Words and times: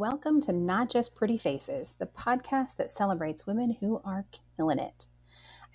Welcome 0.00 0.40
to 0.42 0.52
Not 0.54 0.88
Just 0.88 1.14
Pretty 1.14 1.36
Faces, 1.36 1.94
the 1.98 2.06
podcast 2.06 2.76
that 2.76 2.90
celebrates 2.90 3.46
women 3.46 3.76
who 3.80 4.00
are 4.02 4.24
killing 4.56 4.78
it. 4.78 5.08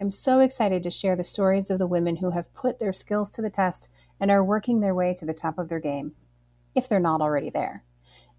I'm 0.01 0.09
so 0.09 0.39
excited 0.39 0.81
to 0.81 0.89
share 0.89 1.15
the 1.15 1.23
stories 1.23 1.69
of 1.69 1.77
the 1.77 1.85
women 1.85 2.15
who 2.15 2.31
have 2.31 2.51
put 2.55 2.79
their 2.79 2.91
skills 2.91 3.29
to 3.29 3.43
the 3.43 3.51
test 3.51 3.87
and 4.19 4.31
are 4.31 4.43
working 4.43 4.79
their 4.79 4.95
way 4.95 5.13
to 5.13 5.27
the 5.27 5.31
top 5.31 5.59
of 5.59 5.69
their 5.69 5.79
game, 5.79 6.13
if 6.73 6.89
they're 6.89 6.99
not 6.99 7.21
already 7.21 7.51
there. 7.51 7.83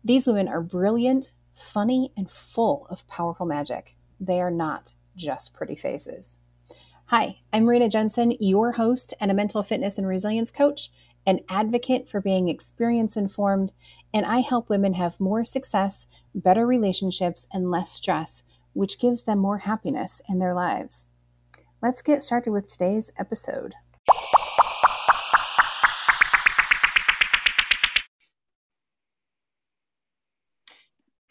These 0.03 0.27
women 0.27 0.49
are 0.49 0.61
brilliant, 0.61 1.31
funny, 1.55 2.11
and 2.17 2.29
full 2.29 2.89
of 2.91 3.07
powerful 3.07 3.47
magic. 3.47 3.95
They 4.19 4.41
are 4.41 4.51
not 4.51 4.95
just 5.15 5.55
pretty 5.55 5.77
faces. 5.77 6.41
Hi, 7.11 7.39
I'm 7.53 7.69
Rena 7.69 7.89
Jensen, 7.89 8.33
your 8.41 8.73
host 8.73 9.15
and 9.21 9.31
a 9.31 9.35
mental 9.35 9.63
fitness 9.63 9.99
and 9.99 10.09
resilience 10.09 10.51
coach, 10.51 10.91
an 11.27 11.41
advocate 11.49 12.09
for 12.09 12.21
being 12.21 12.49
experience 12.49 13.17
informed, 13.17 13.73
and 14.15 14.25
I 14.25 14.41
help 14.41 14.69
women 14.69 14.95
have 14.95 15.19
more 15.19 15.45
success, 15.45 16.07
better 16.35 16.65
relationships, 16.65 17.49
and 17.53 17.71
less 17.71 17.91
stress, 17.91 18.45
which 18.75 19.01
gives 19.01 19.23
them 19.23 19.41
more 19.41 19.59
happiness 19.59 20.23
in 20.29 20.39
their 20.39 20.55
lives. 20.55 21.09
Let's 21.83 22.01
get 22.01 22.23
started 22.23 22.53
with 22.53 22.69
today's 22.69 23.11
episode. 23.19 23.75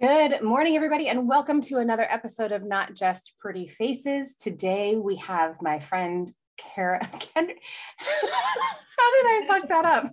Good 0.02 0.42
morning, 0.44 0.76
everybody, 0.76 1.08
and 1.08 1.28
welcome 1.28 1.62
to 1.62 1.78
another 1.78 2.06
episode 2.10 2.52
of 2.52 2.64
Not 2.64 2.94
Just 2.94 3.34
Pretty 3.40 3.68
Faces. 3.68 4.36
Today 4.36 4.98
we 4.98 5.16
have 5.16 5.56
my 5.62 5.80
friend 5.80 6.32
Kara. 6.58 7.00
Ken- 7.20 7.50
How 7.98 9.12
did 9.12 9.26
I 9.26 9.46
fuck 9.48 9.70
that 9.70 9.86
up? 9.86 10.10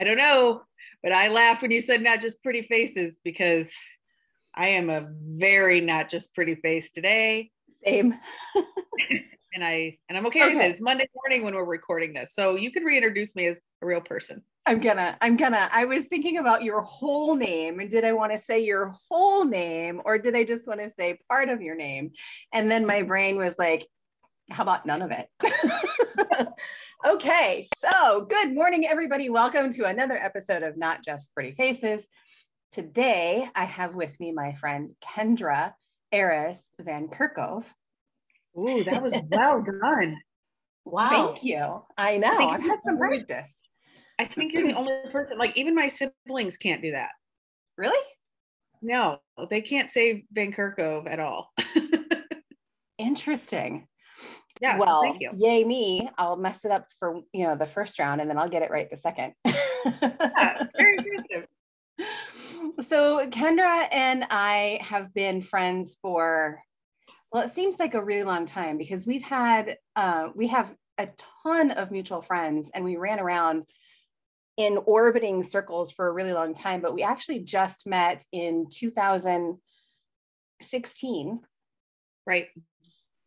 I 0.00 0.04
don't 0.04 0.18
know, 0.18 0.62
but 1.02 1.12
I 1.12 1.28
laughed 1.28 1.62
when 1.62 1.70
you 1.70 1.80
said 1.80 2.02
not 2.02 2.20
just 2.20 2.42
pretty 2.42 2.62
faces 2.62 3.18
because 3.24 3.72
I 4.54 4.68
am 4.68 4.90
a 4.90 5.06
very 5.22 5.80
not 5.80 6.08
just 6.08 6.34
pretty 6.34 6.54
face 6.56 6.90
today. 6.90 7.50
Same. 7.84 8.14
and 9.54 9.64
I 9.64 9.98
and 10.08 10.18
I'm 10.18 10.26
okay, 10.26 10.44
okay, 10.44 10.54
with 10.56 10.64
it. 10.64 10.70
It's 10.72 10.80
Monday 10.80 11.08
morning 11.14 11.44
when 11.44 11.54
we're 11.54 11.64
recording 11.64 12.14
this. 12.14 12.34
So 12.34 12.56
you 12.56 12.70
could 12.70 12.84
reintroduce 12.84 13.36
me 13.36 13.46
as 13.46 13.60
a 13.82 13.86
real 13.86 14.00
person. 14.00 14.42
I'm 14.66 14.80
gonna, 14.80 15.16
I'm 15.20 15.36
gonna, 15.36 15.68
I 15.72 15.84
was 15.84 16.06
thinking 16.06 16.38
about 16.38 16.62
your 16.62 16.80
whole 16.80 17.34
name 17.36 17.80
and 17.80 17.90
did 17.90 18.04
I 18.04 18.12
want 18.12 18.32
to 18.32 18.38
say 18.38 18.60
your 18.60 18.94
whole 19.10 19.44
name 19.44 20.00
or 20.06 20.16
did 20.16 20.34
I 20.34 20.44
just 20.44 20.66
want 20.66 20.80
to 20.80 20.88
say 20.88 21.18
part 21.28 21.50
of 21.50 21.60
your 21.60 21.76
name? 21.76 22.12
And 22.52 22.70
then 22.70 22.86
my 22.86 23.02
brain 23.02 23.36
was 23.36 23.54
like, 23.58 23.86
how 24.50 24.62
about 24.62 24.86
none 24.86 25.02
of 25.02 25.10
it? 25.10 25.28
okay, 27.06 27.66
so 27.78 28.26
good 28.28 28.54
morning, 28.54 28.86
everybody. 28.86 29.30
Welcome 29.30 29.72
to 29.72 29.84
another 29.84 30.16
episode 30.16 30.62
of 30.62 30.76
Not 30.76 31.04
Just 31.04 31.32
Pretty 31.34 31.52
Faces. 31.52 32.06
Today, 32.70 33.48
I 33.54 33.64
have 33.64 33.94
with 33.94 34.18
me 34.20 34.32
my 34.32 34.52
friend 34.54 34.90
Kendra 35.02 35.72
Aarhus 36.12 36.58
Van 36.80 37.08
Kerkhove. 37.08 37.64
Ooh, 38.58 38.84
that 38.84 39.02
was 39.02 39.14
well 39.30 39.62
done. 39.62 40.16
Wow. 40.86 41.08
Thank 41.08 41.44
you. 41.44 41.82
I 41.96 42.18
know. 42.18 42.36
I 42.36 42.56
I've 42.56 42.60
had 42.62 42.82
some 42.82 42.98
practice. 42.98 43.54
I 44.18 44.26
think 44.26 44.52
you're 44.52 44.68
the 44.68 44.74
only 44.74 44.92
person, 45.10 45.38
like, 45.38 45.56
even 45.56 45.74
my 45.74 45.88
siblings 45.88 46.58
can't 46.58 46.82
do 46.82 46.90
that. 46.90 47.08
Really? 47.78 48.06
No, 48.82 49.20
they 49.48 49.62
can't 49.62 49.90
say 49.90 50.26
Van 50.30 50.52
Kerkhove 50.52 51.10
at 51.10 51.20
all. 51.20 51.54
Interesting. 52.98 53.88
Yeah. 54.60 54.78
Well, 54.78 55.16
yay 55.34 55.64
me. 55.64 56.08
I'll 56.16 56.36
mess 56.36 56.64
it 56.64 56.70
up 56.70 56.86
for 56.98 57.20
you 57.32 57.44
know 57.44 57.56
the 57.56 57.66
first 57.66 57.98
round 57.98 58.20
and 58.20 58.30
then 58.30 58.38
I'll 58.38 58.48
get 58.48 58.62
it 58.62 58.70
right 58.70 58.88
the 58.88 58.96
second. 58.96 59.34
yeah, 59.44 60.66
very 60.76 60.98
impressive. 60.98 61.48
So 62.80 63.24
Kendra 63.28 63.86
and 63.92 64.24
I 64.30 64.80
have 64.82 65.14
been 65.14 65.42
friends 65.42 65.96
for 66.02 66.60
well, 67.30 67.44
it 67.44 67.50
seems 67.50 67.78
like 67.78 67.94
a 67.94 68.02
really 68.02 68.24
long 68.24 68.46
time 68.46 68.78
because 68.78 69.06
we've 69.06 69.22
had 69.22 69.76
uh, 69.94 70.30
we 70.34 70.48
have 70.48 70.74
a 70.98 71.08
ton 71.44 71.70
of 71.72 71.90
mutual 71.90 72.22
friends 72.22 72.70
and 72.74 72.82
we 72.84 72.96
ran 72.96 73.20
around 73.20 73.64
in 74.56 74.78
orbiting 74.86 75.42
circles 75.42 75.90
for 75.90 76.06
a 76.06 76.12
really 76.12 76.32
long 76.32 76.54
time, 76.54 76.80
but 76.80 76.94
we 76.94 77.02
actually 77.02 77.40
just 77.40 77.86
met 77.86 78.24
in 78.32 78.68
2016. 78.70 81.40
Right 82.26 82.48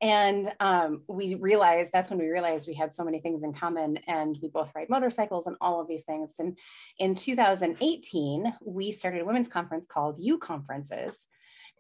and 0.01 0.51
um, 0.59 1.01
we 1.07 1.35
realized 1.35 1.89
that's 1.91 2.09
when 2.09 2.19
we 2.19 2.27
realized 2.27 2.67
we 2.67 2.75
had 2.75 2.93
so 2.93 3.03
many 3.03 3.19
things 3.19 3.43
in 3.43 3.53
common 3.53 3.97
and 4.07 4.37
we 4.41 4.49
both 4.49 4.69
ride 4.75 4.89
motorcycles 4.89 5.47
and 5.47 5.55
all 5.59 5.81
of 5.81 5.87
these 5.87 6.03
things. 6.03 6.35
And 6.37 6.57
in 6.99 7.15
2018 7.15 8.53
we 8.63 8.91
started 8.91 9.21
a 9.21 9.25
women's 9.25 9.47
conference 9.47 9.87
called 9.87 10.17
you 10.19 10.37
conferences. 10.37 11.25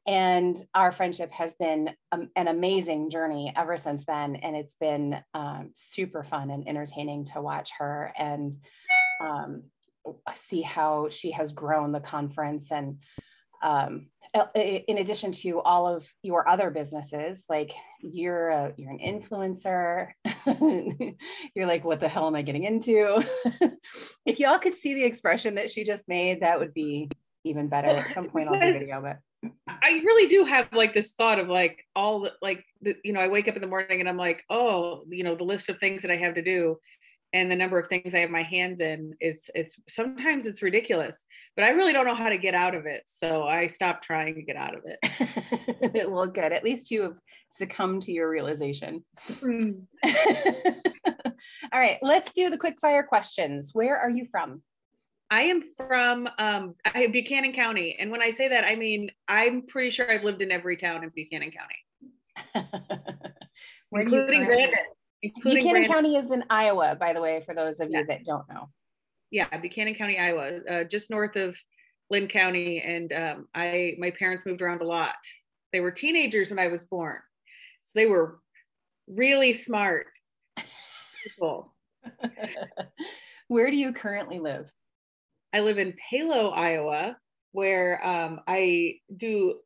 And 0.07 0.57
our 0.73 0.91
friendship 0.91 1.31
has 1.31 1.53
been 1.55 1.91
um, 2.11 2.29
an 2.35 2.47
amazing 2.47 3.09
journey 3.09 3.53
ever 3.55 3.75
since 3.75 4.05
then. 4.05 4.37
And 4.37 4.55
it's 4.55 4.75
been 4.79 5.17
um, 5.33 5.71
super 5.75 6.23
fun 6.23 6.49
and 6.49 6.67
entertaining 6.67 7.25
to 7.25 7.41
watch 7.41 7.71
her 7.77 8.13
and 8.17 8.55
um, 9.21 9.63
see 10.37 10.61
how 10.61 11.09
she 11.09 11.31
has 11.31 11.51
grown 11.51 11.91
the 11.91 11.99
conference 11.99 12.71
and 12.71 12.99
um, 13.61 14.07
Uh, 14.33 14.45
in 14.55 14.97
addition 14.97 15.31
to 15.31 15.61
all 15.61 15.87
of 15.87 16.07
your 16.21 16.47
other 16.47 16.69
businesses 16.69 17.45
like 17.49 17.71
you're 18.01 18.49
a, 18.49 18.73
you're 18.77 18.91
an 18.91 18.99
influencer. 18.99 20.11
You're 21.55 21.65
like 21.65 21.83
what 21.83 21.99
the 21.99 22.07
hell 22.07 22.27
am 22.27 22.35
i 22.35 22.41
getting 22.41 22.63
into? 22.63 23.23
If 24.25 24.39
y'all 24.39 24.59
could 24.59 24.75
see 24.75 24.93
the 24.93 25.03
expression 25.03 25.55
that 25.55 25.69
she 25.69 25.83
just 25.83 26.07
made 26.07 26.41
that 26.41 26.59
would 26.59 26.73
be 26.73 27.09
even 27.43 27.67
better 27.67 27.87
at 27.87 28.09
some 28.09 28.29
point 28.29 28.49
i'll 28.49 28.59
do 28.59 28.73
video 28.73 29.01
but 29.01 29.19
I 29.67 30.01
really 30.03 30.27
do 30.27 30.45
have 30.45 30.67
like 30.73 30.93
this 30.93 31.11
thought 31.11 31.39
of 31.39 31.47
like 31.47 31.85
all 31.95 32.21
the, 32.21 32.33
like 32.41 32.65
the, 32.81 32.95
you 33.03 33.13
know 33.13 33.19
I 33.19 33.27
wake 33.27 33.47
up 33.47 33.55
in 33.55 33.61
the 33.61 33.67
morning 33.67 33.99
and 33.99 34.09
I'm 34.09 34.17
like 34.17 34.43
oh 34.49 35.03
you 35.09 35.23
know 35.23 35.35
the 35.35 35.43
list 35.43 35.69
of 35.69 35.77
things 35.77 36.01
that 36.01 36.11
I 36.11 36.15
have 36.15 36.33
to 36.35 36.41
do 36.41 36.77
and 37.33 37.51
the 37.51 37.55
number 37.55 37.77
of 37.77 37.87
things 37.87 38.13
I 38.13 38.19
have 38.19 38.29
my 38.29 38.43
hands 38.43 38.79
in 38.79 39.13
it's 39.19 39.49
it's 39.53 39.75
sometimes 39.89 40.45
it's 40.45 40.61
ridiculous 40.61 41.25
but 41.55 41.65
I 41.65 41.69
really 41.69 41.93
don't 41.93 42.05
know 42.05 42.15
how 42.15 42.29
to 42.29 42.37
get 42.37 42.53
out 42.53 42.75
of 42.75 42.85
it 42.85 43.03
so 43.05 43.43
I 43.43 43.67
stopped 43.67 44.03
trying 44.03 44.35
to 44.35 44.41
get 44.41 44.55
out 44.55 44.75
of 44.75 44.81
it. 44.85 46.09
Well 46.09 46.27
good 46.27 46.53
at 46.53 46.63
least 46.63 46.91
you 46.91 47.01
have 47.03 47.17
succumbed 47.49 48.03
to 48.03 48.11
your 48.11 48.29
realization. 48.29 49.03
Mm. 49.29 49.81
all 50.05 51.79
right 51.79 51.97
let's 52.01 52.31
do 52.31 52.49
the 52.49 52.57
quick 52.57 52.79
fire 52.79 53.03
questions. 53.03 53.71
Where 53.73 53.97
are 53.97 54.09
you 54.09 54.27
from? 54.31 54.61
I 55.29 55.41
am 55.41 55.61
from 55.75 56.29
um, 56.39 56.75
Buchanan 57.11 57.51
County 57.53 57.97
and 57.99 58.09
when 58.11 58.21
I 58.21 58.29
say 58.29 58.47
that 58.47 58.65
I 58.65 58.75
mean 58.75 59.09
I'm 59.27 59.63
pretty 59.63 59.89
sure 59.89 60.09
I've 60.09 60.23
lived 60.23 60.41
in 60.41 60.51
every 60.51 60.77
town 60.77 61.03
in 61.03 61.09
Buchanan 61.09 61.51
County. 61.51 62.67
Including 63.91 64.45
Brandon 64.45 64.75
Buchanan. 65.43 65.85
County 65.85 66.15
is 66.15 66.31
in 66.31 66.43
Iowa, 66.49 66.95
by 66.99 67.13
the 67.13 67.21
way, 67.21 67.41
for 67.45 67.53
those 67.53 67.79
of 67.79 67.89
yeah. 67.89 67.99
you 67.99 68.05
that 68.07 68.25
don't 68.25 68.47
know. 68.49 68.69
Yeah, 69.31 69.45
Buchanan 69.57 69.95
County, 69.95 70.17
Iowa, 70.17 70.59
uh, 70.69 70.83
just 70.85 71.09
north 71.09 71.35
of 71.35 71.57
Linn 72.09 72.27
County. 72.27 72.79
And 72.79 73.11
um, 73.13 73.47
I, 73.53 73.95
my 73.97 74.11
parents 74.11 74.45
moved 74.45 74.61
around 74.61 74.81
a 74.81 74.85
lot. 74.85 75.15
They 75.73 75.81
were 75.81 75.91
teenagers 75.91 76.49
when 76.49 76.59
I 76.59 76.67
was 76.67 76.85
born, 76.85 77.17
so 77.83 77.99
they 77.99 78.05
were 78.05 78.39
really 79.07 79.53
smart 79.53 80.07
people. 81.23 81.73
Where 83.47 83.69
do 83.69 83.77
you 83.77 83.93
currently 83.93 84.39
live? 84.39 84.69
I 85.53 85.61
live 85.61 85.77
in 85.77 85.93
Palo, 86.09 86.49
Iowa, 86.49 87.17
where 87.51 88.05
um, 88.05 88.41
I 88.47 88.99
do. 89.15 89.59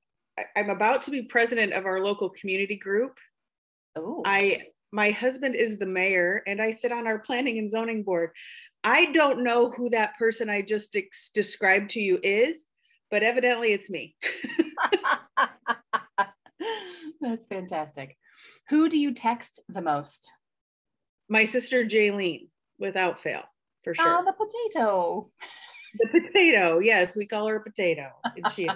I'm 0.56 0.70
about 0.70 1.04
to 1.04 1.12
be 1.12 1.24
president 1.24 1.74
of 1.74 1.86
our 1.86 2.00
local 2.00 2.30
community 2.30 2.78
group. 2.78 3.18
Oh. 3.96 4.24
I 4.26 4.68
my 4.92 5.12
husband 5.12 5.56
is 5.56 5.78
the 5.78 5.86
mayor 5.86 6.44
and 6.46 6.62
I 6.62 6.72
sit 6.72 6.92
on 6.92 7.08
our 7.08 7.20
planning 7.20 7.58
and 7.58 7.72
zoning 7.72 8.04
board. 8.04 8.32
I 8.84 9.06
don't 9.12 9.44
know 9.44 9.70
who 9.70 9.90
that 9.92 10.18
person 10.18 10.50
I 10.50 10.62
just 10.62 10.96
ex- 10.96 11.30
described 11.34 11.92
to 11.92 12.02
you 12.02 12.20
is, 12.22 12.66
but 13.10 13.24
evidently 13.24 13.72
it's 13.72 13.90
me. 13.90 14.16
That's 17.22 17.46
fantastic. 17.48 18.18
Who 18.70 18.90
do 18.90 18.98
you 18.98 19.14
text 19.14 19.62
the 19.70 19.82
most? 19.82 20.30
My 21.30 21.46
sister 21.46 21.86
Jaylene, 21.86 22.50
without 22.78 23.22
fail, 23.22 23.44
for 23.84 23.96
sure. 23.96 24.06
Oh, 24.08 24.26
the 24.26 24.34
potato. 24.34 25.32
The 26.00 26.08
potato. 26.08 26.80
Yes, 26.80 27.16
we 27.16 27.26
call 27.26 27.48
her 27.48 27.58
a 27.58 27.64
potato. 27.64 28.10
And 28.24 28.52
she 28.54 28.68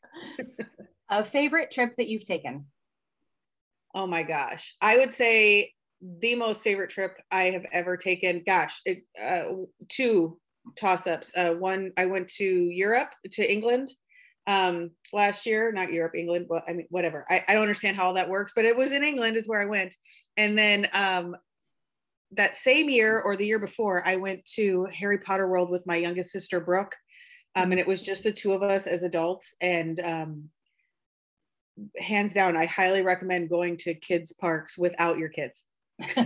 a 1.08 1.24
favorite 1.24 1.70
trip 1.70 1.96
that 1.96 2.08
you've 2.08 2.26
taken? 2.26 2.66
Oh 3.94 4.06
my 4.06 4.22
gosh. 4.22 4.74
I 4.80 4.98
would 4.98 5.12
say 5.12 5.72
the 6.20 6.34
most 6.34 6.62
favorite 6.62 6.90
trip 6.90 7.16
I 7.30 7.44
have 7.44 7.66
ever 7.72 7.96
taken. 7.96 8.42
Gosh, 8.46 8.80
it, 8.84 9.04
uh, 9.22 9.44
two 9.88 10.38
toss 10.78 11.06
ups. 11.06 11.30
Uh, 11.36 11.52
one, 11.52 11.92
I 11.96 12.06
went 12.06 12.28
to 12.36 12.44
Europe, 12.44 13.10
to 13.32 13.50
England 13.50 13.92
um, 14.46 14.90
last 15.12 15.46
year, 15.46 15.70
not 15.72 15.92
Europe, 15.92 16.14
England, 16.16 16.46
but 16.48 16.64
I 16.68 16.72
mean, 16.72 16.86
whatever. 16.90 17.24
I, 17.30 17.44
I 17.46 17.54
don't 17.54 17.62
understand 17.62 17.96
how 17.96 18.06
all 18.06 18.14
that 18.14 18.28
works, 18.28 18.52
but 18.54 18.64
it 18.64 18.76
was 18.76 18.92
in 18.92 19.04
England, 19.04 19.36
is 19.36 19.46
where 19.46 19.60
I 19.60 19.66
went. 19.66 19.94
And 20.36 20.58
then 20.58 20.88
um, 20.92 21.36
that 22.32 22.56
same 22.56 22.88
year 22.88 23.20
or 23.20 23.36
the 23.36 23.46
year 23.46 23.58
before, 23.58 24.06
I 24.06 24.16
went 24.16 24.44
to 24.56 24.86
Harry 24.92 25.18
Potter 25.18 25.48
World 25.48 25.70
with 25.70 25.86
my 25.86 25.96
youngest 25.96 26.30
sister, 26.30 26.60
Brooke. 26.60 26.96
Um, 27.54 27.70
and 27.70 27.78
it 27.78 27.86
was 27.86 28.00
just 28.00 28.22
the 28.22 28.32
two 28.32 28.52
of 28.52 28.62
us 28.62 28.86
as 28.86 29.02
adults. 29.02 29.54
And 29.60 30.00
um, 30.00 30.48
hands 31.98 32.34
down, 32.34 32.56
I 32.56 32.66
highly 32.66 33.02
recommend 33.02 33.48
going 33.48 33.76
to 33.78 33.94
kids' 33.94 34.32
parks 34.32 34.76
without 34.78 35.18
your 35.18 35.28
kids. 35.28 35.62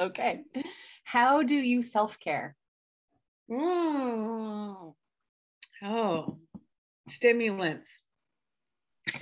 okay. 0.00 0.42
How 1.04 1.42
do 1.42 1.54
you 1.54 1.82
self 1.82 2.18
care? 2.18 2.56
Oh, 3.50 4.94
oh, 5.82 6.38
stimulants. 7.08 7.98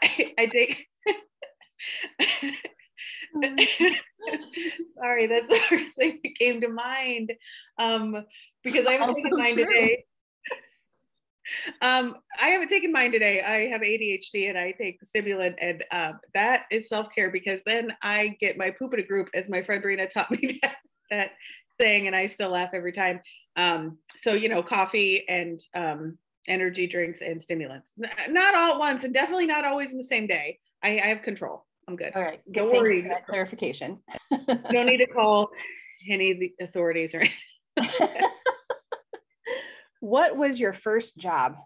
I, 0.00 0.34
I 0.38 0.46
take. 0.46 0.86
Sorry, 4.98 5.26
that's 5.26 5.48
the 5.48 5.60
first 5.68 5.94
thing 5.96 6.20
that 6.22 6.38
came 6.38 6.60
to 6.60 6.68
mind. 6.68 7.32
Um, 7.78 8.24
because 8.62 8.86
I 8.86 8.92
haven't 8.92 9.16
taken 9.16 9.36
mine 9.36 9.54
true. 9.54 9.66
today. 9.66 10.04
Um, 11.82 12.16
I 12.40 12.48
haven't 12.48 12.68
taken 12.68 12.92
mine 12.92 13.12
today. 13.12 13.42
I 13.42 13.66
have 13.66 13.80
ADHD 13.80 14.48
and 14.48 14.58
I 14.58 14.72
take 14.72 15.00
the 15.00 15.06
stimulant, 15.06 15.56
and 15.60 15.84
um, 15.90 16.20
that 16.34 16.64
is 16.70 16.88
self 16.88 17.08
care 17.14 17.30
because 17.30 17.60
then 17.66 17.92
I 18.02 18.36
get 18.40 18.58
my 18.58 18.70
poop 18.70 18.94
in 18.94 19.00
a 19.00 19.06
group, 19.06 19.28
as 19.34 19.48
my 19.48 19.62
friend 19.62 19.82
Rena 19.82 20.06
taught 20.06 20.30
me 20.42 20.58
that, 20.62 20.76
that 21.10 21.30
saying, 21.80 22.06
and 22.06 22.16
I 22.16 22.26
still 22.26 22.50
laugh 22.50 22.70
every 22.72 22.92
time. 22.92 23.20
Um, 23.56 23.98
so 24.16 24.32
you 24.32 24.48
know, 24.48 24.62
coffee 24.62 25.28
and 25.28 25.60
um, 25.74 26.18
energy 26.46 26.86
drinks 26.86 27.20
and 27.20 27.40
stimulants, 27.40 27.90
not 27.96 28.54
all 28.54 28.74
at 28.74 28.78
once, 28.78 29.04
and 29.04 29.14
definitely 29.14 29.46
not 29.46 29.64
always 29.64 29.92
in 29.92 29.98
the 29.98 30.04
same 30.04 30.26
day. 30.26 30.58
I, 30.82 30.90
I 30.90 31.06
have 31.06 31.22
control. 31.22 31.64
I'm 31.88 31.96
good. 31.96 32.12
All 32.14 32.22
right. 32.22 32.40
Good. 32.46 32.54
Don't 32.54 32.72
worry. 32.72 33.00
that 33.02 33.26
clarification. 33.26 33.98
you 34.30 34.38
don't 34.70 34.86
need 34.86 34.98
to 34.98 35.06
call 35.14 35.48
any 36.08 36.32
of 36.32 36.38
the 36.38 36.52
authorities 36.60 37.14
or 37.14 37.24
what 40.00 40.36
was 40.36 40.60
your 40.60 40.72
first 40.72 41.16
job? 41.16 41.56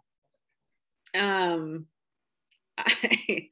Um, 1.15 1.87
I, 2.79 3.49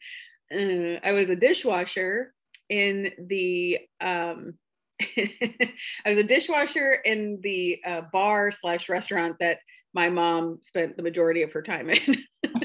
uh, 0.53 0.99
I 1.03 1.12
was 1.12 1.29
a 1.29 1.37
dishwasher 1.37 2.32
in 2.69 3.12
the 3.19 3.79
um, 4.00 4.55
I 5.17 5.73
was 6.06 6.19
a 6.19 6.25
dishwasher 6.25 6.93
in 6.93 7.41
the 7.43 7.81
uh, 7.85 8.03
bar 8.12 8.50
slash 8.50 8.88
restaurant 8.88 9.37
that 9.41 9.59
my 9.93 10.09
mom 10.09 10.59
spent 10.62 10.97
the 10.97 11.03
majority 11.03 11.43
of 11.43 11.53
her 11.53 11.62
time 11.62 11.91
in. 11.91 12.25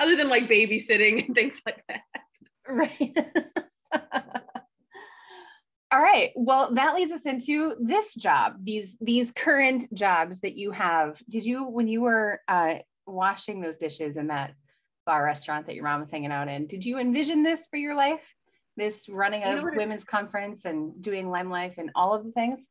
Other 0.00 0.16
than 0.16 0.28
like 0.28 0.48
babysitting 0.48 1.26
and 1.26 1.34
things 1.34 1.60
like 1.64 1.82
that. 1.88 2.00
Right. 2.68 3.16
All 5.94 6.02
right. 6.02 6.32
Well, 6.34 6.74
that 6.74 6.96
leads 6.96 7.12
us 7.12 7.24
into 7.24 7.76
this 7.80 8.16
job, 8.16 8.56
these 8.64 8.96
these 9.00 9.30
current 9.30 9.86
jobs 9.94 10.40
that 10.40 10.56
you 10.56 10.72
have. 10.72 11.22
Did 11.30 11.46
you 11.46 11.68
when 11.68 11.86
you 11.86 12.00
were 12.00 12.40
uh, 12.48 12.78
washing 13.06 13.60
those 13.60 13.76
dishes 13.76 14.16
in 14.16 14.26
that 14.26 14.54
bar 15.06 15.24
restaurant 15.24 15.66
that 15.66 15.76
your 15.76 15.84
mom 15.84 16.00
was 16.00 16.10
hanging 16.10 16.32
out 16.32 16.48
in, 16.48 16.66
did 16.66 16.84
you 16.84 16.98
envision 16.98 17.44
this 17.44 17.68
for 17.70 17.76
your 17.76 17.94
life? 17.94 18.22
This 18.76 19.08
running 19.08 19.44
a 19.44 19.50
you 19.50 19.54
know 19.54 19.70
women's 19.72 20.02
it, 20.02 20.08
conference 20.08 20.64
and 20.64 21.00
doing 21.00 21.30
Lime 21.30 21.48
Life 21.48 21.74
and 21.78 21.92
all 21.94 22.12
of 22.12 22.24
the 22.24 22.32
things? 22.32 22.66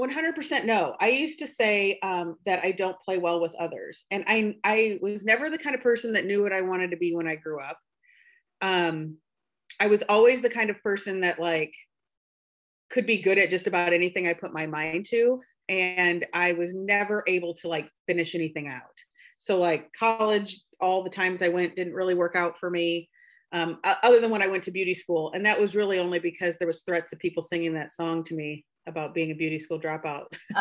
100% 0.00 0.64
no. 0.64 0.96
I 0.98 1.10
used 1.10 1.40
to 1.40 1.46
say 1.46 1.98
um, 2.02 2.36
that 2.46 2.64
I 2.64 2.70
don't 2.70 2.98
play 3.00 3.18
well 3.18 3.38
with 3.38 3.54
others. 3.56 4.06
And 4.10 4.24
I, 4.26 4.54
I 4.64 4.98
was 5.02 5.26
never 5.26 5.50
the 5.50 5.58
kind 5.58 5.74
of 5.74 5.82
person 5.82 6.14
that 6.14 6.24
knew 6.24 6.42
what 6.42 6.54
I 6.54 6.62
wanted 6.62 6.92
to 6.92 6.96
be 6.96 7.14
when 7.14 7.26
I 7.26 7.34
grew 7.34 7.60
up. 7.60 7.78
Um, 8.62 9.16
I 9.80 9.88
was 9.88 10.02
always 10.08 10.40
the 10.40 10.48
kind 10.48 10.70
of 10.70 10.82
person 10.82 11.20
that 11.20 11.40
like 11.40 11.74
could 12.90 13.06
be 13.06 13.18
good 13.18 13.38
at 13.38 13.50
just 13.50 13.66
about 13.66 13.92
anything 13.92 14.26
I 14.26 14.34
put 14.34 14.52
my 14.52 14.66
mind 14.66 15.06
to. 15.10 15.40
And 15.68 16.24
I 16.32 16.52
was 16.52 16.72
never 16.74 17.22
able 17.26 17.54
to 17.54 17.68
like 17.68 17.90
finish 18.06 18.34
anything 18.34 18.68
out. 18.68 18.82
So, 19.38 19.60
like 19.60 19.90
college, 19.98 20.60
all 20.80 21.02
the 21.02 21.10
times 21.10 21.42
I 21.42 21.48
went 21.48 21.76
didn't 21.76 21.94
really 21.94 22.14
work 22.14 22.34
out 22.34 22.58
for 22.58 22.70
me, 22.70 23.08
um, 23.52 23.78
other 23.84 24.20
than 24.20 24.30
when 24.30 24.42
I 24.42 24.46
went 24.46 24.64
to 24.64 24.70
beauty 24.70 24.94
school. 24.94 25.32
And 25.34 25.44
that 25.46 25.60
was 25.60 25.76
really 25.76 25.98
only 25.98 26.18
because 26.18 26.56
there 26.58 26.66
was 26.66 26.82
threats 26.82 27.12
of 27.12 27.18
people 27.18 27.42
singing 27.42 27.74
that 27.74 27.92
song 27.92 28.24
to 28.24 28.34
me 28.34 28.64
about 28.86 29.14
being 29.14 29.30
a 29.30 29.34
beauty 29.34 29.60
school 29.60 29.78
dropout. 29.80 30.24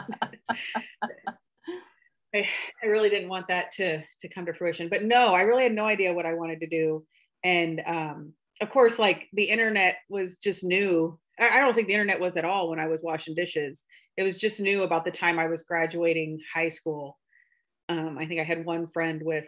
I, 2.36 2.46
I 2.84 2.88
really 2.88 3.10
didn't 3.10 3.30
want 3.30 3.48
that 3.48 3.72
to 3.74 4.04
to 4.22 4.28
come 4.28 4.46
to 4.46 4.54
fruition. 4.54 4.90
But 4.90 5.04
no, 5.04 5.34
I 5.34 5.44
really 5.44 5.64
had 5.64 5.74
no 5.74 5.86
idea 5.86 6.14
what 6.14 6.26
I 6.26 6.34
wanted 6.34 6.60
to 6.60 6.68
do. 6.68 7.06
And 7.44 7.82
um, 7.86 8.34
of 8.62 8.70
course, 8.70 9.00
like 9.00 9.28
the 9.34 9.46
internet 9.46 9.98
was 10.10 10.38
just 10.38 10.64
new 10.64 11.18
I 11.40 11.60
don't 11.60 11.74
think 11.74 11.88
the 11.88 11.94
internet 11.94 12.20
was 12.20 12.36
at 12.36 12.46
all 12.46 12.70
when 12.70 12.80
I 12.80 12.88
was 12.88 13.04
washing 13.04 13.36
dishes. 13.36 13.84
It 14.18 14.24
was 14.24 14.38
just 14.38 14.60
new 14.60 14.84
about 14.84 15.06
the 15.06 15.12
time 15.12 15.38
I 15.38 15.48
was 15.48 15.64
graduating 15.64 16.40
high 16.54 16.70
school. 16.70 17.18
Um, 17.90 18.18
I 18.18 18.26
think 18.26 18.42
I 18.42 18.44
had 18.44 18.66
one 18.66 18.88
friend 18.88 19.22
with 19.24 19.46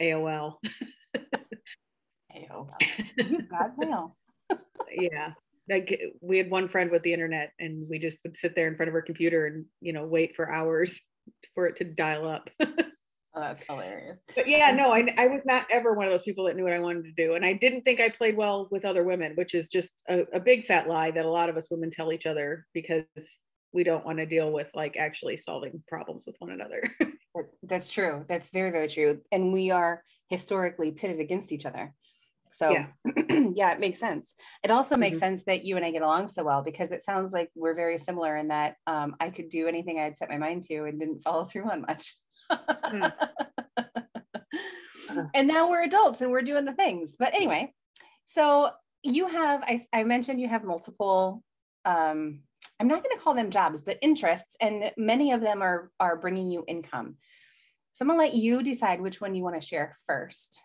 AOL. 0.00 0.56
AOL. 2.36 2.68
God 3.50 3.70
mail. 3.78 4.16
yeah. 4.92 5.32
Like 5.70 6.00
we 6.20 6.36
had 6.36 6.50
one 6.50 6.68
friend 6.68 6.90
with 6.90 7.02
the 7.02 7.12
internet 7.12 7.52
and 7.58 7.88
we 7.88 7.98
just 7.98 8.18
would 8.24 8.36
sit 8.36 8.54
there 8.54 8.68
in 8.68 8.76
front 8.76 8.88
of 8.88 8.94
our 8.94 9.02
computer 9.02 9.46
and, 9.46 9.64
you 9.80 9.92
know, 9.92 10.04
wait 10.04 10.36
for 10.36 10.50
hours 10.50 11.00
for 11.54 11.66
it 11.66 11.76
to 11.76 11.84
dial 11.84 12.28
up. 12.28 12.50
Oh, 13.34 13.40
that's 13.40 13.64
hilarious. 13.66 14.18
But 14.34 14.46
yeah, 14.46 14.70
no, 14.72 14.92
I, 14.92 15.08
I 15.16 15.26
was 15.26 15.40
not 15.46 15.66
ever 15.70 15.94
one 15.94 16.06
of 16.06 16.12
those 16.12 16.22
people 16.22 16.44
that 16.44 16.56
knew 16.56 16.64
what 16.64 16.74
I 16.74 16.80
wanted 16.80 17.04
to 17.04 17.12
do. 17.12 17.34
And 17.34 17.46
I 17.46 17.54
didn't 17.54 17.82
think 17.82 17.98
I 17.98 18.10
played 18.10 18.36
well 18.36 18.68
with 18.70 18.84
other 18.84 19.04
women, 19.04 19.32
which 19.36 19.54
is 19.54 19.68
just 19.68 20.02
a, 20.08 20.26
a 20.34 20.40
big 20.40 20.66
fat 20.66 20.86
lie 20.86 21.10
that 21.12 21.24
a 21.24 21.30
lot 21.30 21.48
of 21.48 21.56
us 21.56 21.70
women 21.70 21.90
tell 21.90 22.12
each 22.12 22.26
other 22.26 22.66
because 22.74 23.04
we 23.72 23.84
don't 23.84 24.04
want 24.04 24.18
to 24.18 24.26
deal 24.26 24.52
with 24.52 24.70
like 24.74 24.98
actually 24.98 25.38
solving 25.38 25.82
problems 25.88 26.24
with 26.26 26.36
one 26.40 26.50
another. 26.50 26.82
that's 27.62 27.90
true. 27.90 28.24
That's 28.28 28.50
very, 28.50 28.70
very 28.70 28.88
true. 28.88 29.20
And 29.32 29.52
we 29.52 29.70
are 29.70 30.02
historically 30.28 30.90
pitted 30.90 31.18
against 31.18 31.52
each 31.52 31.64
other. 31.64 31.94
So 32.52 32.70
yeah, 32.70 32.86
yeah 33.54 33.72
it 33.72 33.80
makes 33.80 33.98
sense. 33.98 34.34
It 34.62 34.70
also 34.70 34.96
makes 34.96 35.16
mm-hmm. 35.16 35.24
sense 35.24 35.44
that 35.44 35.64
you 35.64 35.76
and 35.76 35.84
I 35.86 35.90
get 35.90 36.02
along 36.02 36.28
so 36.28 36.44
well 36.44 36.62
because 36.62 36.92
it 36.92 37.02
sounds 37.02 37.32
like 37.32 37.48
we're 37.54 37.74
very 37.74 37.98
similar 37.98 38.36
in 38.36 38.48
that 38.48 38.76
um, 38.86 39.16
I 39.20 39.30
could 39.30 39.48
do 39.48 39.68
anything 39.68 39.98
I'd 39.98 40.18
set 40.18 40.28
my 40.28 40.36
mind 40.36 40.64
to 40.64 40.84
and 40.84 41.00
didn't 41.00 41.22
follow 41.22 41.46
through 41.46 41.70
on 41.70 41.80
much. 41.82 42.14
Mm. 42.52 43.12
and 45.34 45.48
now 45.48 45.70
we're 45.70 45.82
adults 45.84 46.20
and 46.20 46.30
we're 46.30 46.42
doing 46.42 46.64
the 46.64 46.72
things. 46.72 47.16
But 47.18 47.34
anyway, 47.34 47.72
so 48.24 48.70
you 49.02 49.26
have, 49.26 49.62
I, 49.62 49.84
I 49.92 50.04
mentioned 50.04 50.40
you 50.40 50.48
have 50.48 50.64
multiple, 50.64 51.42
um, 51.84 52.40
I'm 52.78 52.88
not 52.88 53.02
going 53.02 53.16
to 53.16 53.22
call 53.22 53.34
them 53.34 53.50
jobs, 53.50 53.82
but 53.82 53.98
interests, 54.02 54.56
and 54.60 54.90
many 54.96 55.32
of 55.32 55.40
them 55.40 55.62
are, 55.62 55.90
are 55.98 56.16
bringing 56.16 56.50
you 56.50 56.64
income. 56.66 57.16
So 57.92 58.02
I'm 58.02 58.08
going 58.08 58.18
to 58.18 58.24
let 58.24 58.34
you 58.34 58.62
decide 58.62 59.00
which 59.00 59.20
one 59.20 59.34
you 59.34 59.42
want 59.42 59.60
to 59.60 59.66
share 59.66 59.96
first. 60.06 60.62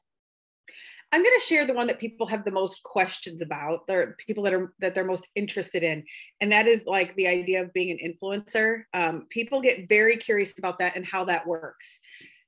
I'm 1.11 1.23
going 1.23 1.39
to 1.39 1.45
share 1.45 1.65
the 1.65 1.73
one 1.73 1.87
that 1.87 1.99
people 1.99 2.27
have 2.27 2.43
the 2.43 2.51
most 2.51 2.83
questions 2.83 3.41
about. 3.41 3.87
They're 3.87 4.17
people 4.25 4.43
that 4.43 4.53
are 4.53 4.73
that 4.79 4.93
they're 4.93 5.05
most 5.05 5.27
interested 5.35 5.83
in, 5.83 6.03
and 6.41 6.51
that 6.51 6.67
is 6.67 6.83
like 6.85 7.15
the 7.15 7.27
idea 7.27 7.61
of 7.61 7.73
being 7.73 7.91
an 7.91 8.13
influencer. 8.13 8.83
Um, 8.93 9.25
people 9.29 9.61
get 9.61 9.87
very 9.87 10.17
curious 10.17 10.53
about 10.57 10.79
that 10.79 10.95
and 10.97 11.05
how 11.05 11.23
that 11.25 11.47
works. 11.47 11.99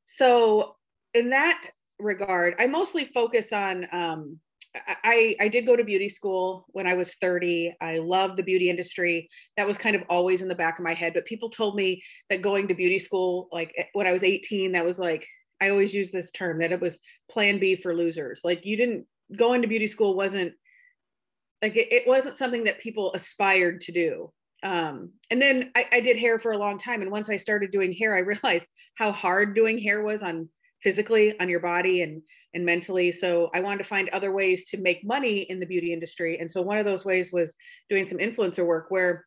So, 0.06 0.76
in 1.14 1.30
that 1.30 1.70
regard, 2.00 2.56
I 2.60 2.68
mostly 2.68 3.06
focus 3.06 3.54
on. 3.54 3.88
Um, 3.92 4.40
I, 5.04 5.36
I 5.40 5.48
did 5.48 5.66
go 5.66 5.76
to 5.76 5.84
beauty 5.84 6.10
school 6.10 6.68
when 6.70 6.86
I 6.86 6.94
was 6.94 7.16
30. 7.16 7.76
I 7.82 7.98
love 7.98 8.38
the 8.38 8.44
beauty 8.44 8.70
industry. 8.70 9.28
That 9.58 9.66
was 9.66 9.80
kind 9.80 9.96
of 9.96 10.04
always 10.10 10.44
in 10.44 10.48
the 10.48 10.54
back 10.54 10.78
of 10.78 10.86
my 10.86 10.94
head. 10.94 11.16
But 11.16 11.26
people 11.26 11.50
told 11.50 11.76
me 11.76 12.04
that 12.30 12.44
going 12.44 12.68
to 12.68 12.76
beauty 12.76 13.00
school, 13.00 13.50
like 13.52 13.74
when 13.94 14.06
I 14.06 14.12
was 14.12 14.22
18, 14.22 14.74
that 14.74 14.86
was 14.86 15.00
like 15.00 15.28
I 15.62 15.70
always 15.70 15.94
use 15.94 16.12
this 16.12 16.32
term 16.32 16.60
that 16.60 16.72
it 16.72 16.82
was 16.82 17.00
plan 17.30 17.60
B 17.60 17.76
for 17.76 17.96
losers. 17.96 18.42
Like 18.44 18.66
you 18.66 18.78
didn't 18.78 19.06
go 19.36 19.54
into 19.54 19.68
beauty 19.68 19.88
school 19.88 20.16
wasn't 20.16 20.54
like 21.62 21.76
it, 21.76 21.92
it 21.92 22.08
wasn't 22.08 22.38
something 22.38 22.64
that 22.66 22.80
people 22.80 23.14
aspired 23.14 23.82
to 23.82 23.92
do. 23.92 24.32
Um, 24.64 25.12
and 25.30 25.42
then 25.42 25.72
I, 25.76 25.88
I 25.94 26.00
did 26.00 26.18
hair 26.18 26.40
for 26.40 26.52
a 26.52 26.58
long 26.58 26.78
time. 26.78 27.02
And 27.02 27.12
once 27.12 27.30
I 27.30 27.38
started 27.38 27.72
doing 27.72 27.94
hair, 27.94 28.16
I 28.16 28.20
realized 28.20 28.66
how 28.96 29.12
hard 29.12 29.56
doing 29.56 29.78
hair 29.78 30.02
was 30.02 30.22
on 30.22 30.50
physically 30.82 31.38
on 31.40 31.50
your 31.50 31.60
body 31.60 32.02
and 32.02 32.22
and 32.54 32.66
mentally 32.66 33.12
so 33.12 33.50
i 33.54 33.60
wanted 33.60 33.78
to 33.80 33.84
find 33.84 34.10
other 34.10 34.32
ways 34.32 34.66
to 34.66 34.78
make 34.78 35.06
money 35.06 35.40
in 35.42 35.60
the 35.60 35.66
beauty 35.66 35.94
industry 35.94 36.40
and 36.40 36.50
so 36.50 36.62
one 36.62 36.78
of 36.78 36.86
those 36.86 37.06
ways 37.06 37.32
was 37.32 37.56
doing 37.90 38.08
some 38.08 38.18
influencer 38.18 38.66
work 38.66 38.86
where 38.90 39.26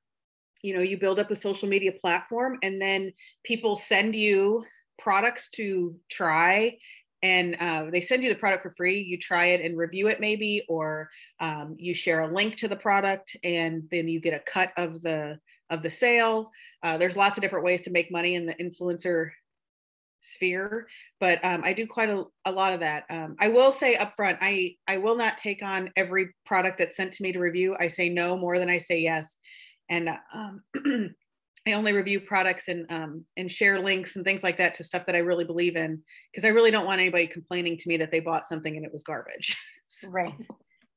you 0.62 0.74
know 0.74 0.82
you 0.82 0.96
build 0.96 1.18
up 1.18 1.30
a 1.30 1.36
social 1.36 1.68
media 1.68 1.92
platform 2.00 2.58
and 2.62 2.80
then 2.80 3.12
people 3.44 3.74
send 3.74 4.14
you 4.14 4.64
products 4.98 5.48
to 5.50 5.96
try 6.10 6.76
and 7.22 7.56
uh, 7.60 7.86
they 7.92 8.00
send 8.00 8.22
you 8.22 8.28
the 8.28 8.38
product 8.38 8.62
for 8.62 8.74
free 8.76 9.00
you 9.00 9.18
try 9.18 9.46
it 9.46 9.64
and 9.64 9.76
review 9.76 10.08
it 10.08 10.20
maybe 10.20 10.62
or 10.68 11.08
um, 11.40 11.74
you 11.78 11.94
share 11.94 12.22
a 12.22 12.34
link 12.34 12.56
to 12.56 12.68
the 12.68 12.76
product 12.76 13.36
and 13.44 13.84
then 13.90 14.08
you 14.08 14.20
get 14.20 14.34
a 14.34 14.50
cut 14.50 14.72
of 14.76 15.02
the 15.02 15.38
of 15.70 15.82
the 15.82 15.90
sale 15.90 16.50
uh, 16.82 16.98
there's 16.98 17.16
lots 17.16 17.38
of 17.38 17.42
different 17.42 17.64
ways 17.64 17.80
to 17.80 17.90
make 17.90 18.10
money 18.10 18.34
in 18.34 18.46
the 18.46 18.54
influencer 18.54 19.30
sphere, 20.22 20.86
but 21.20 21.44
um, 21.44 21.62
I 21.64 21.72
do 21.72 21.86
quite 21.86 22.08
a, 22.08 22.24
a 22.44 22.52
lot 22.52 22.72
of 22.72 22.80
that. 22.80 23.04
Um, 23.10 23.36
I 23.38 23.48
will 23.48 23.72
say 23.72 23.96
upfront, 23.96 24.38
I 24.40 24.76
I 24.88 24.96
will 24.98 25.16
not 25.16 25.36
take 25.36 25.62
on 25.62 25.90
every 25.96 26.30
product 26.46 26.78
that's 26.78 26.96
sent 26.96 27.12
to 27.14 27.22
me 27.22 27.32
to 27.32 27.38
review. 27.38 27.76
I 27.78 27.88
say 27.88 28.08
no 28.08 28.36
more 28.36 28.58
than 28.58 28.70
I 28.70 28.78
say 28.78 29.00
yes, 29.00 29.36
and 29.88 30.08
um, 30.32 30.62
I 31.66 31.72
only 31.72 31.92
review 31.92 32.20
products 32.20 32.68
and 32.68 32.90
um, 32.90 33.24
and 33.36 33.50
share 33.50 33.80
links 33.80 34.16
and 34.16 34.24
things 34.24 34.42
like 34.42 34.58
that 34.58 34.74
to 34.74 34.84
stuff 34.84 35.06
that 35.06 35.14
I 35.14 35.20
really 35.20 35.44
believe 35.44 35.76
in 35.76 36.02
because 36.32 36.44
I 36.44 36.48
really 36.48 36.70
don't 36.70 36.86
want 36.86 37.00
anybody 37.00 37.26
complaining 37.26 37.76
to 37.78 37.88
me 37.88 37.96
that 37.98 38.10
they 38.10 38.20
bought 38.20 38.48
something 38.48 38.76
and 38.76 38.84
it 38.84 38.92
was 38.92 39.04
garbage. 39.04 39.56
so. 39.88 40.08
Right, 40.08 40.34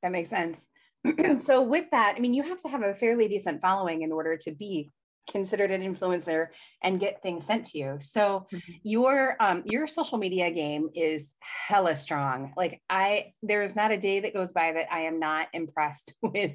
that 0.02 0.12
makes 0.12 0.30
sense. 0.30 0.66
so 1.40 1.62
with 1.62 1.90
that, 1.92 2.14
I 2.16 2.20
mean, 2.20 2.34
you 2.34 2.42
have 2.42 2.58
to 2.60 2.68
have 2.68 2.82
a 2.82 2.94
fairly 2.94 3.28
decent 3.28 3.60
following 3.60 4.02
in 4.02 4.10
order 4.10 4.36
to 4.38 4.50
be 4.50 4.90
considered 5.30 5.70
an 5.70 5.82
influencer 5.82 6.48
and 6.82 7.00
get 7.00 7.22
things 7.22 7.44
sent 7.44 7.66
to 7.66 7.78
you. 7.78 7.98
So 8.00 8.46
mm-hmm. 8.52 8.72
your 8.82 9.36
um 9.40 9.62
your 9.66 9.86
social 9.86 10.18
media 10.18 10.50
game 10.50 10.88
is 10.94 11.32
hella 11.40 11.96
strong. 11.96 12.52
Like 12.56 12.80
I 12.88 13.32
there's 13.42 13.76
not 13.76 13.92
a 13.92 13.96
day 13.96 14.20
that 14.20 14.34
goes 14.34 14.52
by 14.52 14.72
that 14.72 14.92
I 14.92 15.00
am 15.02 15.18
not 15.18 15.48
impressed 15.52 16.14
with 16.22 16.52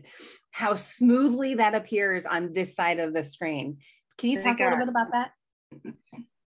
how 0.52 0.76
smoothly 0.76 1.56
that 1.56 1.76
appears 1.76 2.26
on 2.26 2.54
this 2.54 2.76
side 2.76 3.00
of 3.00 3.14
the 3.14 3.24
screen. 3.24 3.78
Can 4.22 4.30
you 4.30 4.40
talk 4.40 4.60
a 4.60 4.64
little 4.64 4.78
bit 4.78 4.88
about 4.88 5.12
that? 5.14 5.32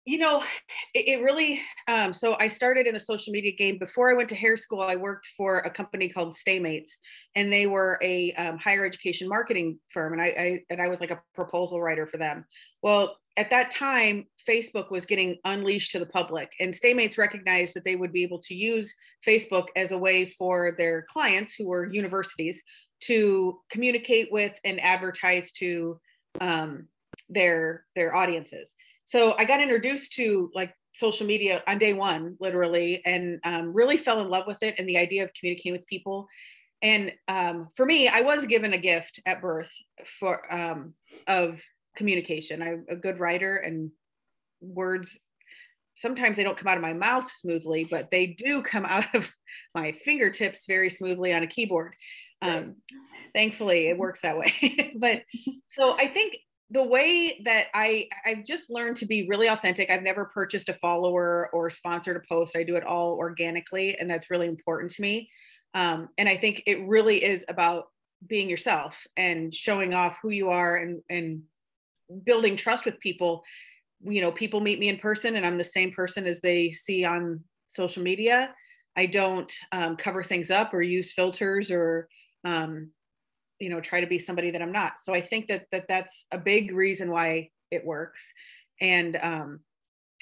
you 0.06 0.18
know 0.18 0.42
it, 0.94 1.08
it 1.08 1.22
really 1.22 1.62
um, 1.90 2.14
so 2.14 2.38
i 2.40 2.48
started 2.48 2.88
in 2.88 2.94
the 2.94 3.00
social 3.00 3.34
media 3.34 3.52
game. 3.52 3.78
Before 3.78 4.10
i 4.10 4.14
went 4.14 4.30
to 4.30 4.36
hair 4.36 4.56
school 4.56 4.82
i 4.82 4.96
worked 4.96 5.28
for 5.36 5.60
a 5.60 5.70
company 5.70 6.08
called 6.08 6.34
Stamats 6.34 6.92
and 7.36 7.52
they 7.52 7.68
were 7.68 8.00
a 8.02 8.32
um, 8.34 8.58
higher 8.58 8.86
education 8.86 9.28
marketing 9.28 9.78
firm 9.90 10.14
and 10.14 10.22
I, 10.22 10.26
I 10.26 10.62
and 10.70 10.82
i 10.82 10.88
was 10.88 11.02
like 11.02 11.12
a 11.12 11.22
proposal 11.36 11.82
writer 11.82 12.08
for 12.08 12.18
them. 12.18 12.46
Well 12.82 13.18
at 13.36 13.50
that 13.50 13.70
time 13.70 14.26
facebook 14.50 14.90
was 14.90 15.06
getting 15.06 15.36
unleashed 15.44 15.92
to 15.92 16.00
the 16.00 16.06
public 16.06 16.50
and 16.62 16.74
Stamats 16.74 17.18
recognized 17.18 17.76
that 17.76 17.84
they 17.84 17.98
would 17.98 18.14
be 18.14 18.24
able 18.24 18.40
to 18.44 18.56
use 18.56 18.94
facebook 19.28 19.66
as 19.76 19.92
a 19.92 19.98
way 19.98 20.26
for 20.26 20.74
their 20.78 21.06
clients 21.12 21.54
who 21.54 21.68
were 21.68 21.92
universities 21.92 22.64
to 23.02 23.60
communicate 23.70 24.32
with 24.32 24.58
and 24.64 24.82
advertise 24.82 25.52
to 25.52 26.00
um, 26.40 26.88
their 27.30 27.86
their 27.96 28.16
audiences 28.16 28.74
so 29.08 29.36
I 29.38 29.46
got 29.46 29.62
introduced 29.62 30.12
to 30.16 30.52
like 30.54 30.74
social 30.92 31.26
media 31.26 31.64
on 31.66 31.78
day 31.78 31.94
one, 31.94 32.36
literally, 32.42 33.02
and 33.06 33.40
um, 33.46 33.74
really 33.74 33.96
fell 33.96 34.20
in 34.20 34.30
love 34.30 34.44
with 34.46 34.58
it 34.62 34.76
and 34.78 34.88
the 34.88 34.98
idea 34.98 35.24
of 35.24 35.34
communicating 35.34 35.72
with 35.72 35.88
people. 35.88 36.28
And 36.82 37.14
um, 37.30 37.70
for 37.76 37.86
me, 37.86 38.10
I 38.10 38.20
was 38.20 38.46
given 38.46 38.74
a 38.74 38.78
gift 38.78 39.22
at 39.26 39.42
birth 39.42 39.72
for 40.20 40.54
um, 40.54 40.94
of 41.26 41.64
communication. 41.96 42.62
I'm 42.62 42.86
a 42.90 42.98
good 42.98 43.18
writer, 43.18 43.56
and 43.56 43.92
words 44.60 45.18
sometimes 45.98 46.36
they 46.36 46.44
don't 46.44 46.58
come 46.58 46.68
out 46.68 46.78
of 46.78 46.84
my 46.84 46.94
mouth 46.94 47.32
smoothly, 47.32 47.88
but 47.90 48.12
they 48.12 48.28
do 48.28 48.62
come 48.62 48.86
out 48.90 49.16
of 49.16 49.34
my 49.74 49.94
fingertips 49.94 50.66
very 50.68 50.90
smoothly 50.90 51.34
on 51.34 51.44
a 51.44 51.48
keyboard. 51.48 51.96
Um, 52.42 52.76
thankfully, 53.34 53.88
it 53.88 53.98
works 53.98 54.20
that 54.22 54.38
way. 54.38 54.94
but 55.00 55.24
so 55.70 55.96
I 55.98 56.08
think 56.08 56.38
the 56.70 56.84
way 56.84 57.42
that 57.46 57.68
I 57.74 58.08
I've 58.26 58.44
just 58.44 58.70
learned 58.70 58.98
to 58.98 59.06
be 59.06 59.28
really 59.30 59.48
authentic. 59.48 59.90
I've 59.90 60.04
never 60.04 60.26
purchased 60.26 60.70
a 60.70 60.74
follower 60.76 61.50
or 61.54 61.70
sponsored 61.70 62.18
a 62.18 62.22
post. 62.28 62.56
I 62.56 62.64
do 62.64 62.76
it 62.76 62.84
all 62.84 63.14
organically, 63.14 63.98
and 63.98 64.10
that's 64.10 64.30
really 64.30 64.48
important 64.48 64.92
to 64.94 65.02
me. 65.02 65.30
Um, 65.74 66.10
and 66.18 66.28
I 66.28 66.36
think 66.36 66.64
it 66.66 66.86
really 66.88 67.24
is 67.24 67.46
about 67.48 67.86
being 68.28 68.50
yourself 68.50 69.06
and 69.16 69.54
showing 69.54 69.94
off 69.94 70.18
who 70.22 70.30
you 70.30 70.50
are 70.50 70.78
and 70.78 71.02
and 71.10 71.44
building 72.26 72.56
trust 72.56 72.86
with 72.86 73.00
people. 73.00 73.44
You 74.04 74.22
know, 74.22 74.32
people 74.32 74.60
meet 74.60 74.80
me 74.80 74.90
in 74.90 74.98
person, 74.98 75.38
and 75.38 75.46
I'm 75.46 75.58
the 75.58 75.64
same 75.64 75.92
person 75.92 76.28
as 76.28 76.42
they 76.42 76.72
see 76.72 77.06
on 77.06 77.44
social 77.68 78.04
media. 78.04 78.54
I 78.98 79.06
don't 79.06 79.52
um, 79.72 79.96
cover 79.96 80.24
things 80.24 80.50
up 80.50 80.74
or 80.74 80.82
use 80.82 81.14
filters 81.14 81.72
or 81.72 82.10
um, 82.44 82.92
you 83.60 83.70
know 83.70 83.82
try 83.82 84.02
to 84.02 84.08
be 84.08 84.20
somebody 84.20 84.52
that 84.52 84.62
i'm 84.62 84.72
not. 84.72 84.94
So 85.02 85.14
i 85.14 85.22
think 85.22 85.48
that 85.48 85.66
that 85.72 85.88
that's 85.88 86.26
a 86.32 86.38
big 86.38 86.72
reason 86.72 87.12
why 87.12 87.50
it 87.72 87.86
works. 87.86 88.32
And 88.82 89.18
um 89.22 89.60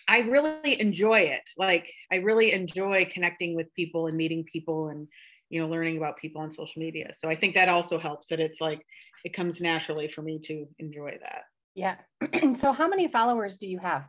i 0.07 0.19
really 0.19 0.79
enjoy 0.79 1.19
it. 1.19 1.43
Like 1.57 1.91
i 2.11 2.17
really 2.17 2.51
enjoy 2.51 3.05
connecting 3.11 3.55
with 3.55 3.73
people 3.75 4.07
and 4.07 4.17
meeting 4.17 4.43
people 4.51 4.89
and 4.89 5.07
you 5.49 5.61
know 5.61 5.67
learning 5.67 5.97
about 5.97 6.17
people 6.17 6.41
on 6.41 6.51
social 6.51 6.81
media. 6.81 7.11
So 7.13 7.29
i 7.29 7.35
think 7.35 7.55
that 7.55 7.69
also 7.69 7.99
helps 7.99 8.27
that 8.27 8.39
it's 8.39 8.61
like 8.61 8.85
it 9.23 9.33
comes 9.33 9.61
naturally 9.61 10.07
for 10.07 10.21
me 10.21 10.39
to 10.45 10.67
enjoy 10.79 11.17
that. 11.21 11.43
Yeah. 11.73 11.95
So 12.57 12.71
how 12.71 12.87
many 12.87 13.07
followers 13.07 13.57
do 13.57 13.67
you 13.67 13.79
have? 13.79 14.05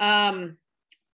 Um 0.00 0.58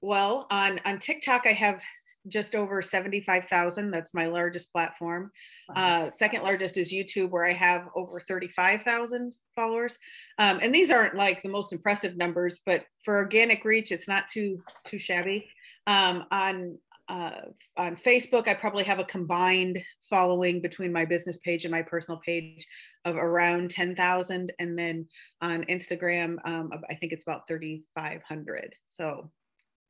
well 0.02 0.48
on 0.50 0.80
on 0.84 0.98
tiktok 0.98 1.46
i 1.46 1.52
have 1.52 1.80
just 2.28 2.54
over 2.54 2.80
75,000. 2.82 3.90
That's 3.90 4.14
my 4.14 4.26
largest 4.26 4.72
platform. 4.72 5.30
Uh, 5.74 6.10
second 6.16 6.42
largest 6.42 6.76
is 6.76 6.92
YouTube, 6.92 7.30
where 7.30 7.44
I 7.44 7.52
have 7.52 7.88
over 7.96 8.20
35,000 8.20 9.34
followers. 9.54 9.98
Um, 10.38 10.58
and 10.62 10.74
these 10.74 10.90
aren't 10.90 11.16
like 11.16 11.42
the 11.42 11.48
most 11.48 11.72
impressive 11.72 12.16
numbers, 12.16 12.60
but 12.64 12.84
for 13.04 13.16
organic 13.16 13.64
reach, 13.64 13.92
it's 13.92 14.08
not 14.08 14.28
too 14.28 14.62
too 14.86 14.98
shabby. 14.98 15.46
Um, 15.86 16.24
on 16.30 16.78
uh, 17.08 17.42
on 17.76 17.96
Facebook, 17.96 18.48
I 18.48 18.54
probably 18.54 18.84
have 18.84 19.00
a 19.00 19.04
combined 19.04 19.82
following 20.08 20.62
between 20.62 20.92
my 20.92 21.04
business 21.04 21.36
page 21.38 21.64
and 21.64 21.72
my 21.72 21.82
personal 21.82 22.20
page 22.24 22.66
of 23.04 23.16
around 23.16 23.70
10,000. 23.70 24.52
And 24.58 24.78
then 24.78 25.06
on 25.40 25.64
Instagram, 25.64 26.36
um, 26.46 26.70
I 26.88 26.94
think 26.94 27.12
it's 27.12 27.24
about 27.24 27.48
3,500. 27.48 28.74
So 28.86 29.30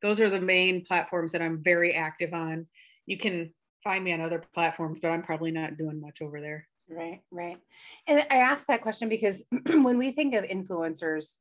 those 0.02 0.20
are 0.20 0.30
the 0.30 0.40
main 0.40 0.84
platforms 0.84 1.32
that 1.32 1.42
I'm 1.42 1.62
very 1.62 1.94
active 1.94 2.34
on. 2.34 2.66
You 3.06 3.16
can 3.16 3.52
find 3.84 4.04
me 4.04 4.12
on 4.12 4.20
other 4.20 4.42
platforms, 4.54 4.98
but 5.00 5.10
I'm 5.10 5.22
probably 5.22 5.50
not 5.50 5.76
doing 5.76 6.00
much 6.00 6.20
over 6.20 6.40
there. 6.40 6.68
Right, 6.88 7.20
right. 7.30 7.58
And 8.06 8.26
I 8.30 8.36
asked 8.36 8.66
that 8.68 8.82
question 8.82 9.08
because 9.08 9.42
when 9.66 9.98
we 9.98 10.12
think 10.12 10.34
of 10.34 10.44
influencers, 10.44 11.36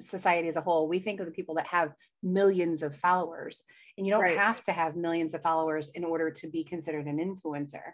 society 0.00 0.48
as 0.48 0.56
a 0.56 0.60
whole, 0.60 0.88
we 0.88 0.98
think 0.98 1.20
of 1.20 1.26
the 1.26 1.32
people 1.32 1.54
that 1.54 1.66
have 1.66 1.92
millions 2.22 2.82
of 2.82 2.96
followers, 2.96 3.62
and 3.96 4.06
you 4.06 4.12
don't 4.12 4.22
right. 4.22 4.36
have 4.36 4.60
to 4.62 4.72
have 4.72 4.96
millions 4.96 5.34
of 5.34 5.42
followers 5.42 5.90
in 5.90 6.04
order 6.04 6.30
to 6.30 6.48
be 6.48 6.64
considered 6.64 7.06
an 7.06 7.18
influencer. 7.18 7.92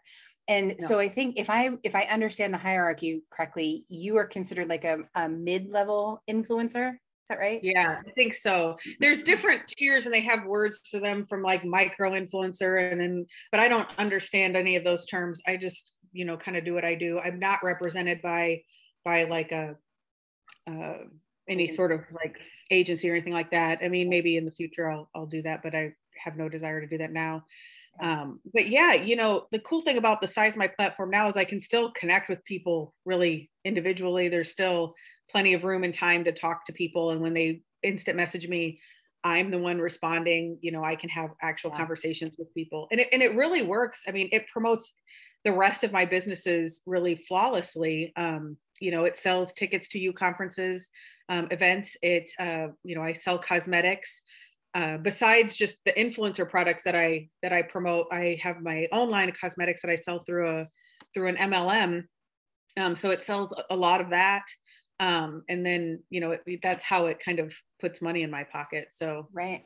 And 0.48 0.76
no. 0.80 0.88
so 0.88 0.98
I 0.98 1.10
think 1.10 1.38
if 1.38 1.50
I 1.50 1.70
if 1.82 1.94
I 1.94 2.04
understand 2.04 2.54
the 2.54 2.58
hierarchy 2.58 3.22
correctly, 3.30 3.84
you 3.88 4.16
are 4.16 4.26
considered 4.26 4.68
like 4.68 4.84
a, 4.84 5.00
a 5.14 5.28
mid-level 5.28 6.22
influencer 6.28 6.96
that 7.28 7.38
right? 7.38 7.61
Yeah, 7.62 8.00
I 8.06 8.11
think 8.12 8.35
so. 8.35 8.76
There's 9.00 9.23
different 9.23 9.66
tiers 9.66 10.04
and 10.04 10.14
they 10.14 10.20
have 10.20 10.44
words 10.44 10.80
for 10.90 11.00
them 11.00 11.26
from 11.26 11.42
like 11.42 11.64
micro 11.64 12.12
influencer 12.12 12.90
and 12.90 13.00
then 13.00 13.26
but 13.52 13.61
I 13.61 13.68
don't 13.68 13.88
understand 13.99 14.56
any 14.56 14.76
of 14.76 14.85
those 14.85 15.06
terms. 15.06 15.40
I 15.47 15.56
just, 15.56 15.92
you 16.12 16.25
know, 16.25 16.37
kind 16.37 16.56
of 16.56 16.64
do 16.64 16.75
what 16.75 16.85
I 16.85 16.94
do. 16.94 17.18
I'm 17.18 17.38
not 17.38 17.62
represented 17.62 18.23
by 18.23 18.62
by 19.04 19.25
like 19.25 19.52
a 19.52 19.76
uh 20.70 20.99
any 21.49 21.68
sort 21.68 21.92
of 21.92 22.00
like 22.12 22.37
agency 22.70 23.08
or 23.11 23.14
anything 23.14 23.32
like 23.32 23.50
that. 23.52 23.80
I 23.82 23.88
mean, 23.88 24.08
maybe 24.08 24.37
in 24.37 24.44
the 24.44 24.52
future 24.52 24.90
I'll 24.90 25.08
I'll 25.14 25.26
do 25.26 25.42
that, 25.42 25.62
but 25.62 25.75
I 25.75 25.92
have 26.23 26.37
no 26.37 26.49
desire 26.49 26.80
to 26.80 26.87
do 26.87 26.99
that 26.99 27.12
now. 27.12 27.44
Um, 28.00 28.40
but 28.54 28.68
yeah, 28.68 28.94
you 28.94 29.16
know, 29.16 29.47
the 29.50 29.58
cool 29.58 29.82
thing 29.82 29.99
about 29.99 30.20
the 30.20 30.26
size 30.26 30.52
of 30.52 30.58
my 30.58 30.68
platform 30.68 31.11
now 31.11 31.28
is 31.28 31.37
I 31.37 31.44
can 31.44 31.61
still 31.61 31.90
connect 31.92 32.28
with 32.28 32.44
people 32.44 32.94
really 33.04 33.50
individually. 33.64 34.28
There's 34.28 34.50
still 34.50 34.94
plenty 35.30 35.54
of 35.54 35.64
room 35.64 35.85
and 35.85 35.94
time 35.94 36.25
to 36.25 36.32
talk 36.32 36.64
to 36.66 36.73
people. 36.73 37.11
And 37.11 37.20
when 37.20 37.35
they 37.35 37.62
instant 37.82 38.16
message 38.16 38.49
me, 38.49 38.80
I'm 39.25 39.50
the 39.50 39.58
one 39.58 39.78
responding. 39.78 40.58
You 40.61 40.73
know, 40.73 40.85
I 40.85 40.94
can 40.94 41.11
have 41.11 41.30
actual 41.42 41.70
yeah. 41.70 41.78
conversations 41.78 42.37
with 42.38 42.52
people. 42.54 42.88
And 42.90 43.00
it, 43.00 43.08
and 43.12 43.23
it 43.23 43.35
really 43.35 43.62
works. 43.62 44.02
I 44.08 44.12
mean, 44.12 44.28
it 44.32 44.47
promotes 44.52 44.92
the 45.44 45.52
rest 45.52 45.85
of 45.85 45.92
my 45.92 46.04
businesses 46.04 46.80
really 46.87 47.14
flawlessly. 47.14 48.12
Um, 48.16 48.56
you 48.80 48.90
know, 48.90 49.04
it 49.04 49.16
sells 49.16 49.52
tickets 49.52 49.88
to 49.88 49.99
you 49.99 50.12
conferences, 50.12 50.88
um, 51.28 51.49
events. 51.50 51.97
It, 52.02 52.30
uh, 52.38 52.68
you 52.85 52.94
know, 52.94 53.02
I 53.02 53.12
sell 53.12 53.38
cosmetics. 53.38 54.23
Uh, 54.75 54.99
besides 54.99 55.56
just 55.56 55.76
the 55.85 55.92
influencer 55.92 56.49
products 56.49 56.85
that 56.85 56.94
I 56.94 57.28
that 57.42 57.52
I 57.52 57.62
promote, 57.62 58.06
I 58.12 58.38
have 58.42 58.61
my 58.61 58.87
own 58.92 59.11
line 59.11 59.28
of 59.28 59.40
cosmetics 59.40 59.82
that 59.82 59.90
I 59.90 59.97
sell 59.97 60.23
through 60.25 60.49
a 60.49 60.66
through 61.14 61.28
an 61.28 61.37
MLM. 61.37 62.04
Um, 62.76 62.94
so 62.94 63.11
it 63.11 63.23
sells 63.23 63.52
a 63.70 63.76
lot 63.76 64.00
of 64.00 64.11
that 64.11 64.44
um, 65.00 65.43
and 65.49 65.64
then 65.64 66.02
you 66.11 66.21
know 66.21 66.33
it, 66.33 66.61
that's 66.62 66.85
how 66.85 67.07
it 67.07 67.21
kind 67.21 67.38
of 67.38 67.52
puts 67.81 68.02
money 68.02 68.23
in 68.23 68.31
my 68.31 68.45
pocket 68.45 68.88
so. 68.95 69.28
Right. 69.33 69.64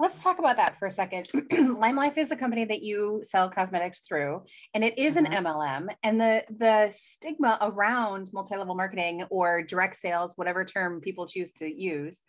Let's 0.00 0.22
talk 0.22 0.38
about 0.38 0.56
that 0.56 0.78
for 0.78 0.86
a 0.86 0.90
second. 0.90 1.28
Lime 1.50 1.96
life 1.96 2.16
is 2.16 2.30
a 2.30 2.36
company 2.36 2.64
that 2.64 2.82
you 2.82 3.20
sell 3.24 3.50
cosmetics 3.50 4.00
through 4.00 4.42
and 4.72 4.84
it 4.84 4.96
is 4.96 5.16
an 5.16 5.26
mlm 5.26 5.44
mm-hmm. 5.44 5.86
and 6.02 6.20
the 6.20 6.44
the 6.58 6.92
stigma 6.94 7.58
around 7.60 8.30
multi-level 8.32 8.74
marketing 8.74 9.24
or 9.30 9.62
direct 9.62 9.96
sales 9.96 10.32
whatever 10.36 10.64
term 10.64 11.00
people 11.00 11.26
choose 11.26 11.52
to 11.52 11.72
use 11.72 12.20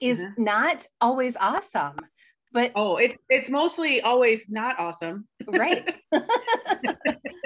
is 0.00 0.18
mm-hmm. 0.18 0.44
not 0.44 0.86
always 1.00 1.36
awesome 1.36 1.96
but 2.54 2.70
oh 2.76 2.96
it's 2.96 3.18
it's 3.28 3.50
mostly 3.50 4.00
always 4.00 4.48
not 4.48 4.78
awesome. 4.78 5.26
Right 5.46 5.92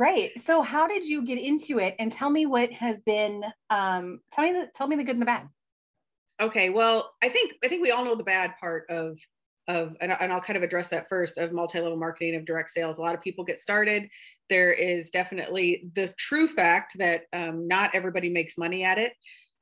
Right. 0.00 0.30
So 0.40 0.62
how 0.62 0.86
did 0.86 1.04
you 1.04 1.26
get 1.26 1.36
into 1.36 1.78
it? 1.78 1.94
And 1.98 2.10
tell 2.10 2.30
me 2.30 2.46
what 2.46 2.72
has 2.72 3.00
been 3.00 3.44
um 3.68 4.20
tell 4.32 4.46
me 4.46 4.52
the 4.52 4.68
tell 4.74 4.86
me 4.86 4.96
the 4.96 5.04
good 5.04 5.16
and 5.16 5.20
the 5.20 5.26
bad. 5.26 5.46
Okay, 6.40 6.70
well, 6.70 7.12
I 7.22 7.28
think 7.28 7.52
I 7.62 7.68
think 7.68 7.82
we 7.82 7.90
all 7.90 8.06
know 8.06 8.14
the 8.14 8.24
bad 8.24 8.54
part 8.58 8.88
of 8.88 9.18
of 9.68 9.98
and, 10.00 10.10
and 10.10 10.32
I'll 10.32 10.40
kind 10.40 10.56
of 10.56 10.62
address 10.62 10.88
that 10.88 11.10
first 11.10 11.36
of 11.36 11.52
multi-level 11.52 11.98
marketing 11.98 12.34
of 12.36 12.46
direct 12.46 12.70
sales. 12.70 12.96
A 12.96 13.02
lot 13.02 13.14
of 13.14 13.20
people 13.20 13.44
get 13.44 13.58
started. 13.58 14.08
There 14.48 14.72
is 14.72 15.10
definitely 15.10 15.90
the 15.94 16.08
true 16.18 16.48
fact 16.48 16.96
that 16.96 17.24
um, 17.34 17.68
not 17.68 17.90
everybody 17.92 18.30
makes 18.30 18.56
money 18.56 18.84
at 18.84 18.96
it. 18.96 19.12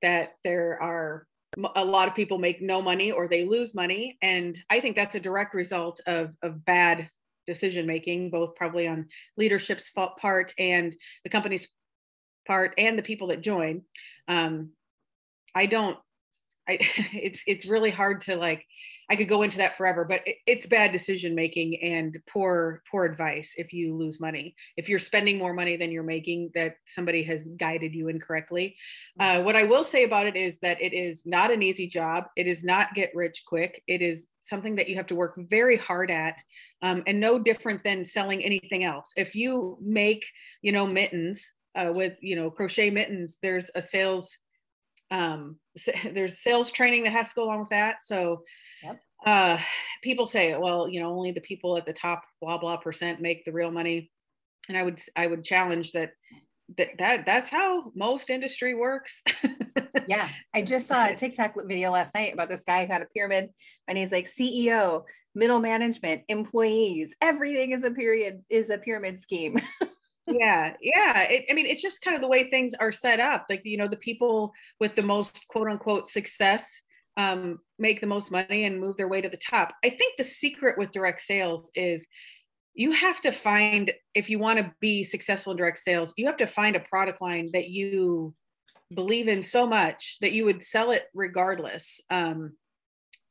That 0.03 0.35
there 0.45 0.81
are 0.81 1.27
a 1.75 1.85
lot 1.85 2.07
of 2.07 2.15
people 2.15 2.39
make 2.39 2.63
no 2.63 2.81
money 2.81 3.11
or 3.11 3.27
they 3.27 3.45
lose 3.45 3.75
money, 3.75 4.17
and 4.23 4.57
I 4.71 4.79
think 4.79 4.95
that's 4.95 5.17
a 5.17 5.21
direct 5.21 5.53
result 5.53 6.01
of 6.07 6.31
of 6.45 6.65
bad 6.65 7.11
decision 7.49 7.87
making, 7.87 8.31
both 8.31 8.55
probably 8.55 8.87
on 8.87 9.09
leadership's 9.37 9.91
part 9.91 10.55
and 10.59 10.95
the 11.25 11.31
company's 11.31 11.67
part 12.47 12.75
and 12.79 12.97
the 12.97 13.03
people 13.03 13.29
that 13.29 13.41
join. 13.41 13.83
Um, 14.29 14.71
I 15.55 15.67
don't 15.67 15.99
I, 16.69 16.79
it's 17.13 17.43
it's 17.47 17.67
really 17.67 17.91
hard 17.91 18.21
to 18.23 18.37
like 18.37 18.65
I 19.11 19.17
could 19.17 19.29
go 19.29 19.43
into 19.43 19.59
that 19.59 19.77
forever, 19.77 20.05
but 20.05 20.21
it, 20.27 20.37
it's 20.47 20.67
bad 20.67 20.93
decision 20.93 21.35
making 21.35 21.83
and 21.83 22.19
poor 22.29 22.83
poor 22.91 23.05
advice 23.05 23.55
if 23.57 23.73
you 23.73 23.97
lose 23.97 24.21
money. 24.21 24.55
If 24.77 24.89
you're 24.89 24.99
spending 24.99 25.39
more 25.39 25.55
money 25.55 25.77
than 25.77 25.91
you're 25.91 26.03
making, 26.03 26.51
that 26.55 26.77
somebody 26.87 27.23
has 27.23 27.49
guided 27.57 27.95
you 27.95 28.09
incorrectly. 28.09 28.77
Mm-hmm. 29.19 29.41
Uh, 29.41 29.45
what 29.45 29.57
I 29.57 29.65
will 29.65 29.85
say 29.85 30.05
about 30.05 30.27
it 30.27 30.37
is 30.37 30.59
that 30.59 30.81
it 30.83 30.93
is 30.93 31.23
not 31.25 31.51
an 31.51 31.63
easy 31.63 31.87
job. 31.87 32.27
It 32.37 32.47
is 32.47 32.63
not 32.63 32.95
get 32.95 33.15
rich 33.15 33.45
quick. 33.47 33.83
It 33.87 34.03
is 34.03 34.27
something 34.43 34.77
that 34.77 34.89
you 34.89 34.97
have 34.97 35.07
to 35.07 35.15
work 35.15 35.39
very 35.49 35.77
hard 35.77 36.11
at, 36.11 36.41
um, 36.83 37.03
and 37.07 37.19
no 37.19 37.39
different 37.39 37.83
than 37.85 38.05
selling 38.05 38.45
anything 38.45 38.85
else. 38.85 39.11
If 39.17 39.35
you 39.35 39.79
make 39.81 40.27
you 40.61 40.73
know 40.73 40.87
mittens 40.87 41.51
uh, 41.75 41.93
with 41.95 42.15
you 42.21 42.37
know 42.37 42.51
crochet 42.51 42.91
mittens, 42.91 43.39
there's 43.43 43.71
a 43.75 43.81
sales 43.81 44.37
um, 45.11 45.57
there's 46.13 46.43
sales 46.43 46.71
training 46.71 47.05
that 47.05 47.15
has 47.15 47.31
to 47.31 47.35
go 47.37 47.45
along 47.45 47.61
with 47.61 47.71
that. 47.71 47.99
So. 48.05 48.43
Uh, 49.27 49.59
people 50.03 50.27
say, 50.27 50.57
well, 50.57 50.89
you 50.89 51.01
know, 51.01 51.11
only 51.11 51.33
the 51.33 51.41
people 51.41 51.77
at 51.77 51.87
the 51.87 51.93
top 51.93 52.23
blah 52.41 52.59
blah 52.59 52.77
percent 52.77 53.21
make 53.21 53.45
the 53.45 53.53
real 53.53 53.71
money, 53.71 54.11
and 54.69 54.77
I 54.77 54.83
would 54.83 55.01
I 55.17 55.27
would 55.27 55.45
challenge 55.45 55.93
that 55.93 56.13
that, 56.77 56.99
that 56.99 57.27
that's 57.27 57.49
how 57.49 57.91
most 57.95 58.31
industry 58.31 58.75
works. 58.75 59.23
yeah, 60.09 60.29
I 60.55 60.63
just 60.63 60.87
saw 60.87 61.07
a 61.07 61.15
TikTok 61.15 61.55
video 61.67 61.91
last 61.91 62.15
night 62.15 62.33
about 62.33 62.49
this 62.49 62.65
guy 62.65 62.87
who 62.87 62.93
had 62.93 63.03
a 63.03 63.07
pyramid, 63.07 63.51
and 63.89 63.99
he's 63.99 64.13
like 64.13 64.27
CEO, 64.27 65.05
middle 65.35 65.61
management, 65.61 66.23
employees, 66.29 67.15
everything 67.21 67.73
is 67.73 67.85
a 67.85 67.91
period 67.91 68.43
is 68.51 68.71
a 68.71 68.79
pyramid 68.79 69.19
scheme. 69.19 69.59
yeah 70.31 70.75
yeah 70.83 71.23
it, 71.23 71.47
i 71.51 71.55
mean 71.55 71.65
it's 71.65 71.81
just 71.81 72.03
kind 72.03 72.15
of 72.15 72.21
the 72.21 72.29
way 72.29 72.45
things 72.45 72.75
are 72.75 72.93
set 72.93 73.19
up 73.19 73.47
like 73.49 73.63
you 73.65 73.79
know 73.79 73.89
the 73.89 73.97
people 73.97 74.53
with 74.79 74.95
the 74.95 75.03
most 75.03 75.47
quote 75.49 75.69
unquote 75.69 76.07
success 76.07 76.83
um, 77.19 77.59
make 77.79 78.01
the 78.01 78.07
most 78.07 78.31
money 78.31 78.65
and 78.65 78.81
move 78.81 78.97
their 78.97 79.09
way 79.09 79.21
to 79.21 79.29
the 79.29 79.37
top 79.37 79.75
i 79.85 79.91
think 79.91 80.17
the 80.17 80.25
secret 80.25 80.79
with 80.79 80.93
direct 80.93 81.21
sales 81.21 81.71
is 81.75 82.07
you 82.75 82.93
have 82.93 83.21
to 83.21 83.33
find 83.33 83.93
if 84.15 84.31
you 84.31 84.39
want 84.39 84.59
to 84.59 84.73
be 84.81 85.05
successful 85.05 85.51
in 85.51 85.57
direct 85.57 85.79
sales 85.79 86.15
you 86.17 86.27
have 86.27 86.37
to 86.37 86.47
find 86.47 86.77
a 86.77 86.81
product 86.81 87.21
line 87.21 87.51
that 87.53 87.69
you 87.69 88.35
believe 88.95 89.29
in 89.29 89.43
so 89.43 89.67
much 89.67 90.17
that 90.23 90.33
you 90.33 90.45
would 90.45 90.65
sell 90.65 90.93
it 90.93 91.07
regardless 91.13 92.01
um, 92.11 92.53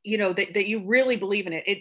you 0.04 0.16
know 0.16 0.32
that, 0.32 0.54
that 0.54 0.68
you 0.68 0.86
really 0.86 1.16
believe 1.16 1.46
in 1.46 1.52
it 1.52 1.64
it 1.66 1.78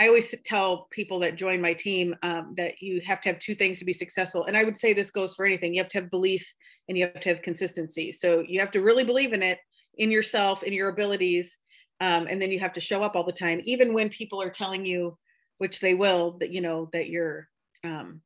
I 0.00 0.06
always 0.06 0.34
tell 0.46 0.86
people 0.90 1.18
that 1.20 1.36
join 1.36 1.60
my 1.60 1.74
team 1.74 2.16
um, 2.22 2.54
that 2.56 2.80
you 2.80 3.02
have 3.04 3.20
to 3.20 3.28
have 3.28 3.38
two 3.38 3.54
things 3.54 3.78
to 3.80 3.84
be 3.84 3.92
successful. 3.92 4.44
And 4.44 4.56
I 4.56 4.64
would 4.64 4.78
say 4.78 4.94
this 4.94 5.10
goes 5.10 5.34
for 5.34 5.44
anything. 5.44 5.74
You 5.74 5.82
have 5.82 5.90
to 5.90 6.00
have 6.00 6.10
belief 6.10 6.42
and 6.88 6.96
you 6.96 7.04
have 7.04 7.20
to 7.20 7.28
have 7.28 7.42
consistency. 7.42 8.10
So 8.10 8.42
you 8.48 8.60
have 8.60 8.70
to 8.70 8.80
really 8.80 9.04
believe 9.04 9.34
in 9.34 9.42
it, 9.42 9.58
in 10.00 10.10
yourself, 10.10 10.62
in 10.62 10.72
your 10.72 10.88
abilities. 10.88 11.56
Um, 12.00 12.26
and 12.28 12.40
then 12.40 12.50
you 12.50 12.58
have 12.58 12.72
to 12.72 12.80
show 12.80 13.02
up 13.02 13.14
all 13.14 13.24
the 13.24 13.32
time, 13.32 13.60
even 13.64 13.92
when 13.92 14.08
people 14.08 14.40
are 14.40 14.50
telling 14.50 14.86
you, 14.86 15.16
which 15.58 15.80
they 15.80 15.94
will, 15.94 16.38
that, 16.40 16.50
you 16.50 16.62
know, 16.62 16.88
that 16.94 17.08
you're, 17.10 17.46
um, 17.84 18.22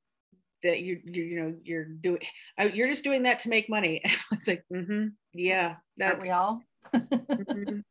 that 0.62 0.80
you 0.80 0.98
you 1.04 1.22
you 1.22 1.40
know 1.40 1.54
you're 1.62 1.84
doing 1.84 2.20
uh, 2.58 2.70
you're 2.72 2.88
just 2.88 3.04
doing 3.04 3.22
that 3.24 3.38
to 3.38 3.50
make 3.50 3.68
money. 3.68 4.00
And 4.02 4.12
i 4.32 4.34
was 4.34 4.48
like 4.48 4.64
mm-hmm. 4.72 5.08
Yeah 5.34 5.76
that's 5.98 6.14
Aren't 6.14 6.22
we 6.22 6.30
all? 6.30 6.62
Mm-hmm. 6.94 7.80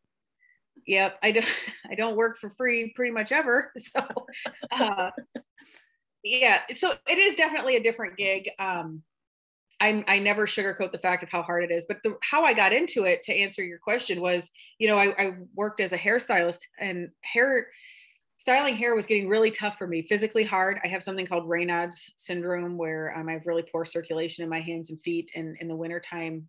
Yep 0.85 1.19
i 1.23 1.31
don't 1.31 1.45
i 1.89 1.95
don't 1.95 2.17
work 2.17 2.37
for 2.37 2.49
free 2.49 2.91
pretty 2.93 3.11
much 3.11 3.31
ever 3.31 3.71
so 3.77 4.05
uh, 4.71 5.11
yeah 6.23 6.61
so 6.71 6.91
it 7.07 7.17
is 7.17 7.35
definitely 7.35 7.77
a 7.77 7.83
different 7.83 8.17
gig 8.17 8.49
um 8.59 9.01
I, 9.81 10.03
I 10.07 10.19
never 10.19 10.45
sugarcoat 10.45 10.91
the 10.91 10.97
fact 10.97 11.23
of 11.23 11.29
how 11.29 11.41
hard 11.41 11.63
it 11.63 11.71
is 11.71 11.85
but 11.87 11.97
the, 12.03 12.15
how 12.21 12.43
i 12.43 12.53
got 12.53 12.73
into 12.73 13.05
it 13.05 13.23
to 13.23 13.33
answer 13.33 13.63
your 13.63 13.79
question 13.79 14.21
was 14.21 14.49
you 14.79 14.87
know 14.87 14.97
I, 14.97 15.13
I 15.17 15.33
worked 15.55 15.79
as 15.79 15.91
a 15.91 15.97
hairstylist 15.97 16.59
and 16.79 17.09
hair 17.21 17.67
styling 18.37 18.75
hair 18.75 18.95
was 18.95 19.05
getting 19.05 19.27
really 19.27 19.51
tough 19.51 19.77
for 19.77 19.87
me 19.87 20.01
physically 20.03 20.43
hard 20.43 20.79
i 20.83 20.87
have 20.87 21.03
something 21.03 21.25
called 21.25 21.47
raynaud's 21.47 22.11
syndrome 22.17 22.77
where 22.77 23.13
um, 23.17 23.29
i 23.29 23.33
have 23.33 23.45
really 23.45 23.65
poor 23.71 23.85
circulation 23.85 24.43
in 24.43 24.49
my 24.49 24.59
hands 24.59 24.89
and 24.89 25.01
feet 25.01 25.31
and 25.35 25.57
in 25.59 25.67
the 25.67 25.75
wintertime 25.75 26.47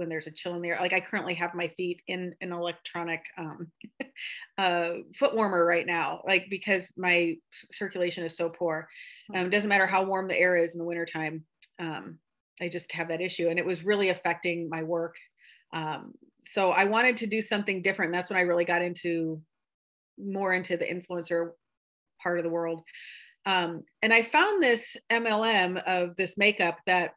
when 0.00 0.08
there's 0.08 0.26
a 0.26 0.30
chill 0.30 0.54
in 0.54 0.62
there. 0.62 0.76
Like 0.80 0.94
I 0.94 1.00
currently 1.00 1.34
have 1.34 1.54
my 1.54 1.68
feet 1.76 2.00
in 2.08 2.34
an 2.40 2.52
electronic 2.52 3.22
um, 3.36 3.70
uh, 4.58 4.92
foot 5.14 5.36
warmer 5.36 5.64
right 5.64 5.86
now, 5.86 6.22
like 6.26 6.46
because 6.48 6.90
my 6.96 7.36
circulation 7.70 8.24
is 8.24 8.36
so 8.36 8.48
poor. 8.48 8.88
Um, 9.34 9.46
it 9.46 9.52
doesn't 9.52 9.68
matter 9.68 9.86
how 9.86 10.02
warm 10.02 10.26
the 10.26 10.38
air 10.38 10.56
is 10.56 10.72
in 10.72 10.78
the 10.78 10.86
wintertime. 10.86 11.44
Um, 11.78 12.18
I 12.60 12.68
just 12.68 12.92
have 12.92 13.08
that 13.08 13.20
issue, 13.20 13.48
and 13.48 13.58
it 13.58 13.66
was 13.66 13.84
really 13.84 14.10
affecting 14.10 14.68
my 14.68 14.82
work. 14.82 15.16
Um, 15.72 16.12
so 16.42 16.70
I 16.70 16.84
wanted 16.84 17.16
to 17.18 17.26
do 17.26 17.42
something 17.42 17.82
different. 17.82 18.12
That's 18.12 18.30
when 18.30 18.38
I 18.38 18.42
really 18.42 18.64
got 18.64 18.82
into 18.82 19.40
more 20.18 20.54
into 20.54 20.76
the 20.76 20.84
influencer 20.84 21.50
part 22.22 22.38
of 22.38 22.44
the 22.44 22.50
world. 22.50 22.82
Um, 23.46 23.84
and 24.02 24.12
I 24.12 24.22
found 24.22 24.62
this 24.62 24.96
MLM 25.10 25.82
of 25.86 26.16
this 26.16 26.36
makeup 26.36 26.78
that 26.86 27.14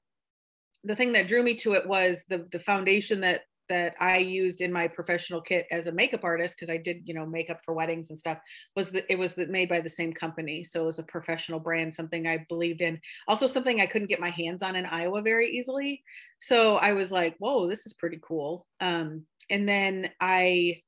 the 0.83 0.95
thing 0.95 1.13
that 1.13 1.27
drew 1.27 1.43
me 1.43 1.55
to 1.55 1.73
it 1.73 1.87
was 1.87 2.25
the 2.29 2.47
the 2.51 2.59
foundation 2.59 3.21
that 3.21 3.41
that 3.69 3.95
I 3.99 4.17
used 4.17 4.61
in 4.61 4.71
my 4.71 4.87
professional 4.87 5.41
kit 5.41 5.65
as 5.71 5.87
a 5.87 5.91
makeup 5.91 6.23
artist 6.23 6.55
because 6.55 6.69
I 6.69 6.77
did 6.77 7.01
you 7.05 7.13
know 7.13 7.25
makeup 7.25 7.59
for 7.63 7.73
weddings 7.73 8.09
and 8.09 8.19
stuff 8.19 8.37
was 8.75 8.91
that 8.91 9.05
it 9.09 9.17
was 9.17 9.35
made 9.37 9.69
by 9.69 9.79
the 9.79 9.89
same 9.89 10.13
company. 10.13 10.63
So 10.63 10.83
it 10.83 10.85
was 10.87 10.99
a 10.99 11.03
professional 11.03 11.59
brand 11.59 11.93
something 11.93 12.27
I 12.27 12.45
believed 12.49 12.81
in. 12.81 12.99
Also 13.27 13.47
something 13.47 13.81
I 13.81 13.85
couldn't 13.85 14.09
get 14.09 14.19
my 14.19 14.29
hands 14.29 14.63
on 14.63 14.75
in 14.75 14.85
Iowa 14.85 15.21
very 15.21 15.49
easily. 15.49 16.03
So 16.39 16.77
I 16.77 16.93
was 16.93 17.11
like 17.11 17.35
whoa 17.39 17.67
this 17.67 17.85
is 17.85 17.93
pretty 17.93 18.19
cool. 18.21 18.65
Um, 18.79 19.25
and 19.49 19.67
then 19.67 20.09
I 20.19 20.81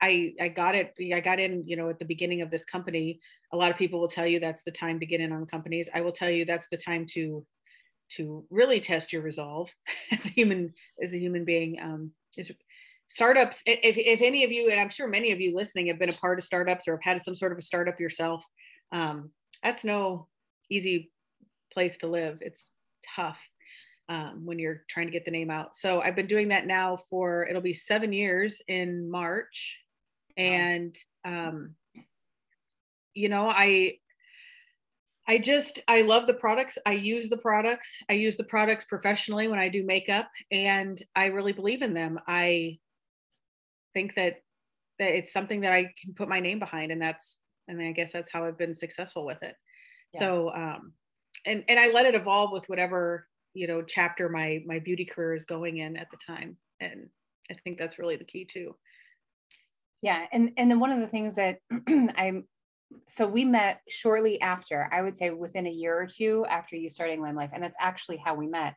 I 0.00 0.34
I 0.40 0.48
got 0.48 0.74
it 0.74 0.94
I 1.12 1.20
got 1.20 1.40
in 1.40 1.64
you 1.66 1.76
know 1.76 1.88
at 1.90 1.98
the 1.98 2.04
beginning 2.04 2.42
of 2.42 2.50
this 2.50 2.64
company. 2.64 3.20
A 3.52 3.56
lot 3.56 3.70
of 3.70 3.76
people 3.76 4.00
will 4.00 4.08
tell 4.08 4.26
you 4.26 4.40
that's 4.40 4.62
the 4.62 4.70
time 4.70 5.00
to 5.00 5.06
get 5.06 5.20
in 5.20 5.32
on 5.32 5.46
companies. 5.46 5.88
I 5.92 6.00
will 6.02 6.12
tell 6.12 6.30
you 6.30 6.44
that's 6.44 6.68
the 6.70 6.76
time 6.76 7.06
to 7.14 7.44
to 8.10 8.44
really 8.50 8.80
test 8.80 9.12
your 9.12 9.22
resolve 9.22 9.70
as 10.12 10.24
a 10.26 10.30
human 10.30 10.72
as 11.02 11.14
a 11.14 11.18
human 11.18 11.44
being 11.44 11.80
um, 11.80 12.10
is 12.36 12.50
startups 13.06 13.62
if, 13.64 13.96
if 13.96 14.20
any 14.20 14.44
of 14.44 14.52
you 14.52 14.70
and 14.70 14.78
i'm 14.78 14.90
sure 14.90 15.08
many 15.08 15.32
of 15.32 15.40
you 15.40 15.56
listening 15.56 15.86
have 15.86 15.98
been 15.98 16.10
a 16.10 16.12
part 16.12 16.38
of 16.38 16.44
startups 16.44 16.86
or 16.86 16.92
have 16.92 17.14
had 17.14 17.22
some 17.22 17.34
sort 17.34 17.52
of 17.52 17.58
a 17.58 17.62
startup 17.62 17.98
yourself 17.98 18.44
um, 18.92 19.30
that's 19.62 19.84
no 19.84 20.28
easy 20.70 21.10
place 21.72 21.96
to 21.98 22.06
live. 22.06 22.38
It's 22.40 22.70
tough 23.16 23.38
um, 24.08 24.42
when 24.44 24.58
you're 24.58 24.84
trying 24.88 25.06
to 25.06 25.12
get 25.12 25.24
the 25.24 25.30
name 25.30 25.50
out. 25.50 25.76
So 25.76 26.00
i've 26.00 26.16
been 26.16 26.26
doing 26.26 26.48
that 26.48 26.66
now 26.66 26.98
for 27.10 27.46
it'll 27.46 27.62
be 27.62 27.74
seven 27.74 28.12
years 28.12 28.62
in 28.68 29.10
march. 29.10 29.78
And 30.36 30.96
um, 31.24 31.74
you 33.14 33.28
know 33.28 33.48
i 33.48 33.96
I 35.28 35.36
just 35.36 35.80
I 35.86 36.00
love 36.00 36.26
the 36.26 36.34
products. 36.34 36.78
I 36.86 36.92
use 36.92 37.28
the 37.28 37.36
products. 37.36 37.98
I 38.08 38.14
use 38.14 38.36
the 38.36 38.44
products 38.44 38.86
professionally 38.86 39.46
when 39.46 39.58
I 39.58 39.68
do 39.68 39.84
makeup 39.84 40.28
and 40.50 41.00
I 41.14 41.26
really 41.26 41.52
believe 41.52 41.82
in 41.82 41.92
them. 41.92 42.18
I 42.26 42.78
think 43.94 44.14
that 44.14 44.36
that 44.98 45.14
it's 45.14 45.32
something 45.32 45.60
that 45.60 45.72
I 45.72 45.92
can 46.02 46.14
put 46.16 46.28
my 46.28 46.40
name 46.40 46.58
behind 46.58 46.90
and 46.90 47.00
that's 47.00 47.36
I 47.68 47.74
mean 47.74 47.88
I 47.88 47.92
guess 47.92 48.10
that's 48.10 48.32
how 48.32 48.46
I've 48.46 48.58
been 48.58 48.74
successful 48.74 49.26
with 49.26 49.42
it. 49.42 49.54
Yeah. 50.14 50.20
So 50.20 50.54
um 50.54 50.92
and 51.44 51.62
and 51.68 51.78
I 51.78 51.90
let 51.90 52.06
it 52.06 52.14
evolve 52.14 52.50
with 52.50 52.64
whatever, 52.68 53.28
you 53.52 53.66
know, 53.66 53.82
chapter 53.82 54.30
my 54.30 54.62
my 54.66 54.78
beauty 54.78 55.04
career 55.04 55.34
is 55.34 55.44
going 55.44 55.76
in 55.76 55.98
at 55.98 56.10
the 56.10 56.18
time 56.26 56.56
and 56.80 57.06
I 57.50 57.54
think 57.54 57.78
that's 57.78 57.98
really 57.98 58.16
the 58.16 58.24
key 58.24 58.46
too. 58.46 58.74
Yeah, 60.00 60.26
and 60.32 60.52
and 60.56 60.70
then 60.70 60.80
one 60.80 60.92
of 60.92 61.00
the 61.00 61.06
things 61.06 61.34
that 61.34 61.58
I'm 62.16 62.44
so 63.06 63.26
we 63.26 63.44
met 63.44 63.80
shortly 63.88 64.40
after 64.40 64.88
i 64.92 65.02
would 65.02 65.16
say 65.16 65.30
within 65.30 65.66
a 65.66 65.70
year 65.70 65.98
or 65.98 66.06
two 66.06 66.44
after 66.48 66.76
you 66.76 66.88
starting 66.88 67.20
lime 67.20 67.36
life 67.36 67.50
and 67.52 67.62
that's 67.62 67.76
actually 67.80 68.16
how 68.16 68.34
we 68.34 68.46
met 68.46 68.74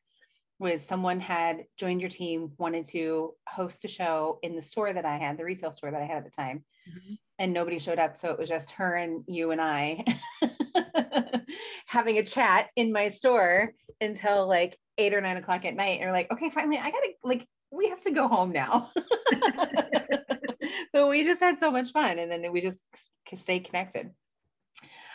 was 0.60 0.86
someone 0.86 1.20
had 1.20 1.64
joined 1.78 2.02
your 2.02 2.10
team 2.10 2.52
wanted 2.58 2.86
to 2.86 3.34
host 3.48 3.84
a 3.84 3.88
show 3.88 4.38
in 4.44 4.56
the 4.56 4.62
store 4.62 4.94
that 4.94 5.06
i 5.06 5.18
had 5.18 5.38
the 5.38 5.46
retail 5.46 5.72
store 5.72 5.92
that 5.92 6.02
i 6.02 6.06
had 6.06 6.18
at 6.18 6.26
the 6.26 6.32
time 6.32 6.64
mm-hmm. 6.90 7.14
and 7.40 7.54
nobody 7.54 7.80
showed 7.80 8.00
up 8.00 8.18
so 8.18 8.30
it 8.30 8.40
was 8.40 8.50
just 8.50 8.72
her 8.72 8.96
and 8.96 9.24
you 9.28 9.52
and 9.52 9.62
i 9.62 10.04
having 11.88 12.18
a 12.18 12.26
chat 12.26 12.68
in 12.76 12.92
my 12.92 13.08
store 13.08 13.72
until 14.02 14.48
like 14.48 14.78
eight 14.98 15.14
or 15.14 15.22
nine 15.22 15.38
o'clock 15.38 15.66
at 15.66 15.76
night 15.76 16.00
and 16.00 16.08
we're 16.08 16.14
like 16.14 16.32
okay 16.32 16.50
finally 16.50 16.78
i 16.78 16.92
gotta 16.92 17.12
like 17.24 17.48
we 17.72 17.90
have 17.90 18.02
to 18.02 18.12
go 18.12 18.28
home 18.28 18.52
now. 18.52 18.92
but 20.94 21.10
we 21.10 21.24
just 21.24 21.42
had 21.42 21.58
so 21.58 21.72
much 21.72 21.92
fun 21.92 22.20
and 22.20 22.30
then 22.30 22.52
we 22.52 22.62
just 22.62 22.84
stay 23.38 23.60
connected. 23.60 24.12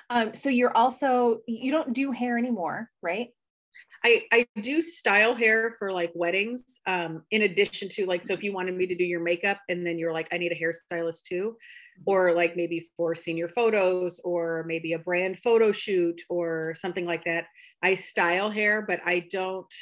Um, 0.09 0.35
so 0.35 0.49
you're 0.49 0.77
also 0.77 1.41
you 1.47 1.73
don't 1.73 1.93
do 1.93 2.13
hair 2.13 2.39
anymore, 2.39 2.91
right? 3.03 3.31
I, 4.05 4.23
I 4.33 4.47
do 4.61 4.81
style 4.81 5.35
hair 5.35 5.75
for 5.79 5.91
like 5.91 6.13
weddings 6.15 6.63
um, 6.87 7.23
in 7.33 7.43
addition 7.43 7.89
to 7.91 8.07
like 8.07 8.23
so 8.23 8.35
if 8.35 8.43
you 8.43 8.53
wanted 8.53 8.77
me 8.77 8.87
to 8.87 8.95
do 8.95 9.05
your 9.05 9.21
makeup 9.21 9.59
and 9.69 9.85
then 9.87 9.99
you're 9.99 10.13
like 10.13 10.29
i 10.33 10.39
need 10.39 10.53
a 10.53 10.55
hairstylist 10.55 11.23
too 11.25 11.57
or 12.05 12.33
like 12.33 12.57
maybe 12.57 12.89
for 12.97 13.15
senior 13.15 13.49
photos 13.49 14.21
or 14.23 14.65
maybe 14.69 14.93
a 14.93 14.99
brand 14.99 15.39
photo 15.43 15.73
shoot 15.73 16.21
or 16.29 16.75
something 16.77 17.07
like 17.07 17.25
that 17.25 17.47
i 17.83 17.95
style 17.95 18.51
hair 18.51 18.85
but 18.87 19.01
i 19.05 19.27
don't 19.31 19.75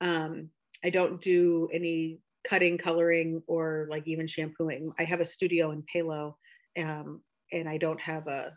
um 0.00 0.48
i 0.84 0.90
don't 0.90 1.20
do 1.20 1.68
any 1.72 2.18
cutting 2.44 2.78
coloring 2.78 3.42
or 3.46 3.86
like 3.90 4.06
even 4.08 4.26
shampooing 4.26 4.90
i 4.98 5.04
have 5.04 5.20
a 5.20 5.24
studio 5.24 5.70
in 5.70 5.84
palo 5.92 6.36
um 6.78 7.20
and 7.52 7.68
i 7.68 7.76
don't 7.76 8.00
have 8.00 8.26
a 8.26 8.52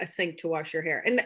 a 0.00 0.06
sink 0.06 0.38
to 0.38 0.48
wash 0.48 0.72
your 0.72 0.82
hair 0.82 1.02
and 1.04 1.20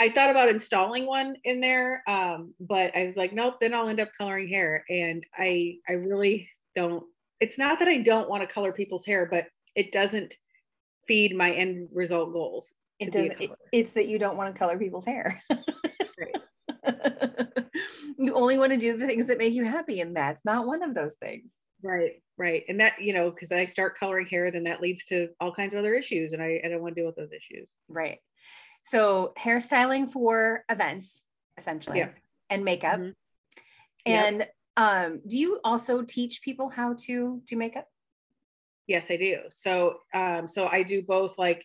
I 0.00 0.08
thought 0.08 0.30
about 0.30 0.48
installing 0.48 1.06
one 1.06 1.36
in 1.44 1.60
there, 1.60 2.04
um, 2.06 2.54
but 2.60 2.96
I 2.96 3.04
was 3.04 3.16
like, 3.16 3.32
nope. 3.32 3.56
Then 3.60 3.74
I'll 3.74 3.88
end 3.88 3.98
up 3.98 4.10
coloring 4.16 4.48
hair, 4.48 4.84
and 4.88 5.26
I 5.36 5.78
I 5.88 5.94
really 5.94 6.48
don't. 6.76 7.04
It's 7.40 7.58
not 7.58 7.80
that 7.80 7.88
I 7.88 7.98
don't 7.98 8.30
want 8.30 8.42
to 8.42 8.46
color 8.52 8.72
people's 8.72 9.04
hair, 9.04 9.26
but 9.26 9.46
it 9.74 9.90
doesn't 9.90 10.36
feed 11.08 11.36
my 11.36 11.50
end 11.50 11.88
result 11.92 12.32
goals. 12.32 12.72
It 13.00 13.12
does. 13.12 13.32
It, 13.40 13.50
it's 13.72 13.92
that 13.92 14.06
you 14.06 14.18
don't 14.20 14.36
want 14.36 14.54
to 14.54 14.58
color 14.58 14.78
people's 14.78 15.04
hair. 15.04 15.42
you 18.18 18.34
only 18.34 18.58
want 18.58 18.72
to 18.72 18.78
do 18.78 18.96
the 18.96 19.06
things 19.06 19.26
that 19.26 19.38
make 19.38 19.54
you 19.54 19.64
happy, 19.64 20.00
and 20.00 20.14
that's 20.14 20.44
not 20.44 20.66
one 20.66 20.84
of 20.84 20.94
those 20.94 21.16
things. 21.16 21.50
Right, 21.82 22.22
right, 22.36 22.64
and 22.68 22.80
that 22.80 23.00
you 23.00 23.12
know, 23.12 23.30
because 23.30 23.52
I 23.52 23.64
start 23.66 23.98
coloring 23.98 24.26
hair, 24.26 24.50
then 24.50 24.64
that 24.64 24.80
leads 24.80 25.04
to 25.06 25.28
all 25.40 25.54
kinds 25.54 25.72
of 25.72 25.78
other 25.78 25.94
issues, 25.94 26.32
and 26.32 26.42
I, 26.42 26.60
I 26.64 26.68
don't 26.68 26.82
want 26.82 26.94
to 26.94 27.00
deal 27.00 27.06
with 27.06 27.16
those 27.16 27.32
issues. 27.32 27.72
Right. 27.88 28.18
So 28.84 29.32
hairstyling 29.38 30.12
for 30.12 30.64
events, 30.68 31.22
essentially, 31.56 31.98
yeah. 31.98 32.10
and 32.50 32.64
makeup. 32.64 32.98
Mm-hmm. 32.98 33.10
And 34.06 34.38
yep. 34.38 34.54
um, 34.76 35.20
do 35.26 35.38
you 35.38 35.60
also 35.62 36.02
teach 36.02 36.42
people 36.42 36.68
how 36.68 36.94
to 37.00 37.42
do 37.46 37.56
makeup? 37.56 37.86
Yes, 38.86 39.06
I 39.10 39.16
do. 39.16 39.38
So 39.50 39.98
um, 40.14 40.48
so 40.48 40.66
I 40.66 40.82
do 40.82 41.02
both 41.02 41.38
like 41.38 41.64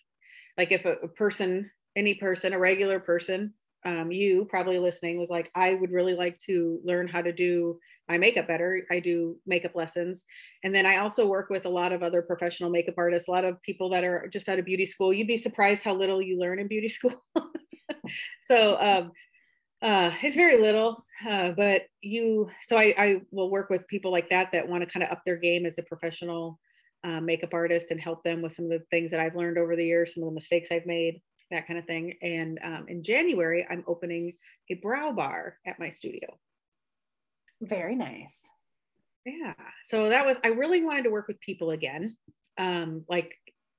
like 0.57 0.71
if 0.71 0.85
a, 0.85 0.93
a 1.03 1.07
person, 1.07 1.71
any 1.95 2.13
person, 2.13 2.53
a 2.53 2.59
regular 2.59 2.99
person, 2.99 3.53
um, 3.85 4.11
you 4.11 4.45
probably 4.45 4.79
listening 4.79 5.17
was 5.17 5.29
like, 5.29 5.51
I 5.55 5.73
would 5.73 5.91
really 5.91 6.13
like 6.13 6.39
to 6.39 6.79
learn 6.83 7.07
how 7.07 7.21
to 7.21 7.31
do 7.31 7.79
my 8.09 8.17
makeup 8.17 8.47
better. 8.47 8.85
I 8.91 8.99
do 8.99 9.37
makeup 9.45 9.75
lessons. 9.75 10.23
And 10.63 10.73
then 10.73 10.85
I 10.85 10.97
also 10.97 11.25
work 11.25 11.49
with 11.49 11.65
a 11.65 11.69
lot 11.69 11.91
of 11.91 12.03
other 12.03 12.21
professional 12.21 12.69
makeup 12.69 12.95
artists, 12.97 13.27
a 13.27 13.31
lot 13.31 13.45
of 13.45 13.61
people 13.61 13.89
that 13.91 14.03
are 14.03 14.27
just 14.27 14.49
out 14.49 14.59
of 14.59 14.65
beauty 14.65 14.85
school. 14.85 15.13
You'd 15.13 15.27
be 15.27 15.37
surprised 15.37 15.83
how 15.83 15.93
little 15.95 16.21
you 16.21 16.39
learn 16.39 16.59
in 16.59 16.67
beauty 16.67 16.87
school. 16.89 17.21
so 18.43 18.77
um, 18.79 19.11
uh, 19.81 20.11
it's 20.21 20.35
very 20.35 20.61
little, 20.61 21.05
uh, 21.27 21.51
but 21.51 21.83
you, 22.01 22.49
so 22.67 22.77
I, 22.77 22.93
I, 22.97 23.21
will 23.31 23.49
work 23.49 23.69
with 23.69 23.87
people 23.87 24.11
like 24.11 24.29
that 24.29 24.51
that 24.53 24.67
want 24.67 24.81
to 24.81 24.89
kind 24.89 25.03
of 25.03 25.11
up 25.11 25.21
their 25.25 25.35
game 25.35 25.65
as 25.65 25.77
a 25.77 25.83
professional 25.83 26.57
uh, 27.03 27.19
makeup 27.19 27.53
artist 27.53 27.87
and 27.91 27.99
help 27.99 28.23
them 28.23 28.41
with 28.41 28.53
some 28.53 28.65
of 28.65 28.71
the 28.71 28.83
things 28.91 29.11
that 29.11 29.19
I've 29.19 29.35
learned 29.35 29.57
over 29.57 29.75
the 29.75 29.85
years, 29.85 30.13
some 30.13 30.23
of 30.23 30.29
the 30.29 30.35
mistakes 30.35 30.71
I've 30.71 30.85
made, 30.85 31.21
that 31.53 31.67
kind 31.67 31.79
of 31.79 31.85
thing. 31.85 32.15
And 32.21 32.59
um, 32.63 32.85
in 32.87 33.01
January, 33.01 33.65
I'm 33.69 33.83
opening 33.87 34.33
a 34.69 34.75
brow 34.75 35.11
bar 35.11 35.57
at 35.65 35.79
my 35.79 35.89
studio. 35.89 36.37
Very 37.61 37.95
nice. 37.95 38.39
Yeah. 39.25 39.53
So 39.85 40.09
that 40.09 40.25
was, 40.25 40.37
I 40.43 40.49
really 40.49 40.83
wanted 40.83 41.03
to 41.03 41.09
work 41.11 41.27
with 41.27 41.39
people 41.39 41.71
again, 41.71 42.17
um, 42.57 43.05
like 43.07 43.31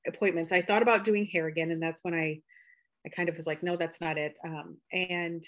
appointments. 0.07 0.53
I 0.53 0.63
thought 0.63 0.83
about 0.83 1.05
doing 1.05 1.27
hair 1.27 1.47
again, 1.49 1.71
and 1.71 1.83
that's 1.83 2.01
when 2.03 2.15
I, 2.15 2.41
I 3.05 3.11
kind 3.11 3.29
of 3.29 3.37
was 3.37 3.47
like, 3.47 3.63
no, 3.63 3.77
that's 3.77 4.01
not 4.01 4.17
it. 4.17 4.35
Um, 4.45 4.79
and 4.93 5.45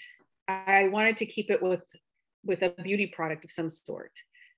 I 0.47 0.89
wanted 0.89 1.17
to 1.17 1.25
keep 1.25 1.49
it 1.49 1.61
with, 1.63 1.83
with 2.45 2.61
a 2.61 2.69
beauty 2.69 3.07
product 3.07 3.43
of 3.43 3.51
some 3.51 3.71
sort. 3.71 4.11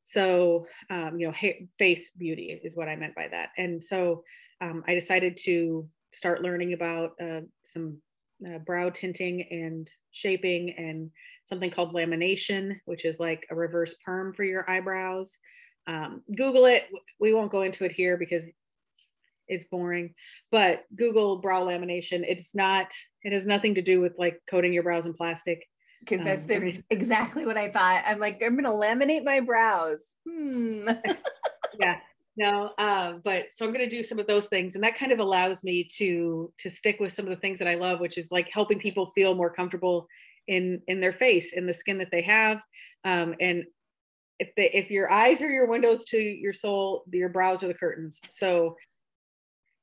So, 0.03 0.65
um, 0.89 1.19
you 1.19 1.27
know, 1.27 1.33
hair, 1.33 1.53
face 1.77 2.11
beauty 2.11 2.59
is 2.63 2.75
what 2.75 2.89
I 2.89 2.95
meant 2.95 3.15
by 3.15 3.27
that. 3.29 3.51
And 3.57 3.81
so 3.81 4.23
um, 4.59 4.83
I 4.87 4.93
decided 4.93 5.37
to 5.45 5.87
start 6.11 6.41
learning 6.41 6.73
about 6.73 7.11
uh, 7.21 7.41
some 7.65 7.97
uh, 8.47 8.57
brow 8.59 8.89
tinting 8.89 9.43
and 9.51 9.89
shaping 10.11 10.71
and 10.73 11.11
something 11.45 11.69
called 11.69 11.93
lamination, 11.93 12.75
which 12.85 13.05
is 13.05 13.19
like 13.19 13.45
a 13.49 13.55
reverse 13.55 13.95
perm 14.05 14.33
for 14.33 14.43
your 14.43 14.69
eyebrows. 14.69 15.37
Um, 15.87 16.23
Google 16.35 16.65
it. 16.65 16.87
We 17.19 17.33
won't 17.33 17.51
go 17.51 17.63
into 17.63 17.85
it 17.85 17.91
here 17.91 18.17
because 18.17 18.45
it's 19.47 19.65
boring, 19.65 20.13
but 20.51 20.83
Google 20.95 21.37
brow 21.37 21.63
lamination. 21.65 22.23
It's 22.27 22.53
not, 22.53 22.91
it 23.23 23.33
has 23.33 23.47
nothing 23.47 23.75
to 23.75 23.81
do 23.81 23.99
with 23.99 24.13
like 24.17 24.39
coating 24.49 24.73
your 24.73 24.83
brows 24.83 25.05
in 25.05 25.13
plastic. 25.13 25.65
Because 26.01 26.21
that's 26.21 26.43
um, 26.43 26.83
exactly 26.89 27.45
what 27.45 27.57
I 27.57 27.69
thought. 27.71 28.03
I'm 28.05 28.19
like, 28.19 28.41
I'm 28.45 28.55
going 28.55 28.63
to 28.63 28.69
laminate 28.69 29.25
my 29.25 29.41
brows. 29.41 30.01
Hmm. 30.25 30.87
yeah 31.79 31.97
no 32.39 32.71
uh, 32.77 33.13
but 33.23 33.47
so 33.55 33.65
i'm 33.65 33.73
going 33.73 33.87
to 33.87 33.95
do 33.95 34.01
some 34.01 34.17
of 34.17 34.25
those 34.25 34.45
things 34.45 34.75
and 34.75 34.83
that 34.83 34.97
kind 34.97 35.11
of 35.11 35.19
allows 35.19 35.63
me 35.63 35.83
to 35.83 36.51
to 36.57 36.69
stick 36.69 36.99
with 36.99 37.11
some 37.11 37.25
of 37.25 37.31
the 37.31 37.39
things 37.39 37.59
that 37.59 37.67
i 37.67 37.75
love 37.75 37.99
which 37.99 38.17
is 38.17 38.31
like 38.31 38.49
helping 38.51 38.79
people 38.79 39.07
feel 39.07 39.35
more 39.35 39.53
comfortable 39.53 40.07
in 40.47 40.81
in 40.87 40.99
their 40.99 41.13
face 41.13 41.53
in 41.53 41.67
the 41.67 41.73
skin 41.73 41.97
that 41.97 42.11
they 42.11 42.21
have 42.21 42.59
um, 43.03 43.35
and 43.39 43.65
if 44.39 44.49
they 44.55 44.71
if 44.71 44.89
your 44.89 45.11
eyes 45.11 45.41
are 45.41 45.49
your 45.49 45.67
windows 45.67 46.05
to 46.05 46.17
your 46.17 46.53
soul 46.53 47.03
your 47.11 47.29
brows 47.29 47.61
are 47.61 47.67
the 47.67 47.73
curtains 47.73 48.19
so 48.29 48.75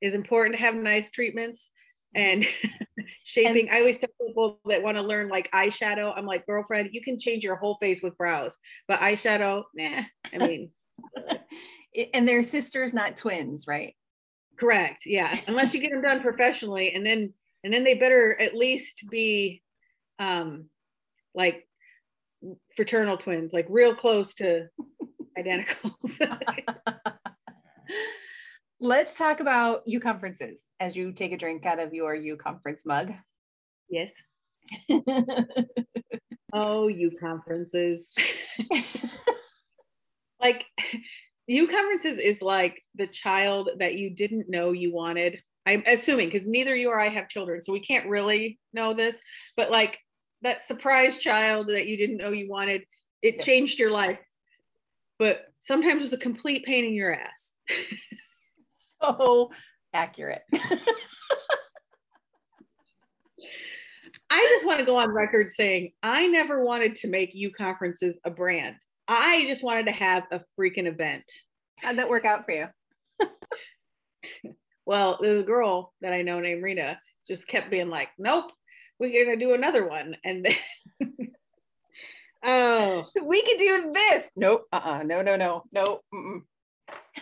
it's 0.01 0.16
important 0.16 0.57
to 0.57 0.61
have 0.61 0.75
nice 0.75 1.11
treatments 1.11 1.71
and 2.14 2.47
shaping. 3.25 3.69
And, 3.69 3.77
I 3.77 3.81
always 3.81 3.99
tell 3.99 4.09
people 4.27 4.61
that 4.66 4.83
want 4.83 4.97
to 4.97 5.03
learn 5.03 5.29
like 5.29 5.51
eyeshadow. 5.53 6.12
I'm 6.16 6.27
like, 6.27 6.47
girlfriend, 6.47 6.90
you 6.92 7.01
can 7.01 7.19
change 7.19 7.45
your 7.45 7.57
whole 7.57 7.77
face 7.81 8.03
with 8.03 8.16
brows, 8.16 8.57
but 8.88 9.01
eyeshadow, 9.01 9.64
nah. 9.75 10.03
I 10.33 10.38
mean, 10.38 10.71
and 12.14 12.26
they're 12.26 12.42
sisters, 12.42 12.92
not 12.92 13.16
twins, 13.16 13.66
right? 13.66 13.94
Correct. 14.59 15.04
Yeah. 15.06 15.38
Unless 15.46 15.74
you 15.74 15.80
get 15.80 15.90
them 15.92 16.02
done 16.02 16.20
professionally, 16.20 16.92
and 16.92 17.04
then 17.04 17.32
and 17.64 17.72
then 17.72 17.85
they 17.85 17.94
better 17.94 18.40
at 18.40 18.54
least 18.54 19.04
be 19.11 19.62
um 20.18 20.66
like 21.35 21.66
fraternal 22.74 23.16
twins, 23.16 23.52
like 23.52 23.66
real 23.68 23.94
close 23.94 24.35
to 24.37 24.68
identicals. 25.38 26.18
Let's 28.80 29.16
talk 29.16 29.40
about 29.40 29.82
You 29.87 30.00
conferences 30.00 30.64
as 30.80 30.94
you 30.94 31.12
take 31.12 31.32
a 31.32 31.38
drink 31.38 31.64
out 31.64 31.78
of 31.78 31.94
your 31.94 32.14
You 32.14 32.37
conference 32.37 32.82
mug. 32.85 33.12
Yes. 33.88 34.12
oh, 36.52 36.88
You 36.88 37.12
conferences. 37.18 38.06
like 40.40 40.66
You 41.46 41.68
conferences 41.68 42.18
is 42.18 42.42
like 42.42 42.82
the 42.96 43.06
child 43.06 43.70
that 43.78 43.94
you 43.94 44.11
didn't 44.11 44.48
know 44.48 44.72
you 44.72 44.92
wanted. 44.92 45.40
I'm 45.64 45.82
assuming 45.87 46.28
because 46.28 46.46
neither 46.46 46.74
you 46.74 46.90
or 46.90 46.98
I 46.98 47.09
have 47.09 47.28
children, 47.28 47.62
so 47.62 47.72
we 47.72 47.80
can't 47.80 48.09
really 48.09 48.59
know 48.72 48.92
this, 48.92 49.20
but 49.56 49.70
like 49.70 49.98
that 50.42 50.64
surprise 50.64 51.18
child 51.18 51.68
that 51.68 51.87
you 51.87 51.96
didn't 51.96 52.18
know 52.18 52.30
you 52.30 52.48
wanted, 52.48 52.85
it 53.22 53.40
changed 53.40 53.78
your 53.78 53.90
life. 53.90 54.18
But 55.18 55.46
sometimes 55.61 55.96
it 55.96 56.02
was 56.02 56.12
a 56.12 56.18
complete 56.18 56.64
pain 56.64 56.85
in 56.85 56.94
your 56.94 57.12
ass. 57.12 57.52
so 59.02 59.50
accurate. 59.92 60.42
I 64.28 64.42
just 64.50 64.66
want 64.66 64.80
to 64.80 64.87
go 64.87 64.96
on 64.96 65.11
record 65.11 65.52
saying 65.52 65.92
I 66.02 66.26
never 66.26 66.64
wanted 66.64 66.96
to 66.96 67.09
make 67.09 67.35
You 67.35 67.50
conferences 67.50 68.18
a 68.24 68.30
brand. 68.30 68.76
I 69.09 69.45
just 69.47 69.62
wanted 69.62 69.87
to 69.87 69.92
have 69.92 70.25
a 70.31 70.42
freaking 70.59 70.87
event. 70.87 71.25
How'd 71.79 71.97
that 71.99 72.09
work 72.09 72.25
out 72.25 72.45
for 72.45 72.53
you? 72.53 72.66
well, 74.87 75.19
the 75.21 75.42
girl 75.42 75.92
that 76.01 76.12
I 76.12 76.23
know 76.23 76.40
named 76.40 76.62
Rena 76.62 76.99
just 77.27 77.47
kept 77.47 77.71
being 77.71 77.88
like, 77.88 78.09
nope, 78.19 78.51
we're 78.99 79.25
gonna 79.25 79.37
do 79.37 79.55
another 79.55 79.87
one. 79.87 80.16
And 80.25 80.45
then 80.45 81.09
oh 82.42 83.07
we 83.23 83.42
could 83.42 83.59
do 83.59 83.92
this. 83.92 84.31
Nope. 84.37 84.66
Uh-uh. 84.73 85.03
No, 85.05 85.23
no, 85.23 85.37
no, 85.37 85.64
no. 85.73 86.01
Mm-mm. 86.14 86.42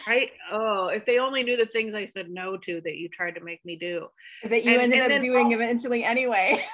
I 0.06 0.30
oh, 0.52 0.88
if 0.88 1.06
they 1.06 1.18
only 1.18 1.42
knew 1.42 1.56
the 1.56 1.66
things 1.66 1.94
I 1.94 2.06
said 2.06 2.28
no 2.28 2.56
to 2.58 2.80
that 2.82 2.96
you 2.96 3.08
tried 3.08 3.36
to 3.36 3.40
make 3.40 3.64
me 3.64 3.76
do. 3.76 4.08
That 4.42 4.64
you 4.64 4.72
and, 4.72 4.82
ended 4.82 5.00
and 5.00 5.12
up 5.12 5.20
doing 5.20 5.52
oh, 5.52 5.56
eventually 5.56 6.04
anyway. 6.04 6.64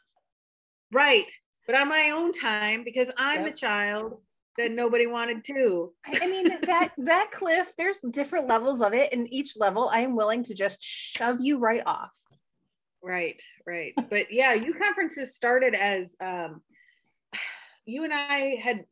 right. 0.92 1.26
But 1.66 1.76
on 1.76 1.88
my 1.88 2.10
own 2.10 2.32
time, 2.32 2.84
because 2.84 3.10
I'm 3.16 3.44
yep. 3.44 3.50
the 3.50 3.56
child 3.56 4.20
that 4.56 4.72
nobody 4.72 5.06
wanted 5.06 5.44
to. 5.44 5.92
I 6.06 6.26
mean 6.26 6.48
that 6.62 6.92
that 6.96 7.30
cliff, 7.32 7.74
there's 7.76 7.98
different 8.10 8.46
levels 8.46 8.80
of 8.80 8.94
it, 8.94 9.12
and 9.12 9.32
each 9.32 9.56
level 9.56 9.88
I 9.92 10.00
am 10.00 10.16
willing 10.16 10.42
to 10.44 10.54
just 10.54 10.82
shove 10.82 11.40
you 11.40 11.58
right 11.58 11.82
off. 11.84 12.12
Right, 13.02 13.40
right. 13.66 13.92
But 14.10 14.32
yeah, 14.32 14.54
You 14.54 14.74
conferences 14.74 15.34
started 15.34 15.74
as 15.74 16.16
um, 16.20 16.62
you 17.84 18.04
and 18.04 18.12
I 18.12 18.58
had 18.62 18.84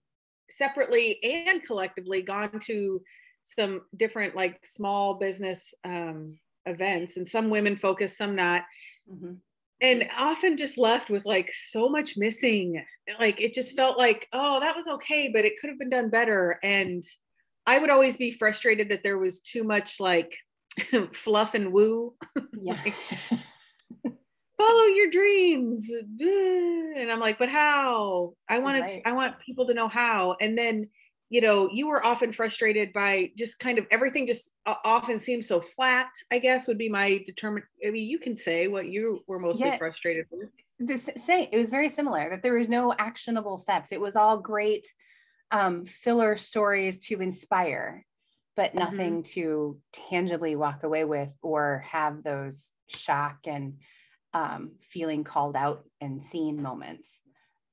separately 0.51 1.23
and 1.25 1.63
collectively 1.65 2.23
gone 2.23 2.61
to 2.67 3.03
some 3.43 3.83
different 3.97 4.37
like 4.37 4.61
small 4.65 5.15
business 5.15 5.75
um, 5.85 6.39
events 6.67 7.17
and 7.17 7.29
some 7.29 7.51
women 7.51 7.77
focus 7.77 8.17
some 8.17 8.35
not 8.35 8.63
mm-hmm. 9.11 9.35
And 9.81 10.09
often 10.17 10.57
just 10.57 10.79
left 10.79 11.11
with 11.11 11.25
like 11.27 11.53
so 11.53 11.89
much 11.89 12.17
missing 12.17 12.83
like 13.19 13.41
it 13.41 13.53
just 13.53 13.77
felt 13.77 13.99
like 13.99 14.29
oh 14.33 14.61
that 14.61 14.77
was 14.77 14.87
okay 14.87 15.31
but 15.33 15.45
it 15.45 15.59
could 15.61 15.71
have 15.71 15.79
been 15.79 15.91
done 15.91 16.11
better. 16.11 16.59
And 16.63 17.03
i 17.67 17.79
would 17.79 17.91
always 17.91 18.17
be 18.17 18.31
frustrated 18.31 18.91
that 18.91 19.03
there 19.03 19.19
was 19.19 19.41
too 19.41 19.65
much 19.65 20.01
like 20.01 20.37
fluff 21.13 21.55
and 21.55 21.73
woo. 21.73 22.15
Yeah. 22.63 22.81
like, 22.83 22.95
follow 24.57 24.85
your 24.85 25.11
dreams. 25.11 25.91
And 25.91 27.11
i'm 27.11 27.21
like 27.21 27.39
but 27.39 27.49
how? 27.49 28.35
I 28.49 28.59
want 28.59 28.81
right. 28.81 29.03
i 29.05 29.13
want 29.13 29.41
people 29.41 29.67
to 29.67 29.75
know 29.75 29.89
how. 29.89 30.37
And 30.41 30.57
then 30.57 30.89
you 31.31 31.41
know 31.41 31.69
you 31.73 31.89
were 31.89 32.05
often 32.05 32.33
frustrated 32.33 32.93
by 32.93 33.31
just 33.37 33.59
kind 33.59 33.79
of 33.79 33.87
everything 33.91 34.27
just 34.27 34.51
often 34.67 35.19
seems 35.19 35.47
so 35.47 35.61
flat 35.61 36.09
i 36.31 36.39
guess 36.39 36.67
would 36.67 36.79
be 36.79 36.89
my 36.89 37.23
determined 37.27 37.65
i 37.87 37.91
mean 37.91 38.09
you 38.09 38.19
can 38.19 38.37
say 38.37 38.69
what 38.69 38.87
you 38.87 39.23
were 39.27 39.39
mostly 39.39 39.67
yeah. 39.67 39.79
frustrated 39.79 40.27
with 40.31 40.49
this 40.79 41.09
say 41.17 41.49
it 41.53 41.57
was 41.57 41.71
very 41.71 41.89
similar 41.89 42.31
that 42.31 42.43
there 42.43 42.55
was 42.55 42.69
no 42.69 42.93
actionable 42.99 43.57
steps 43.57 43.93
it 43.93 44.01
was 44.01 44.17
all 44.17 44.39
great 44.39 44.87
um, 45.51 45.85
filler 45.85 46.37
stories 46.37 46.99
to 46.99 47.21
inspire 47.21 48.05
but 48.57 48.71
mm-hmm. 48.71 48.79
nothing 48.79 49.13
mm-hmm. 49.23 49.33
to 49.33 49.79
tangibly 49.93 50.57
walk 50.57 50.83
away 50.83 51.05
with 51.05 51.33
or 51.43 51.85
have 51.89 52.23
those 52.23 52.73
shock 52.89 53.39
and 53.47 53.75
um, 54.33 54.73
feeling 54.81 55.23
called 55.23 55.55
out 55.55 55.85
and 56.01 56.23
seen 56.23 56.61
moments 56.61 57.21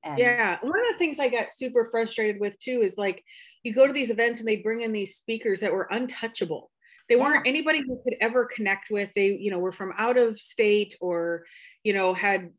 and 0.04 0.18
yeah, 0.18 0.58
one 0.62 0.78
of 0.78 0.86
the 0.92 0.98
things 0.98 1.18
I 1.18 1.28
got 1.28 1.52
super 1.52 1.88
frustrated 1.90 2.40
with 2.40 2.58
too 2.58 2.82
is 2.82 2.94
like 2.96 3.22
you 3.62 3.72
go 3.72 3.86
to 3.86 3.92
these 3.92 4.10
events 4.10 4.40
and 4.40 4.48
they 4.48 4.56
bring 4.56 4.80
in 4.80 4.92
these 4.92 5.16
speakers 5.16 5.60
that 5.60 5.72
were 5.72 5.88
untouchable. 5.90 6.70
They 7.08 7.16
yeah. 7.16 7.22
weren't 7.22 7.46
anybody 7.46 7.82
who 7.86 8.00
could 8.02 8.16
ever 8.20 8.46
connect 8.46 8.90
with. 8.90 9.10
They, 9.14 9.36
you 9.36 9.50
know, 9.50 9.58
were 9.58 9.72
from 9.72 9.92
out 9.96 10.16
of 10.16 10.38
state 10.38 10.96
or, 11.00 11.44
you 11.84 11.92
know, 11.92 12.14
had 12.14 12.50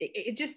it, 0.00 0.10
it 0.14 0.36
just 0.36 0.56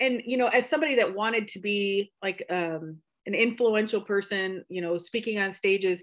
and 0.00 0.22
you 0.26 0.36
know, 0.36 0.48
as 0.48 0.68
somebody 0.68 0.96
that 0.96 1.14
wanted 1.14 1.48
to 1.48 1.60
be 1.60 2.12
like 2.22 2.44
um 2.50 2.98
an 3.26 3.34
influential 3.34 4.00
person, 4.00 4.64
you 4.68 4.82
know, 4.82 4.98
speaking 4.98 5.38
on 5.38 5.52
stages, 5.52 6.02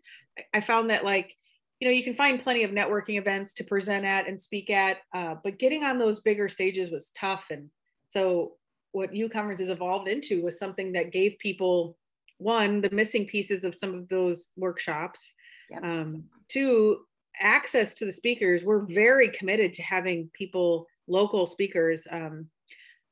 I 0.54 0.62
found 0.62 0.90
that 0.90 1.06
like 1.06 1.34
you 1.80 1.88
know 1.88 1.94
you 1.94 2.04
can 2.04 2.14
find 2.14 2.42
plenty 2.42 2.64
of 2.64 2.72
networking 2.72 3.18
events 3.20 3.54
to 3.56 3.64
present 3.64 4.06
at 4.06 4.28
and 4.28 4.42
speak 4.42 4.70
at 4.70 4.98
uh, 5.14 5.36
but 5.44 5.60
getting 5.60 5.84
on 5.84 6.00
those 6.00 6.20
bigger 6.22 6.50
stages 6.50 6.90
was 6.90 7.12
tough 7.20 7.46
and 7.52 7.70
so 8.10 8.54
what 8.98 9.16
You 9.16 9.30
conferences 9.30 9.70
evolved 9.70 10.08
into 10.08 10.44
was 10.44 10.60
something 10.60 10.92
that 10.94 11.12
gave 11.12 11.38
people 11.40 11.98
one 12.40 12.82
the 12.82 12.90
missing 12.90 13.26
pieces 13.26 13.64
of 13.64 13.74
some 13.76 13.94
of 13.96 14.10
those 14.10 14.50
workshops. 14.58 15.32
Yep. 15.70 15.84
um, 15.84 16.24
two 16.50 17.00
access 17.40 17.94
to 17.96 18.06
the 18.06 18.12
speakers. 18.12 18.64
We're 18.64 18.86
very 18.86 19.30
committed 19.30 19.74
to 19.76 19.84
having 19.84 20.30
people 20.34 20.88
local 21.08 21.46
speakers. 21.46 22.02
Um, 22.10 22.48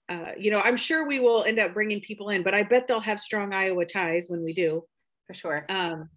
uh, 0.07 0.33
you 0.37 0.51
know 0.51 0.61
i'm 0.63 0.77
sure 0.77 1.07
we 1.07 1.19
will 1.19 1.43
end 1.45 1.57
up 1.57 1.73
bringing 1.73 1.99
people 1.99 2.29
in 2.29 2.43
but 2.43 2.53
i 2.53 2.61
bet 2.61 2.87
they'll 2.87 2.99
have 2.99 3.19
strong 3.19 3.51
iowa 3.53 3.85
ties 3.85 4.27
when 4.27 4.43
we 4.43 4.53
do. 4.53 4.83
For 5.27 5.33
sure. 5.33 5.65
Um, 5.69 6.09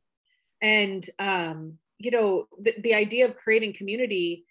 and 0.60 1.04
um, 1.18 1.78
you 1.98 2.10
know 2.10 2.46
the, 2.60 2.74
the 2.82 2.94
idea 2.94 3.26
of 3.26 3.36
creating 3.36 3.72
community 3.74 4.44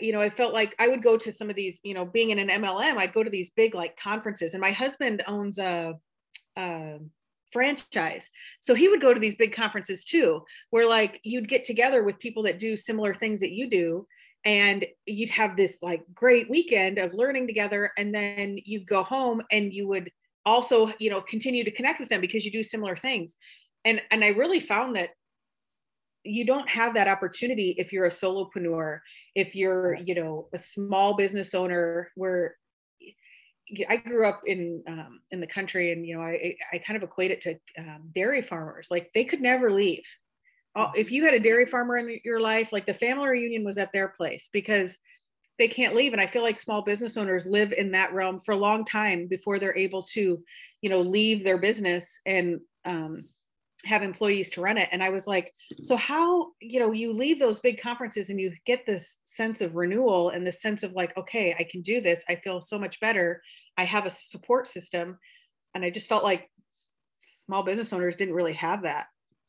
You 0.00 0.12
know, 0.12 0.20
I 0.20 0.30
felt 0.30 0.54
like 0.54 0.74
I 0.78 0.88
would 0.88 1.02
go 1.02 1.16
to 1.16 1.30
some 1.32 1.50
of 1.50 1.56
these, 1.56 1.78
you 1.82 1.94
know, 1.94 2.06
being 2.06 2.30
in 2.30 2.38
an 2.38 2.48
MLM, 2.48 2.96
I'd 2.96 3.12
go 3.12 3.22
to 3.22 3.30
these 3.30 3.50
big 3.50 3.74
like 3.74 3.96
conferences. 3.96 4.54
And 4.54 4.60
my 4.60 4.70
husband 4.70 5.22
owns 5.26 5.58
a, 5.58 5.94
a 6.56 6.98
franchise, 7.52 8.30
so 8.60 8.74
he 8.74 8.88
would 8.88 9.02
go 9.02 9.12
to 9.12 9.20
these 9.20 9.36
big 9.36 9.52
conferences 9.52 10.04
too, 10.04 10.42
where 10.70 10.88
like 10.88 11.20
you'd 11.22 11.48
get 11.48 11.64
together 11.64 12.02
with 12.02 12.18
people 12.18 12.42
that 12.44 12.58
do 12.58 12.76
similar 12.76 13.14
things 13.14 13.40
that 13.40 13.52
you 13.52 13.68
do, 13.68 14.06
and 14.44 14.86
you'd 15.06 15.30
have 15.30 15.56
this 15.56 15.76
like 15.82 16.02
great 16.14 16.48
weekend 16.48 16.98
of 16.98 17.12
learning 17.12 17.46
together, 17.46 17.92
and 17.98 18.14
then 18.14 18.58
you'd 18.64 18.86
go 18.86 19.02
home 19.02 19.42
and 19.50 19.72
you 19.72 19.86
would 19.86 20.10
also, 20.46 20.92
you 20.98 21.10
know, 21.10 21.20
continue 21.20 21.64
to 21.64 21.70
connect 21.70 22.00
with 22.00 22.08
them 22.08 22.20
because 22.20 22.44
you 22.44 22.50
do 22.50 22.62
similar 22.62 22.96
things. 22.96 23.34
And 23.84 24.00
and 24.10 24.24
I 24.24 24.28
really 24.28 24.60
found 24.60 24.96
that 24.96 25.10
you 26.24 26.44
don't 26.44 26.68
have 26.68 26.94
that 26.94 27.08
opportunity 27.08 27.74
if 27.78 27.92
you're 27.92 28.06
a 28.06 28.10
solopreneur 28.10 29.00
if 29.34 29.54
you're 29.54 29.94
you 29.94 30.14
know 30.14 30.48
a 30.52 30.58
small 30.58 31.14
business 31.14 31.54
owner 31.54 32.10
where 32.14 32.56
I 33.88 33.96
grew 33.96 34.26
up 34.26 34.42
in 34.46 34.82
um, 34.86 35.20
in 35.30 35.40
the 35.40 35.46
country, 35.46 35.92
and 35.92 36.06
you 36.06 36.16
know, 36.16 36.22
I 36.22 36.54
I 36.72 36.78
kind 36.78 36.96
of 36.96 37.02
equate 37.02 37.30
it 37.30 37.40
to 37.42 37.58
um, 37.78 38.10
dairy 38.14 38.42
farmers. 38.42 38.88
Like 38.90 39.10
they 39.14 39.24
could 39.24 39.40
never 39.40 39.70
leave. 39.70 40.04
If 40.96 41.12
you 41.12 41.24
had 41.24 41.34
a 41.34 41.40
dairy 41.40 41.66
farmer 41.66 41.96
in 41.96 42.18
your 42.24 42.40
life, 42.40 42.72
like 42.72 42.84
the 42.84 42.94
family 42.94 43.28
reunion 43.28 43.64
was 43.64 43.78
at 43.78 43.92
their 43.92 44.08
place 44.08 44.50
because 44.52 44.96
they 45.56 45.68
can't 45.68 45.94
leave. 45.94 46.12
And 46.12 46.20
I 46.20 46.26
feel 46.26 46.42
like 46.42 46.58
small 46.58 46.82
business 46.82 47.16
owners 47.16 47.46
live 47.46 47.72
in 47.72 47.92
that 47.92 48.12
realm 48.12 48.40
for 48.44 48.52
a 48.52 48.56
long 48.56 48.84
time 48.84 49.28
before 49.28 49.60
they're 49.60 49.78
able 49.78 50.02
to, 50.02 50.42
you 50.82 50.90
know, 50.90 51.00
leave 51.00 51.44
their 51.44 51.58
business 51.58 52.18
and 52.26 52.58
um, 52.84 53.24
have 53.84 54.02
employees 54.02 54.50
to 54.50 54.60
run 54.60 54.78
it. 54.78 54.88
And 54.92 55.02
i 55.02 55.10
was 55.10 55.26
like 55.26 55.52
so 55.82 55.96
how 55.96 56.48
you 56.60 56.80
know 56.80 56.92
you 56.92 57.12
leave 57.12 57.38
those 57.38 57.60
big 57.60 57.80
conferences 57.80 58.30
and 58.30 58.40
you 58.40 58.52
get 58.66 58.86
this 58.86 59.16
sense 59.24 59.60
of 59.60 59.74
renewal 59.74 60.30
and 60.30 60.46
the 60.46 60.52
sense 60.52 60.82
of 60.82 60.92
like 60.92 61.16
okay 61.16 61.54
i 61.58 61.64
can 61.64 61.82
do 61.82 62.00
this. 62.00 62.22
I 62.28 62.36
feel 62.36 62.60
so 62.60 62.78
much 62.78 63.00
better. 63.00 63.42
I 63.76 63.84
have 63.84 64.06
a 64.06 64.10
support 64.10 64.68
system. 64.68 65.18
And 65.74 65.84
i 65.84 65.90
just 65.90 66.08
felt 66.08 66.24
like 66.24 66.50
small 67.22 67.62
business 67.62 67.92
owners 67.92 68.16
didn't 68.16 68.34
really 68.34 68.52
have 68.54 68.82
that 68.82 69.06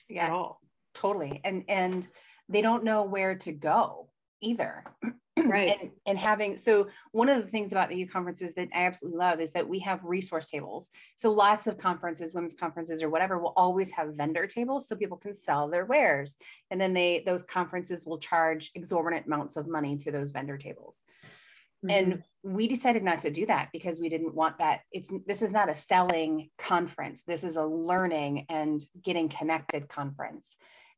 yeah, 0.09 0.25
at 0.25 0.31
all. 0.31 0.61
Totally. 0.93 1.41
And 1.43 1.63
and 1.67 2.07
they 2.49 2.61
don't 2.61 2.83
know 2.83 3.03
where 3.03 3.35
to 3.35 3.51
go 3.51 4.09
either. 4.45 4.83
Right. 5.37 5.77
And, 5.81 5.91
and 6.05 6.17
having 6.17 6.57
so 6.57 6.87
one 7.11 7.27
of 7.27 7.43
the 7.43 7.49
things 7.51 7.73
about 7.73 7.89
the 7.89 7.95
you 7.97 8.07
conferences 8.07 8.53
that 8.53 8.69
i 8.73 8.85
absolutely 8.85 9.19
love 9.19 9.41
is 9.41 9.51
that 9.51 9.67
we 9.67 9.79
have 9.79 9.99
resource 10.03 10.47
tables. 10.47 10.89
So 11.17 11.29
lots 11.29 11.67
of 11.67 11.77
conferences 11.77 12.33
women's 12.33 12.53
conferences 12.53 13.03
or 13.03 13.09
whatever 13.09 13.37
will 13.37 13.53
always 13.57 13.91
have 13.91 14.15
vendor 14.15 14.47
tables 14.47 14.87
so 14.87 14.95
people 14.95 15.17
can 15.17 15.33
sell 15.33 15.67
their 15.67 15.85
wares. 15.85 16.37
And 16.71 16.79
then 16.79 16.93
they 16.93 17.21
those 17.25 17.43
conferences 17.43 18.05
will 18.05 18.17
charge 18.17 18.71
exorbitant 18.75 19.25
amounts 19.25 19.57
of 19.57 19.67
money 19.67 19.97
to 19.97 20.11
those 20.11 20.31
vendor 20.31 20.57
tables. 20.57 21.03
Mm-hmm. 21.85 21.89
and 21.89 22.23
we 22.43 22.67
decided 22.67 23.03
not 23.03 23.19
to 23.19 23.29
do 23.29 23.45
that 23.47 23.69
because 23.73 23.99
we 23.99 24.07
didn't 24.07 24.33
want 24.33 24.59
that. 24.59 24.81
It's 24.91 25.11
this 25.27 25.41
is 25.41 25.51
not 25.51 25.69
a 25.69 25.75
selling 25.75 26.49
conference. 26.57 27.23
This 27.23 27.43
is 27.43 27.57
a 27.57 27.65
learning 27.65 28.45
and 28.49 28.83
getting 29.03 29.29
connected 29.29 29.89
conference 29.89 30.55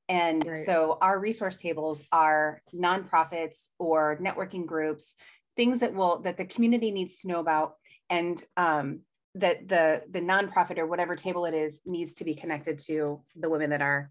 and 0.09 0.45
right. 0.45 0.57
so 0.57 0.97
our 1.01 1.19
resource 1.19 1.57
tables 1.57 2.03
are 2.11 2.61
nonprofits 2.73 3.67
or 3.77 4.17
networking 4.21 4.65
groups, 4.65 5.15
things 5.55 5.79
that 5.79 5.93
will 5.93 6.19
that 6.21 6.37
the 6.37 6.45
community 6.45 6.91
needs 6.91 7.19
to 7.21 7.27
know 7.27 7.39
about, 7.39 7.75
and 8.09 8.43
um, 8.55 9.01
that 9.35 9.67
the 9.67 10.03
the 10.09 10.21
nonprofit 10.21 10.77
or 10.77 10.87
whatever 10.87 11.15
table 11.15 11.45
it 11.45 11.53
is 11.53 11.81
needs 11.85 12.13
to 12.15 12.23
be 12.23 12.33
connected 12.33 12.79
to 12.79 13.21
the 13.35 13.49
women 13.49 13.71
that 13.71 13.81
are 13.81 14.09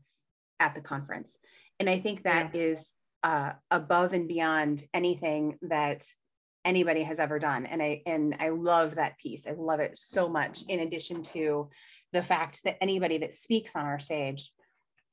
at 0.61 0.75
the 0.75 0.81
conference. 0.81 1.37
And 1.81 1.89
I 1.89 1.99
think 1.99 2.23
that 2.25 2.55
yeah. 2.55 2.61
is 2.61 2.93
uh, 3.23 3.53
above 3.71 4.13
and 4.13 4.29
beyond 4.29 4.85
anything 4.95 5.59
that 5.63 6.07
anybody 6.65 7.05
has 7.05 7.19
ever 7.19 7.39
done. 7.39 7.65
And 7.65 7.83
I 7.83 8.03
and 8.05 8.37
I 8.39 8.51
love 8.51 8.97
that 8.97 9.19
piece. 9.19 9.47
I 9.47 9.53
love 9.53 9.81
it 9.81 9.97
so 9.97 10.29
much. 10.29 10.63
In 10.69 10.81
addition 10.81 11.23
to 11.23 11.71
the 12.13 12.23
fact 12.23 12.65
that 12.65 12.77
anybody 12.83 13.19
that 13.19 13.35
speaks 13.35 13.75
on 13.75 13.87
our 13.87 13.99
stage 13.99 14.53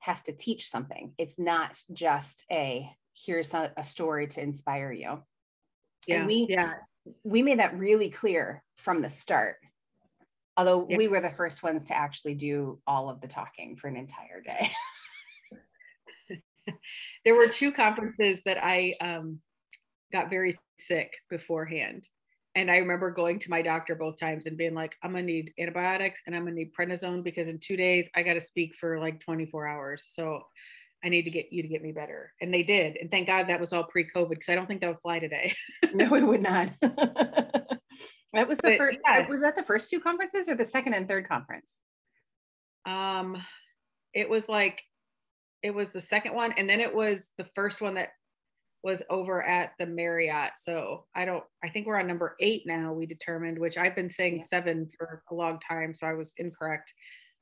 has 0.04 0.22
to 0.24 0.34
teach 0.34 0.70
something. 0.70 1.13
It's 1.18 1.39
not 1.39 1.82
just 1.94 2.44
a 2.52 2.89
here's 3.13 3.54
a, 3.54 3.72
a 3.78 3.86
story 3.86 4.28
to 4.28 4.42
inspire 4.42 4.92
you. 4.92 5.24
Yeah. 6.08 6.18
And 6.18 6.28
we 6.28 6.48
yeah. 6.50 6.74
we 7.24 7.42
made 7.42 7.60
that 7.60 7.78
really 7.78 8.10
clear 8.10 8.63
from 8.78 9.02
the 9.02 9.10
start. 9.10 9.56
Although 10.58 10.88
yeah. 10.89 10.98
we 10.98 11.08
were 11.08 11.22
the 11.22 11.32
first 11.32 11.63
ones 11.63 11.86
to 11.86 11.96
actually 11.96 12.36
do 12.36 12.82
all 12.86 13.10
of 13.10 13.22
the 13.22 13.30
talking 13.30 13.78
for 13.78 13.88
an 13.88 13.96
entire 13.96 14.42
day. 14.42 14.72
there 17.26 17.36
were 17.36 17.48
two 17.48 17.72
conferences 17.72 18.42
that 18.46 18.60
I 18.62 18.96
um, 19.00 19.39
got 20.12 20.30
very 20.30 20.60
sick 20.80 21.13
beforehand. 21.30 22.06
And 22.56 22.70
I 22.70 22.78
remember 22.78 23.10
going 23.10 23.39
to 23.39 23.50
my 23.50 23.62
doctor 23.62 23.96
both 23.96 24.20
times 24.20 24.46
and 24.46 24.58
being 24.58 24.76
like, 24.76 24.96
I'm 25.02 25.12
gonna 25.12 25.24
need 25.24 25.54
antibiotics 25.60 26.22
and 26.26 26.36
I'm 26.36 26.44
gonna 26.44 26.56
need 26.56 26.72
prednisone 26.78 27.24
because 27.24 27.48
in 27.48 27.60
two 27.60 27.76
days 27.76 28.10
I 28.16 28.22
gotta 28.22 28.42
speak 28.42 28.76
for 28.80 29.00
like 29.00 29.20
24 29.22 29.68
hours. 29.68 30.04
So 30.13 30.44
I 31.04 31.10
need 31.10 31.24
to 31.24 31.32
get 31.32 31.52
you 31.52 31.62
to 31.63 31.68
get 31.68 31.82
me 31.82 31.92
better. 31.92 32.32
And 32.42 32.54
they 32.54 32.63
did. 32.63 32.98
And 32.98 33.12
thank 33.12 33.28
God 33.28 33.48
that 33.48 33.60
was 33.60 33.74
all 33.74 33.84
pre-COVID 33.84 34.30
because 34.30 34.50
I 34.50 34.56
don't 34.56 34.68
think 34.68 34.82
that 34.82 34.88
would 34.88 35.02
fly 35.02 35.20
today. 35.20 35.54
no, 35.94 36.16
it 36.16 36.22
would 36.22 36.42
not. 36.42 36.70
that 36.82 38.48
was 38.48 38.58
the 38.60 38.70
but, 38.70 38.78
first 38.78 39.00
yeah. 39.06 39.28
was 39.28 39.42
that 39.42 39.56
the 39.56 39.63
first 39.63 39.89
two 39.89 40.00
conferences 40.00 40.48
or 40.48 40.56
the 40.56 40.66
second 40.66 40.94
and 40.94 41.08
third 41.08 41.28
conference? 41.28 41.74
Um 42.86 43.38
it 44.13 44.30
was 44.30 44.48
like 44.48 44.84
it 45.63 45.74
was 45.74 45.89
the 45.89 46.02
second 46.02 46.36
one 46.36 46.54
and 46.58 46.70
then 46.70 46.80
it 46.80 46.94
was 46.94 47.30
the 47.38 47.46
first 47.56 47.82
one 47.82 47.96
that 47.96 48.10
was 48.84 49.02
over 49.10 49.41
at 49.41 49.72
the 49.80 49.86
Marriott. 49.86 50.52
So 50.58 51.06
I 51.15 51.24
don't, 51.26 51.43
I 51.63 51.69
think 51.69 51.88
we're 51.88 52.00
on 52.00 52.08
number 52.08 52.36
eight 52.39 52.63
now, 52.65 52.91
we 52.91 53.06
determined, 53.06 53.58
which 53.58 53.78
I've 53.78 53.96
been 53.96 54.10
saying 54.10 54.38
yeah. 54.38 54.43
seven 54.43 54.89
for 54.98 55.24
a 55.32 55.34
long 55.34 55.60
time. 55.60 55.93
So 55.93 56.06
I 56.06 56.13
was 56.13 56.34
incorrect. 56.38 56.93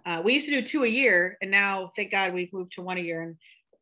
uh, 0.05 0.21
we 0.23 0.33
used 0.33 0.47
to 0.47 0.51
do 0.51 0.61
two 0.61 0.83
a 0.83 0.87
year, 0.87 1.37
and 1.41 1.51
now 1.51 1.91
thank 1.95 2.11
God 2.11 2.33
we've 2.33 2.51
moved 2.53 2.73
to 2.73 2.81
one 2.81 2.97
a 2.97 3.01
year. 3.01 3.21
And 3.21 3.35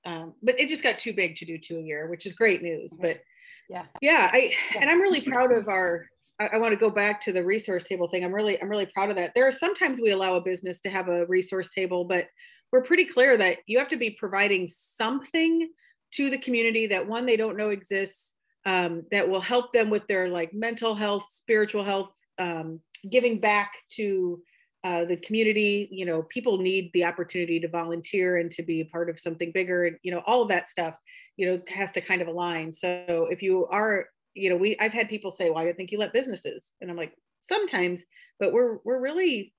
um, 0.05 0.33
but 0.41 0.59
it 0.59 0.69
just 0.69 0.83
got 0.83 0.97
too 0.97 1.13
big 1.13 1.35
to 1.37 1.45
do 1.45 1.57
two 1.57 1.77
a 1.77 1.81
year, 1.81 2.07
which 2.09 2.25
is 2.25 2.33
great 2.33 2.61
news. 2.61 2.91
But 2.99 3.21
yeah, 3.69 3.85
yeah, 4.01 4.29
I 4.31 4.53
yeah. 4.73 4.81
and 4.81 4.89
I'm 4.89 5.01
really 5.01 5.21
proud 5.21 5.51
of 5.51 5.67
our. 5.67 6.07
I, 6.39 6.47
I 6.53 6.57
want 6.57 6.71
to 6.71 6.77
go 6.77 6.89
back 6.89 7.21
to 7.21 7.33
the 7.33 7.43
resource 7.43 7.83
table 7.83 8.07
thing. 8.07 8.23
I'm 8.23 8.33
really 8.33 8.61
I'm 8.61 8.69
really 8.69 8.87
proud 8.87 9.09
of 9.09 9.15
that. 9.17 9.33
There 9.35 9.47
are 9.47 9.51
sometimes 9.51 9.99
we 10.01 10.11
allow 10.11 10.35
a 10.35 10.41
business 10.41 10.79
to 10.81 10.89
have 10.89 11.09
a 11.09 11.25
resource 11.25 11.69
table, 11.75 12.05
but 12.05 12.27
we're 12.71 12.83
pretty 12.83 13.05
clear 13.05 13.35
that 13.37 13.59
you 13.65 13.77
have 13.77 13.89
to 13.89 13.97
be 13.97 14.11
providing 14.11 14.67
something 14.67 15.69
to 16.11 16.29
the 16.29 16.37
community 16.37 16.87
that 16.87 17.07
one 17.07 17.25
they 17.25 17.37
don't 17.37 17.57
know 17.57 17.69
exists 17.69 18.33
um, 18.65 19.03
that 19.11 19.27
will 19.27 19.41
help 19.41 19.73
them 19.73 19.89
with 19.89 20.05
their 20.07 20.29
like 20.29 20.53
mental 20.53 20.95
health 20.95 21.25
spiritual 21.29 21.83
health 21.83 22.09
um, 22.37 22.79
giving 23.09 23.39
back 23.39 23.71
to 23.91 24.41
uh, 24.83 25.05
the 25.05 25.17
community. 25.17 25.89
You 25.91 26.05
know 26.05 26.23
people 26.23 26.57
need 26.57 26.91
the 26.93 27.05
opportunity 27.05 27.59
to 27.59 27.67
volunteer 27.67 28.37
and 28.37 28.51
to 28.51 28.63
be 28.63 28.81
a 28.81 28.85
part 28.85 29.09
of 29.09 29.19
something 29.19 29.51
bigger 29.53 29.85
and 29.85 29.97
you 30.03 30.11
know 30.11 30.23
all 30.25 30.41
of 30.41 30.49
that 30.49 30.69
stuff 30.69 30.95
you 31.37 31.49
know 31.49 31.61
has 31.67 31.91
to 31.93 32.01
kind 32.01 32.21
of 32.21 32.27
align. 32.27 32.71
So 32.71 33.27
if 33.29 33.41
you 33.41 33.65
are 33.67 34.07
you 34.35 34.49
know 34.49 34.55
we 34.55 34.77
i've 34.79 34.93
had 34.93 35.09
people 35.09 35.31
say 35.31 35.49
why 35.49 35.55
well, 35.55 35.63
do 35.63 35.67
you 35.69 35.73
think 35.73 35.91
you 35.91 35.97
let 35.97 36.13
businesses? 36.13 36.73
And 36.81 36.89
i'm 36.89 36.97
like 36.97 37.13
sometimes 37.41 38.03
but 38.39 38.53
we're 38.53 38.77
we're 38.83 38.99
really 38.99 39.53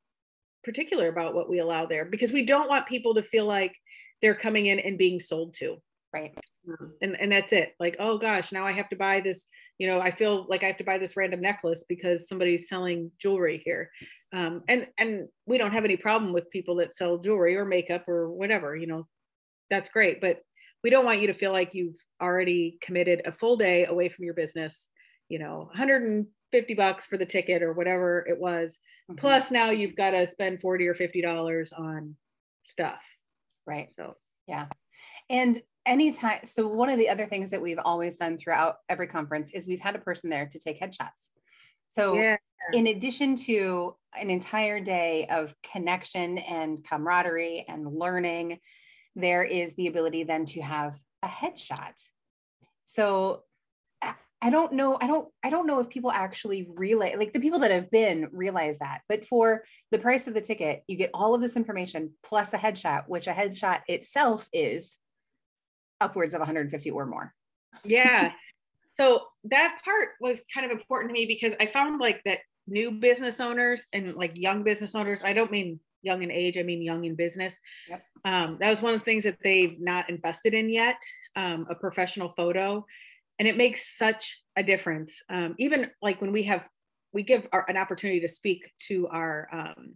particular 0.64 1.08
about 1.08 1.34
what 1.34 1.48
we 1.48 1.58
allow 1.58 1.86
there 1.86 2.04
because 2.04 2.32
we 2.32 2.44
don't 2.44 2.68
want 2.68 2.86
people 2.86 3.14
to 3.14 3.22
feel 3.22 3.46
like 3.46 3.74
they're 4.20 4.34
coming 4.34 4.66
in 4.66 4.78
and 4.78 4.98
being 4.98 5.18
sold 5.18 5.54
to 5.54 5.76
right. 6.12 6.32
Um, 6.68 6.92
and 7.02 7.20
and 7.20 7.32
that's 7.32 7.52
it. 7.52 7.74
Like 7.78 7.96
oh 7.98 8.18
gosh 8.18 8.52
now 8.52 8.66
i 8.66 8.72
have 8.72 8.88
to 8.90 8.96
buy 8.96 9.20
this 9.20 9.46
you 9.78 9.86
know 9.86 10.00
i 10.00 10.10
feel 10.10 10.46
like 10.48 10.62
i 10.62 10.66
have 10.66 10.76
to 10.76 10.84
buy 10.84 10.98
this 10.98 11.16
random 11.16 11.40
necklace 11.40 11.84
because 11.88 12.28
somebody's 12.28 12.68
selling 12.68 13.10
jewelry 13.18 13.62
here. 13.64 13.90
Um, 14.32 14.62
and 14.68 14.86
and 14.98 15.28
we 15.46 15.58
don't 15.58 15.72
have 15.72 15.84
any 15.84 15.96
problem 15.96 16.32
with 16.32 16.50
people 16.50 16.76
that 16.76 16.96
sell 16.96 17.18
jewelry 17.18 17.56
or 17.56 17.64
makeup 17.64 18.08
or 18.08 18.30
whatever 18.30 18.76
you 18.76 18.86
know 18.86 19.06
that's 19.70 19.90
great. 19.90 20.20
But 20.20 20.40
we 20.82 20.90
don't 20.90 21.04
want 21.04 21.20
you 21.20 21.26
to 21.28 21.34
feel 21.34 21.52
like 21.52 21.74
you've 21.74 21.98
already 22.22 22.78
committed 22.82 23.22
a 23.24 23.32
full 23.32 23.56
day 23.56 23.84
away 23.86 24.08
from 24.08 24.24
your 24.24 24.34
business 24.34 24.86
you 25.28 25.38
know 25.38 25.68
150 25.68 26.74
bucks 26.74 27.06
for 27.06 27.16
the 27.16 27.26
ticket 27.26 27.62
or 27.62 27.72
whatever 27.72 28.26
it 28.28 28.38
was. 28.38 28.78
Mm-hmm. 29.10 29.18
plus 29.18 29.50
now 29.50 29.70
you've 29.70 29.96
got 29.96 30.12
to 30.12 30.26
spend 30.26 30.60
40 30.60 30.86
or 30.86 30.94
50 30.94 31.22
dollars 31.22 31.72
on 31.72 32.14
stuff. 32.64 33.00
Right. 33.66 33.90
So. 33.92 34.14
Yeah. 34.46 34.66
And 35.28 35.62
anytime 35.86 36.40
so 36.44 36.66
one 36.66 36.90
of 36.90 36.98
the 36.98 37.08
other 37.08 37.26
things 37.26 37.50
that 37.50 37.62
we've 37.62 37.78
always 37.78 38.16
done 38.16 38.36
throughout 38.36 38.76
every 38.88 39.06
conference 39.06 39.50
is 39.52 39.66
we've 39.66 39.80
had 39.80 39.96
a 39.96 40.00
person 40.00 40.30
there 40.30 40.46
to 40.46 40.58
take 40.58 40.80
headshots 40.80 41.30
so 41.88 42.14
yeah. 42.14 42.36
in 42.72 42.88
addition 42.88 43.34
to 43.34 43.94
an 44.18 44.30
entire 44.30 44.80
day 44.80 45.26
of 45.30 45.54
connection 45.62 46.38
and 46.38 46.84
camaraderie 46.84 47.64
and 47.68 47.86
learning 47.86 48.58
there 49.16 49.42
is 49.42 49.74
the 49.74 49.86
ability 49.86 50.24
then 50.24 50.44
to 50.44 50.60
have 50.60 50.98
a 51.22 51.28
headshot 51.28 51.94
so 52.84 53.42
I 54.42 54.48
don't 54.48 54.72
know. 54.72 54.96
I 54.98 55.06
don't. 55.06 55.28
I 55.44 55.50
don't 55.50 55.66
know 55.66 55.80
if 55.80 55.90
people 55.90 56.10
actually 56.10 56.66
realize, 56.74 57.16
like 57.18 57.34
the 57.34 57.40
people 57.40 57.58
that 57.58 57.70
have 57.70 57.90
been 57.90 58.28
realize 58.32 58.78
that. 58.78 59.02
But 59.06 59.26
for 59.26 59.64
the 59.90 59.98
price 59.98 60.26
of 60.28 60.34
the 60.34 60.40
ticket, 60.40 60.82
you 60.86 60.96
get 60.96 61.10
all 61.12 61.34
of 61.34 61.42
this 61.42 61.56
information 61.56 62.12
plus 62.22 62.54
a 62.54 62.58
headshot, 62.58 63.04
which 63.06 63.26
a 63.26 63.32
headshot 63.32 63.80
itself 63.86 64.48
is 64.52 64.96
upwards 66.00 66.34
of 66.34 66.40
150 66.40 66.90
or 66.90 67.06
more. 67.06 67.34
Yeah. 67.84 68.32
so 68.98 69.26
that 69.44 69.80
part 69.84 70.10
was 70.20 70.42
kind 70.52 70.66
of 70.66 70.72
important 70.72 71.10
to 71.10 71.12
me 71.14 71.26
because 71.26 71.54
I 71.60 71.66
found 71.66 72.00
like 72.00 72.22
that 72.24 72.40
new 72.66 72.92
business 72.92 73.40
owners 73.40 73.84
and 73.92 74.14
like 74.14 74.38
young 74.38 74.62
business 74.62 74.94
owners, 74.94 75.22
I 75.24 75.32
don't 75.32 75.50
mean 75.50 75.80
young 76.02 76.22
in 76.22 76.30
age, 76.30 76.56
I 76.56 76.62
mean 76.62 76.82
young 76.82 77.04
in 77.04 77.14
business. 77.14 77.58
Yep. 77.88 78.02
Um, 78.24 78.56
that 78.60 78.70
was 78.70 78.82
one 78.82 78.94
of 78.94 79.00
the 79.00 79.04
things 79.04 79.24
that 79.24 79.38
they've 79.42 79.78
not 79.80 80.08
invested 80.08 80.54
in 80.54 80.70
yet, 80.70 80.96
um, 81.36 81.66
a 81.70 81.74
professional 81.74 82.30
photo. 82.30 82.84
And 83.38 83.48
it 83.48 83.56
makes 83.56 83.96
such 83.96 84.40
a 84.56 84.62
difference. 84.62 85.22
Um, 85.28 85.54
even 85.58 85.90
like 86.02 86.20
when 86.20 86.32
we 86.32 86.42
have, 86.44 86.64
we 87.12 87.22
give 87.22 87.48
our, 87.52 87.64
an 87.68 87.76
opportunity 87.76 88.20
to 88.20 88.28
speak 88.28 88.70
to 88.88 89.08
our, 89.08 89.48
um, 89.52 89.94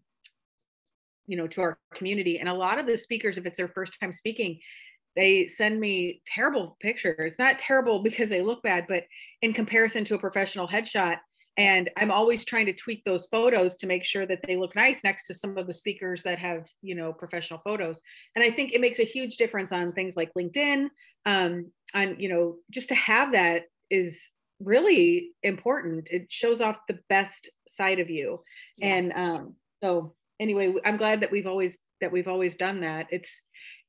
you 1.27 1.37
know, 1.37 1.47
to 1.49 1.61
our 1.61 1.79
community. 1.95 2.39
And 2.39 2.49
a 2.49 2.55
lot 2.55 2.79
of 2.79 2.87
the 2.87 2.97
speakers, 2.97 3.39
if 3.39 3.47
it's 3.47 3.57
their 3.57 3.69
first 3.69 3.99
time 4.01 4.13
speaking, 4.13 4.61
they 5.17 5.47
send 5.47 5.79
me 5.81 6.23
terrible 6.27 6.77
pictures 6.81 7.33
not 7.39 7.59
terrible 7.59 8.01
because 8.01 8.29
they 8.29 8.43
look 8.43 8.63
bad 8.63 8.87
but 8.89 9.05
in 9.43 9.53
comparison 9.53 10.05
to 10.05 10.15
a 10.15 10.19
professional 10.19 10.69
headshot. 10.69 11.19
And 11.57 11.91
i'm 11.97 12.11
always 12.11 12.45
trying 12.45 12.67
to 12.67 12.73
tweak 12.73 13.05
those 13.05 13.27
photos 13.27 13.77
to 13.77 13.87
make 13.87 14.05
sure 14.05 14.27
that 14.27 14.41
they 14.47 14.57
look 14.57 14.75
nice 14.75 15.03
next 15.05 15.27
to 15.27 15.35
some 15.35 15.57
of 15.57 15.67
the 15.67 15.75
speakers 15.75 16.23
that 16.23 16.39
have 16.39 16.67
you 16.83 16.95
know 16.95 17.13
professional 17.13 17.61
photos. 17.65 18.01
And 18.35 18.45
i 18.45 18.51
think 18.51 18.73
it 18.73 18.81
makes 18.81 18.99
a 18.99 19.05
huge 19.05 19.37
difference 19.37 19.73
on 19.73 19.93
things 19.93 20.17
like 20.17 20.33
linkedin 20.37 20.89
um 21.27 21.71
on 21.95 22.19
you 22.19 22.29
know 22.29 22.57
just 22.71 22.89
to 22.89 22.95
have 22.95 23.33
that 23.33 23.65
is 23.91 24.31
really 24.61 25.33
important. 25.43 26.09
It 26.11 26.31
shows 26.31 26.61
off 26.61 26.79
the 26.89 26.99
best 27.09 27.51
side 27.69 27.99
of 27.99 28.09
you. 28.09 28.41
Yeah. 28.79 28.95
and 28.97 29.13
um 29.13 29.55
so 29.83 30.15
anyway 30.41 30.75
i'm 30.85 30.97
glad 30.97 31.21
that 31.21 31.31
we've 31.31 31.47
always 31.47 31.79
that 32.01 32.13
we've 32.13 32.29
always 32.29 32.57
done 32.57 32.81
that. 32.81 33.07
It's 33.11 33.41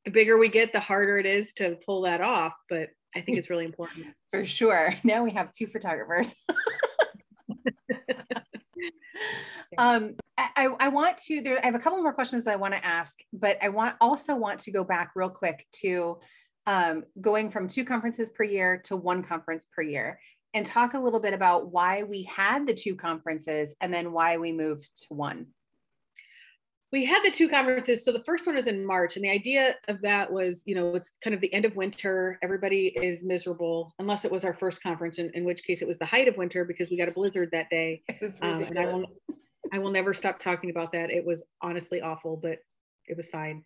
the 0.06 0.12
bigger 0.12 0.38
we 0.38 0.50
get, 0.50 0.72
the 0.72 0.80
harder 0.80 1.18
it 1.18 1.26
is 1.26 1.54
to 1.54 1.78
pull 1.86 2.02
that 2.02 2.22
off. 2.22 2.54
But 2.70 2.90
I 3.16 3.22
think 3.22 3.38
it's 3.38 3.50
really 3.50 3.66
important. 3.66 4.08
For 4.32 4.46
sure. 4.46 4.94
Now 5.04 5.24
we 5.24 5.32
have 5.32 5.52
two 5.52 5.68
photographers. 5.68 6.34
um, 9.78 10.16
I, 10.38 10.70
I 10.80 10.88
want 10.90 11.18
to 11.28 11.42
there 11.42 11.60
I 11.62 11.66
have 11.66 11.76
a 11.76 11.80
couple 11.80 12.02
more 12.02 12.14
questions 12.14 12.44
that 12.44 12.52
I 12.52 12.58
want 12.58 12.74
to 12.74 12.86
ask, 12.86 13.18
but 13.34 13.58
I 13.62 13.70
want 13.70 13.96
also 14.02 14.36
want 14.36 14.60
to 14.62 14.72
go 14.72 14.84
back 14.84 15.12
real 15.16 15.30
quick 15.30 15.66
to 15.82 16.20
um, 16.68 17.04
going 17.22 17.52
from 17.52 17.68
two 17.68 17.86
conferences 17.86 18.30
per 18.30 18.44
year 18.44 18.82
to 18.86 18.96
one 18.96 19.24
conference 19.24 19.66
per 19.74 19.82
year 19.82 20.20
and 20.54 20.66
talk 20.66 20.94
a 20.94 21.00
little 21.00 21.20
bit 21.20 21.34
about 21.34 21.72
why 21.72 22.04
we 22.04 22.24
had 22.24 22.66
the 22.66 22.74
two 22.74 22.96
conferences 22.96 23.76
and 23.82 23.94
then 23.94 24.12
why 24.12 24.38
we 24.38 24.52
moved 24.52 24.90
to 24.96 25.14
one 25.14 25.48
we 26.92 27.06
had 27.06 27.24
the 27.24 27.32
two 27.32 27.50
conferences. 27.50 28.06
So 28.06 28.12
the 28.12 28.24
first 28.24 28.46
one 28.46 28.58
is 28.58 28.68
in 28.68 28.86
March, 28.86 29.16
and 29.16 29.26
the 29.26 29.30
idea 29.30 29.76
of 29.88 30.02
that 30.02 30.32
was, 30.32 30.64
you 30.66 30.76
know, 30.76 30.96
it's 30.96 31.12
kind 31.24 31.34
of 31.34 31.42
the 31.42 31.54
end 31.54 31.66
of 31.66 31.76
winter. 31.76 32.38
Everybody 32.42 32.88
is 32.88 33.24
miserable, 33.24 33.94
unless 34.00 34.24
it 34.24 34.32
was 34.32 34.46
our 34.46 34.54
first 34.54 34.82
conference, 34.82 35.18
in, 35.18 35.32
in 35.34 35.44
which 35.46 35.64
case 35.64 35.82
it 35.82 35.88
was 35.88 35.98
the 35.98 36.06
height 36.06 36.28
of 36.28 36.38
winter 36.38 36.64
because 36.64 36.90
we 36.90 36.98
got 36.98 37.10
a 37.10 37.14
blizzard 37.14 37.50
that 37.52 37.70
day. 37.70 38.04
It 38.10 38.22
was 38.22 38.40
ridiculous. 38.40 38.70
Um, 38.70 38.78
and 38.78 38.80
I 38.80 38.94
will, 38.94 39.06
I 39.74 39.80
will 39.80 39.92
never 39.92 40.14
stop 40.14 40.40
talking 40.40 40.70
about 40.70 40.92
that. 40.94 41.12
It 41.12 41.26
was 41.26 41.44
honestly 41.62 42.02
awful, 42.02 42.38
but 42.38 42.60
it 43.08 43.18
was 43.18 43.30
fine. 43.30 43.64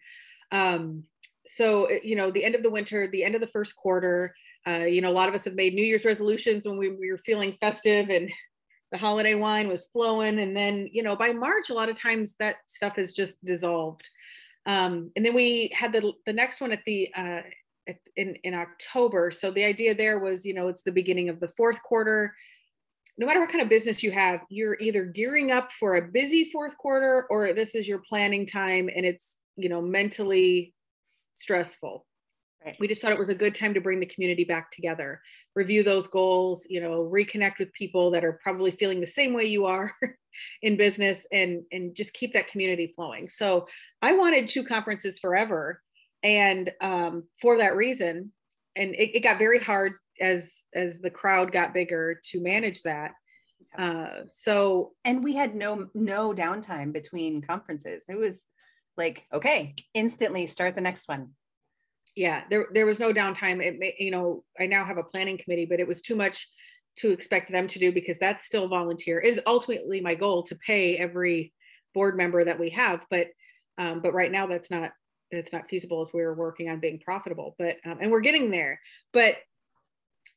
Um, 0.51 1.03
so 1.45 1.89
you 2.03 2.15
know, 2.15 2.31
the 2.31 2.43
end 2.43 2.55
of 2.55 2.63
the 2.63 2.69
winter, 2.69 3.07
the 3.07 3.23
end 3.23 3.35
of 3.35 3.41
the 3.41 3.47
first 3.47 3.75
quarter. 3.75 4.33
Uh, 4.67 4.85
you 4.89 5.01
know, 5.01 5.09
a 5.09 5.13
lot 5.13 5.29
of 5.29 5.35
us 5.35 5.45
have 5.45 5.55
made 5.55 5.73
New 5.73 5.85
Year's 5.85 6.03
resolutions 6.03 6.67
when 6.67 6.77
we, 6.77 6.89
we 6.89 7.11
were 7.11 7.17
feeling 7.19 7.55
festive 7.61 8.09
and 8.09 8.29
the 8.91 8.97
holiday 8.97 9.35
wine 9.35 9.67
was 9.67 9.87
flowing 9.93 10.39
and 10.39 10.55
then 10.55 10.89
you 10.91 11.03
know 11.03 11.15
by 11.15 11.31
march 11.31 11.69
a 11.69 11.73
lot 11.73 11.89
of 11.89 11.99
times 11.99 12.35
that 12.39 12.57
stuff 12.65 12.97
is 12.97 13.13
just 13.13 13.43
dissolved. 13.43 14.07
Um, 14.65 15.11
and 15.15 15.25
then 15.25 15.33
we 15.33 15.69
had 15.73 15.93
the 15.93 16.11
the 16.25 16.33
next 16.33 16.61
one 16.61 16.71
at 16.71 16.83
the 16.85 17.09
uh, 17.15 17.41
at, 17.87 17.97
in 18.15 18.35
in 18.43 18.53
october. 18.53 19.31
So 19.31 19.51
the 19.51 19.63
idea 19.63 19.95
there 19.95 20.19
was 20.19 20.45
you 20.45 20.53
know 20.53 20.67
it's 20.67 20.83
the 20.83 20.91
beginning 20.91 21.29
of 21.29 21.39
the 21.39 21.49
fourth 21.49 21.81
quarter. 21.83 22.33
No 23.17 23.25
matter 23.27 23.41
what 23.41 23.49
kind 23.49 23.61
of 23.61 23.69
business 23.69 24.01
you 24.01 24.11
have 24.11 24.41
you're 24.49 24.77
either 24.79 25.03
gearing 25.05 25.51
up 25.51 25.71
for 25.73 25.95
a 25.95 26.01
busy 26.01 26.49
fourth 26.51 26.77
quarter 26.77 27.25
or 27.29 27.53
this 27.53 27.75
is 27.75 27.87
your 27.87 27.99
planning 28.07 28.45
time 28.45 28.89
and 28.95 29.05
it's 29.05 29.37
you 29.57 29.69
know 29.69 29.81
mentally 29.81 30.73
stressful 31.35 32.05
Right. 32.65 32.75
We 32.77 32.89
just 32.89 33.01
thought 33.01 33.13
it 33.13 33.19
was 33.19 33.29
a 33.29 33.35
good 33.35 33.55
time 33.55 33.73
to 33.73 33.81
bring 33.81 34.01
the 34.01 34.05
community 34.05 34.43
back 34.43 34.69
together, 34.69 35.21
review 35.55 35.81
those 35.81 36.07
goals, 36.07 36.67
you 36.69 36.81
know, 36.81 37.09
reconnect 37.09 37.57
with 37.57 37.71
people 37.71 38.11
that 38.11 38.25
are 38.25 38.39
probably 38.43 38.71
feeling 38.71 38.99
the 38.99 39.07
same 39.07 39.33
way 39.33 39.45
you 39.45 39.65
are 39.65 39.93
in 40.61 40.75
business 40.75 41.25
and 41.31 41.63
and 41.71 41.95
just 41.95 42.13
keep 42.13 42.33
that 42.33 42.49
community 42.49 42.91
flowing. 42.93 43.29
So 43.29 43.67
I 44.01 44.13
wanted 44.13 44.47
two 44.47 44.63
conferences 44.63 45.19
forever. 45.19 45.81
And 46.21 46.69
um, 46.81 47.23
for 47.41 47.57
that 47.59 47.77
reason, 47.77 48.33
and 48.75 48.93
it, 48.93 49.15
it 49.15 49.23
got 49.23 49.39
very 49.39 49.59
hard 49.59 49.93
as 50.19 50.51
as 50.75 50.99
the 50.99 51.09
crowd 51.09 51.53
got 51.53 51.73
bigger 51.73 52.19
to 52.25 52.41
manage 52.41 52.81
that. 52.81 53.11
Uh, 53.77 54.23
so 54.27 54.91
and 55.05 55.23
we 55.23 55.33
had 55.33 55.55
no 55.55 55.87
no 55.93 56.33
downtime 56.33 56.91
between 56.91 57.41
conferences. 57.41 58.03
It 58.09 58.17
was 58.17 58.45
like, 58.97 59.25
okay, 59.31 59.75
instantly 59.93 60.45
start 60.45 60.75
the 60.75 60.81
next 60.81 61.07
one 61.07 61.29
yeah 62.19 62.43
there 62.49 62.67
there 62.73 62.85
was 62.85 62.99
no 62.99 63.13
downtime 63.13 63.63
it 63.63 63.79
may 63.79 63.95
you 63.97 64.11
know 64.11 64.43
i 64.59 64.65
now 64.65 64.83
have 64.83 64.97
a 64.97 65.03
planning 65.03 65.37
committee 65.37 65.65
but 65.65 65.79
it 65.79 65.87
was 65.87 66.01
too 66.01 66.17
much 66.17 66.49
to 66.97 67.11
expect 67.11 67.49
them 67.49 67.65
to 67.65 67.79
do 67.79 67.93
because 67.93 68.17
that's 68.19 68.45
still 68.45 68.67
volunteer 68.67 69.21
it 69.21 69.33
is 69.33 69.39
ultimately 69.47 70.01
my 70.01 70.13
goal 70.13 70.43
to 70.43 70.53
pay 70.55 70.97
every 70.97 71.53
board 71.93 72.17
member 72.17 72.43
that 72.43 72.59
we 72.59 72.69
have 72.69 72.99
but 73.09 73.27
um, 73.77 74.01
but 74.01 74.13
right 74.13 74.33
now 74.33 74.45
that's 74.45 74.69
not 74.69 74.91
that's 75.31 75.53
not 75.53 75.69
feasible 75.69 76.01
as 76.01 76.11
we're 76.13 76.33
working 76.33 76.69
on 76.69 76.81
being 76.81 76.99
profitable 76.99 77.55
but 77.57 77.77
um, 77.85 77.97
and 78.01 78.11
we're 78.11 78.19
getting 78.19 78.51
there 78.51 78.81
but 79.13 79.37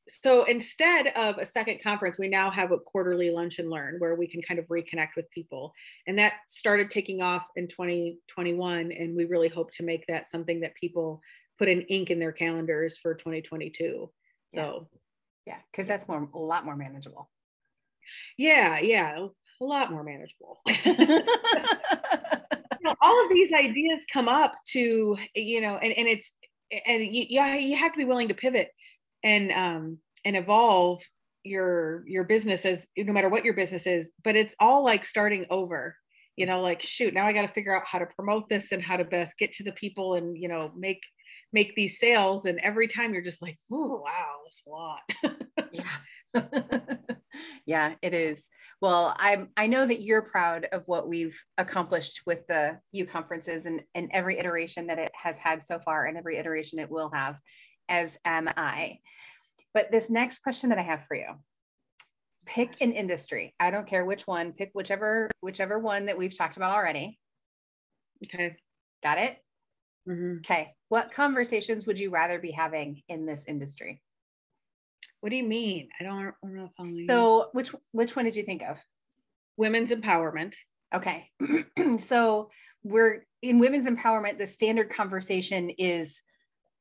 so 0.08 0.44
instead 0.44 1.06
of 1.16 1.38
a 1.38 1.46
second 1.46 1.80
conference, 1.80 2.18
we 2.18 2.26
now 2.26 2.50
have 2.50 2.72
a 2.72 2.78
quarterly 2.78 3.30
lunch 3.30 3.60
and 3.60 3.70
learn 3.70 3.96
where 4.00 4.16
we 4.16 4.26
can 4.26 4.42
kind 4.42 4.58
of 4.58 4.66
reconnect 4.66 5.10
with 5.16 5.30
people. 5.30 5.72
And 6.08 6.18
that 6.18 6.34
started 6.48 6.90
taking 6.90 7.22
off 7.22 7.44
in 7.54 7.68
2021. 7.68 8.90
And 8.90 9.16
we 9.16 9.26
really 9.26 9.48
hope 9.48 9.70
to 9.74 9.84
make 9.84 10.04
that 10.08 10.28
something 10.28 10.60
that 10.60 10.74
people 10.74 11.22
put 11.62 11.68
in 11.68 11.82
ink 11.82 12.10
in 12.10 12.18
their 12.18 12.32
calendars 12.32 12.98
for 12.98 13.14
2022. 13.14 14.10
Yeah. 14.52 14.60
So 14.60 14.88
yeah, 15.46 15.58
because 15.70 15.86
that's 15.86 16.08
more 16.08 16.28
a 16.34 16.38
lot 16.38 16.64
more 16.64 16.74
manageable. 16.74 17.30
Yeah, 18.36 18.80
yeah, 18.80 19.16
a 19.60 19.64
lot 19.64 19.92
more 19.92 20.02
manageable. 20.02 20.60
you 20.84 21.24
know, 22.82 22.96
all 23.00 23.24
of 23.24 23.30
these 23.30 23.52
ideas 23.52 24.00
come 24.12 24.26
up 24.26 24.56
to, 24.70 25.16
you 25.36 25.60
know, 25.60 25.76
and, 25.76 25.92
and 25.92 26.08
it's 26.08 26.32
and 26.84 27.14
you, 27.14 27.26
you 27.28 27.76
have 27.76 27.92
to 27.92 27.98
be 27.98 28.04
willing 28.04 28.26
to 28.26 28.34
pivot 28.34 28.70
and 29.22 29.52
um 29.52 29.98
and 30.24 30.36
evolve 30.36 31.00
your 31.44 32.02
your 32.08 32.24
business 32.24 32.64
as 32.64 32.88
no 32.96 33.12
matter 33.12 33.28
what 33.28 33.44
your 33.44 33.54
business 33.54 33.86
is 33.86 34.10
but 34.24 34.36
it's 34.36 34.54
all 34.58 34.82
like 34.82 35.04
starting 35.04 35.44
over 35.50 35.94
you 36.36 36.46
know 36.46 36.60
like 36.60 36.80
shoot 36.80 37.12
now 37.12 37.26
i 37.26 37.32
got 37.32 37.42
to 37.42 37.52
figure 37.52 37.76
out 37.76 37.82
how 37.84 37.98
to 37.98 38.06
promote 38.16 38.48
this 38.48 38.72
and 38.72 38.82
how 38.82 38.96
to 38.96 39.04
best 39.04 39.36
get 39.38 39.52
to 39.52 39.64
the 39.64 39.72
people 39.72 40.14
and 40.14 40.36
you 40.40 40.48
know 40.48 40.72
make 40.76 41.02
make 41.53 41.74
these 41.74 41.98
sales 41.98 42.44
and 42.44 42.59
every 42.61 42.88
time 42.88 43.12
you're 43.12 43.22
just 43.22 43.42
like 43.42 43.59
oh 43.70 44.03
wow 44.05 44.36
that's 44.44 44.62
a 44.66 44.70
lot. 44.70 45.00
Yeah. 45.72 45.84
Yeah 47.64 47.94
it 48.03 48.14
is. 48.14 48.42
Well 48.80 49.14
i'm 49.18 49.48
i 49.57 49.66
know 49.66 49.86
that 49.86 50.03
you're 50.03 50.22
proud 50.22 50.66
of 50.72 50.82
what 50.86 51.09
we've 51.09 51.40
accomplished 51.57 52.22
with 52.26 52.46
the 52.48 52.78
You 52.90 53.07
conferences 53.07 53.66
and 53.66 53.82
and 53.94 54.11
every 54.12 54.38
iteration 54.38 54.88
that 54.88 54.98
it 54.98 55.12
has 55.14 55.36
had 55.38 55.62
so 55.62 55.78
far 55.78 56.07
and 56.07 56.18
every 56.18 56.36
iteration 56.36 56.78
it 56.78 56.90
will 56.90 57.11
have 57.14 57.38
as 57.88 58.18
am 58.24 58.48
i. 58.57 58.98
But 59.74 59.90
this 59.90 60.11
next 60.11 60.40
question 60.40 60.70
that 60.70 60.78
i 60.78 60.82
have 60.82 61.05
for 61.07 61.16
you 61.16 61.26
pick 62.44 62.80
an 62.80 62.92
industry. 62.92 63.55
I 63.61 63.70
don't 63.70 63.86
care 63.86 64.05
which 64.05 64.26
one 64.26 64.53
pick 64.53 64.70
whichever 64.72 65.30
whichever 65.40 65.78
one 65.78 66.07
that 66.07 66.18
we've 66.18 66.36
talked 66.36 66.57
about 66.57 66.74
already. 66.74 67.18
Okay. 68.24 68.57
Got 69.03 69.18
it? 69.18 69.38
Mm-hmm. 70.09 70.38
okay 70.38 70.74
what 70.93 71.11
conversations 71.11 71.86
would 71.86 71.99
you 71.99 72.11
rather 72.11 72.38
be 72.38 72.51
having 72.51 73.03
in 73.09 73.24
this 73.24 73.47
industry 73.49 74.03
what 75.22 75.30
do 75.30 75.36
you 75.36 75.45
mean? 75.45 75.88
I 76.01 76.03
don't, 76.03 76.18
I 76.18 76.32
don't 76.43 76.57
know 76.57 76.64
if 76.64 76.72
I'm. 76.80 77.07
So, 77.07 77.49
which 77.53 77.72
which 77.93 78.16
one 78.16 78.24
did 78.24 78.34
you 78.34 78.43
think 78.43 78.62
of? 78.62 78.78
Women's 79.57 79.93
empowerment. 79.93 80.55
Okay, 80.93 81.30
so 82.01 82.51
we're 82.82 83.24
in 83.40 83.61
women's 83.61 83.86
empowerment. 83.86 84.38
The 84.38 84.49
standard 84.49 84.90
conversation 84.90 85.70
is 85.70 86.20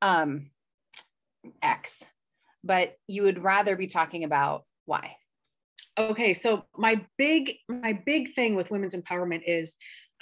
um, 0.02 0.50
X, 1.62 2.02
but 2.64 2.96
you 3.06 3.22
would 3.22 3.44
rather 3.44 3.76
be 3.76 3.86
talking 3.86 4.24
about 4.24 4.64
Y. 4.86 5.14
Okay, 5.96 6.34
so 6.34 6.64
my 6.76 7.00
big 7.16 7.52
my 7.68 7.92
big 8.04 8.34
thing 8.34 8.56
with 8.56 8.72
women's 8.72 8.96
empowerment 8.96 9.42
is 9.46 9.72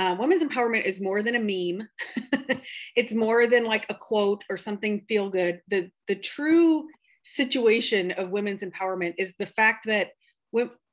uh, 0.00 0.16
women's 0.18 0.42
empowerment 0.42 0.84
is 0.84 1.00
more 1.00 1.22
than 1.22 1.34
a 1.34 1.38
meme. 1.38 1.86
it's 2.96 3.12
more 3.12 3.46
than 3.46 3.64
like 3.64 3.84
a 3.90 3.94
quote 3.94 4.42
or 4.48 4.56
something 4.56 5.04
feel 5.06 5.28
good. 5.28 5.60
The 5.68 5.90
the 6.08 6.16
true 6.16 6.88
situation 7.22 8.10
of 8.12 8.30
women's 8.30 8.62
empowerment 8.62 9.14
is 9.18 9.34
the 9.38 9.46
fact 9.46 9.86
that 9.86 10.08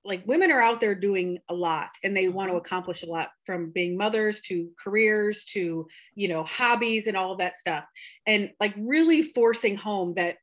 like 0.03 0.25
women 0.27 0.51
are 0.51 0.61
out 0.61 0.81
there 0.81 0.93
doing 0.93 1.37
a 1.49 1.53
lot 1.53 1.89
and 2.03 2.15
they 2.15 2.27
want 2.27 2.49
to 2.49 2.53
mm-hmm. 2.53 2.65
accomplish 2.65 3.03
a 3.03 3.05
lot 3.05 3.29
from 3.45 3.71
being 3.71 3.97
mothers 3.97 4.41
to 4.41 4.69
careers 4.81 5.45
to 5.45 5.87
you 6.15 6.27
know 6.27 6.43
hobbies 6.43 7.07
and 7.07 7.17
all 7.17 7.31
of 7.31 7.39
that 7.39 7.57
stuff 7.57 7.85
and 8.25 8.51
like 8.59 8.73
really 8.77 9.21
forcing 9.21 9.75
home 9.75 10.13
that 10.15 10.37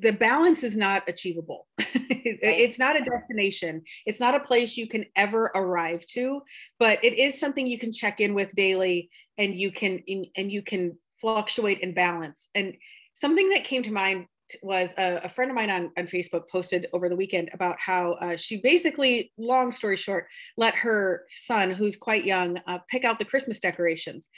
the 0.00 0.12
balance 0.12 0.62
is 0.62 0.76
not 0.76 1.08
achievable. 1.08 1.66
It's 2.22 2.78
not 2.78 3.00
a 3.00 3.04
destination. 3.04 3.82
It's 4.04 4.20
not 4.20 4.34
a 4.34 4.40
place 4.40 4.76
you 4.76 4.86
can 4.86 5.06
ever 5.16 5.50
arrive 5.54 6.06
to 6.08 6.42
but 6.78 7.02
it 7.04 7.18
is 7.18 7.38
something 7.38 7.66
you 7.66 7.78
can 7.78 7.92
check 7.92 8.20
in 8.20 8.34
with 8.34 8.54
daily 8.54 9.10
and 9.38 9.54
you 9.54 9.70
can 9.70 10.00
and 10.36 10.50
you 10.50 10.62
can 10.62 10.98
fluctuate 11.20 11.82
and 11.82 11.94
balance. 11.94 12.48
And 12.54 12.74
something 13.14 13.50
that 13.50 13.64
came 13.64 13.82
to 13.82 13.92
mind 13.92 14.26
was 14.62 14.90
a, 14.98 15.20
a, 15.24 15.28
friend 15.28 15.50
of 15.50 15.54
mine 15.54 15.70
on, 15.70 15.92
on 15.96 16.08
Facebook 16.08 16.48
posted 16.50 16.86
over 16.92 17.08
the 17.08 17.14
weekend 17.14 17.50
about 17.52 17.76
how 17.78 18.14
uh, 18.14 18.36
she 18.36 18.56
basically, 18.56 19.32
long 19.38 19.70
story 19.70 19.96
short, 19.96 20.26
let 20.56 20.74
her 20.74 21.24
son, 21.46 21.70
who's 21.70 21.96
quite 21.96 22.24
young, 22.24 22.58
uh, 22.66 22.78
pick 22.90 23.04
out 23.04 23.20
the 23.20 23.24
Christmas 23.24 23.60
decorations. 23.60 24.28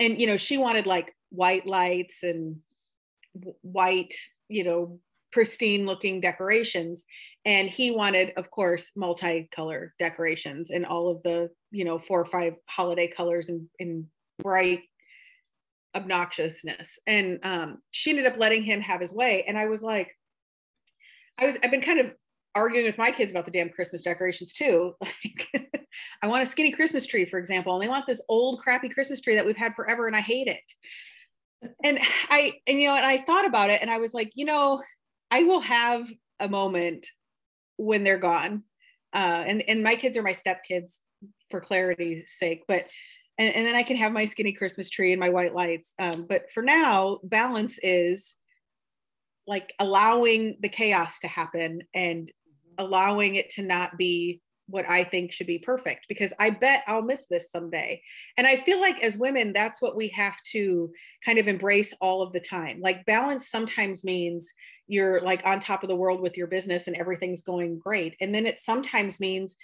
And, 0.00 0.20
you 0.20 0.26
know, 0.26 0.36
she 0.36 0.58
wanted 0.58 0.86
like 0.86 1.14
white 1.30 1.66
lights 1.66 2.22
and 2.22 2.56
white, 3.62 4.12
you 4.54 4.62
know, 4.62 5.00
pristine 5.32 5.84
looking 5.84 6.20
decorations. 6.20 7.04
And 7.44 7.68
he 7.68 7.90
wanted, 7.90 8.32
of 8.36 8.50
course, 8.52 8.92
multicolor 8.96 9.88
decorations 9.98 10.70
and 10.70 10.86
all 10.86 11.08
of 11.10 11.22
the, 11.24 11.50
you 11.72 11.84
know, 11.84 11.98
four 11.98 12.20
or 12.20 12.26
five 12.26 12.54
holiday 12.68 13.08
colors 13.08 13.50
and 13.80 14.06
bright 14.38 14.82
obnoxiousness. 15.96 16.98
And 17.08 17.40
um, 17.42 17.78
she 17.90 18.10
ended 18.10 18.26
up 18.26 18.38
letting 18.38 18.62
him 18.62 18.80
have 18.80 19.00
his 19.00 19.12
way. 19.12 19.44
And 19.46 19.58
i 19.58 19.66
was 19.66 19.82
like 19.82 20.10
i 21.38 21.46
was 21.46 21.56
i've 21.62 21.70
been 21.70 21.80
kind 21.80 22.00
of 22.00 22.12
arguing 22.54 22.86
with 22.86 22.98
my 22.98 23.10
kids 23.10 23.32
about 23.32 23.44
the 23.44 23.50
damn 23.50 23.68
christmas 23.68 24.02
decorations 24.02 24.52
too. 24.52 24.94
Like 25.24 25.80
i 26.22 26.26
want 26.26 26.42
a 26.42 26.46
skinny 26.46 26.72
christmas 26.72 27.06
tree 27.06 27.24
for 27.24 27.38
example 27.38 27.74
and 27.74 27.82
they 27.82 27.88
want 27.88 28.06
this 28.06 28.20
old 28.28 28.60
crappy 28.60 28.88
christmas 28.88 29.20
tree 29.20 29.36
that 29.36 29.46
we've 29.46 29.56
had 29.56 29.74
forever 29.74 30.08
and 30.08 30.16
i 30.16 30.20
hate 30.20 30.48
it 30.48 30.62
and 31.82 31.98
i 32.30 32.52
and 32.66 32.80
you 32.80 32.88
know 32.88 32.94
and 32.94 33.06
i 33.06 33.18
thought 33.18 33.46
about 33.46 33.70
it 33.70 33.80
and 33.80 33.90
i 33.90 33.98
was 33.98 34.14
like 34.14 34.30
you 34.34 34.44
know 34.44 34.80
i 35.30 35.42
will 35.42 35.60
have 35.60 36.08
a 36.40 36.48
moment 36.48 37.06
when 37.76 38.04
they're 38.04 38.18
gone 38.18 38.62
uh, 39.12 39.44
and 39.46 39.62
and 39.68 39.82
my 39.82 39.94
kids 39.94 40.16
are 40.16 40.22
my 40.22 40.32
stepkids 40.32 40.96
for 41.50 41.60
clarity's 41.60 42.32
sake 42.36 42.62
but 42.66 42.88
and, 43.38 43.54
and 43.54 43.66
then 43.66 43.74
I 43.74 43.82
can 43.82 43.96
have 43.96 44.12
my 44.12 44.26
skinny 44.26 44.52
Christmas 44.52 44.90
tree 44.90 45.12
and 45.12 45.20
my 45.20 45.30
white 45.30 45.54
lights. 45.54 45.94
Um, 45.98 46.26
but 46.28 46.50
for 46.52 46.62
now, 46.62 47.18
balance 47.24 47.78
is 47.82 48.34
like 49.46 49.72
allowing 49.78 50.56
the 50.60 50.68
chaos 50.68 51.18
to 51.20 51.28
happen 51.28 51.82
and 51.94 52.30
allowing 52.78 53.34
it 53.34 53.50
to 53.50 53.62
not 53.62 53.96
be 53.98 54.40
what 54.66 54.88
I 54.88 55.04
think 55.04 55.30
should 55.30 55.46
be 55.46 55.58
perfect 55.58 56.06
because 56.08 56.32
I 56.38 56.50
bet 56.50 56.84
I'll 56.86 57.02
miss 57.02 57.26
this 57.26 57.50
someday. 57.50 58.02
And 58.38 58.46
I 58.46 58.56
feel 58.56 58.80
like 58.80 59.02
as 59.02 59.18
women, 59.18 59.52
that's 59.52 59.82
what 59.82 59.96
we 59.96 60.08
have 60.08 60.36
to 60.52 60.90
kind 61.24 61.38
of 61.38 61.48
embrace 61.48 61.92
all 62.00 62.22
of 62.22 62.32
the 62.32 62.40
time. 62.40 62.80
Like 62.80 63.04
balance 63.04 63.50
sometimes 63.50 64.04
means 64.04 64.52
you're 64.86 65.20
like 65.20 65.44
on 65.44 65.60
top 65.60 65.82
of 65.82 65.88
the 65.88 65.96
world 65.96 66.20
with 66.20 66.36
your 66.36 66.46
business 66.46 66.86
and 66.86 66.96
everything's 66.96 67.42
going 67.42 67.78
great. 67.78 68.16
And 68.20 68.34
then 68.34 68.46
it 68.46 68.60
sometimes 68.60 69.20
means 69.20 69.56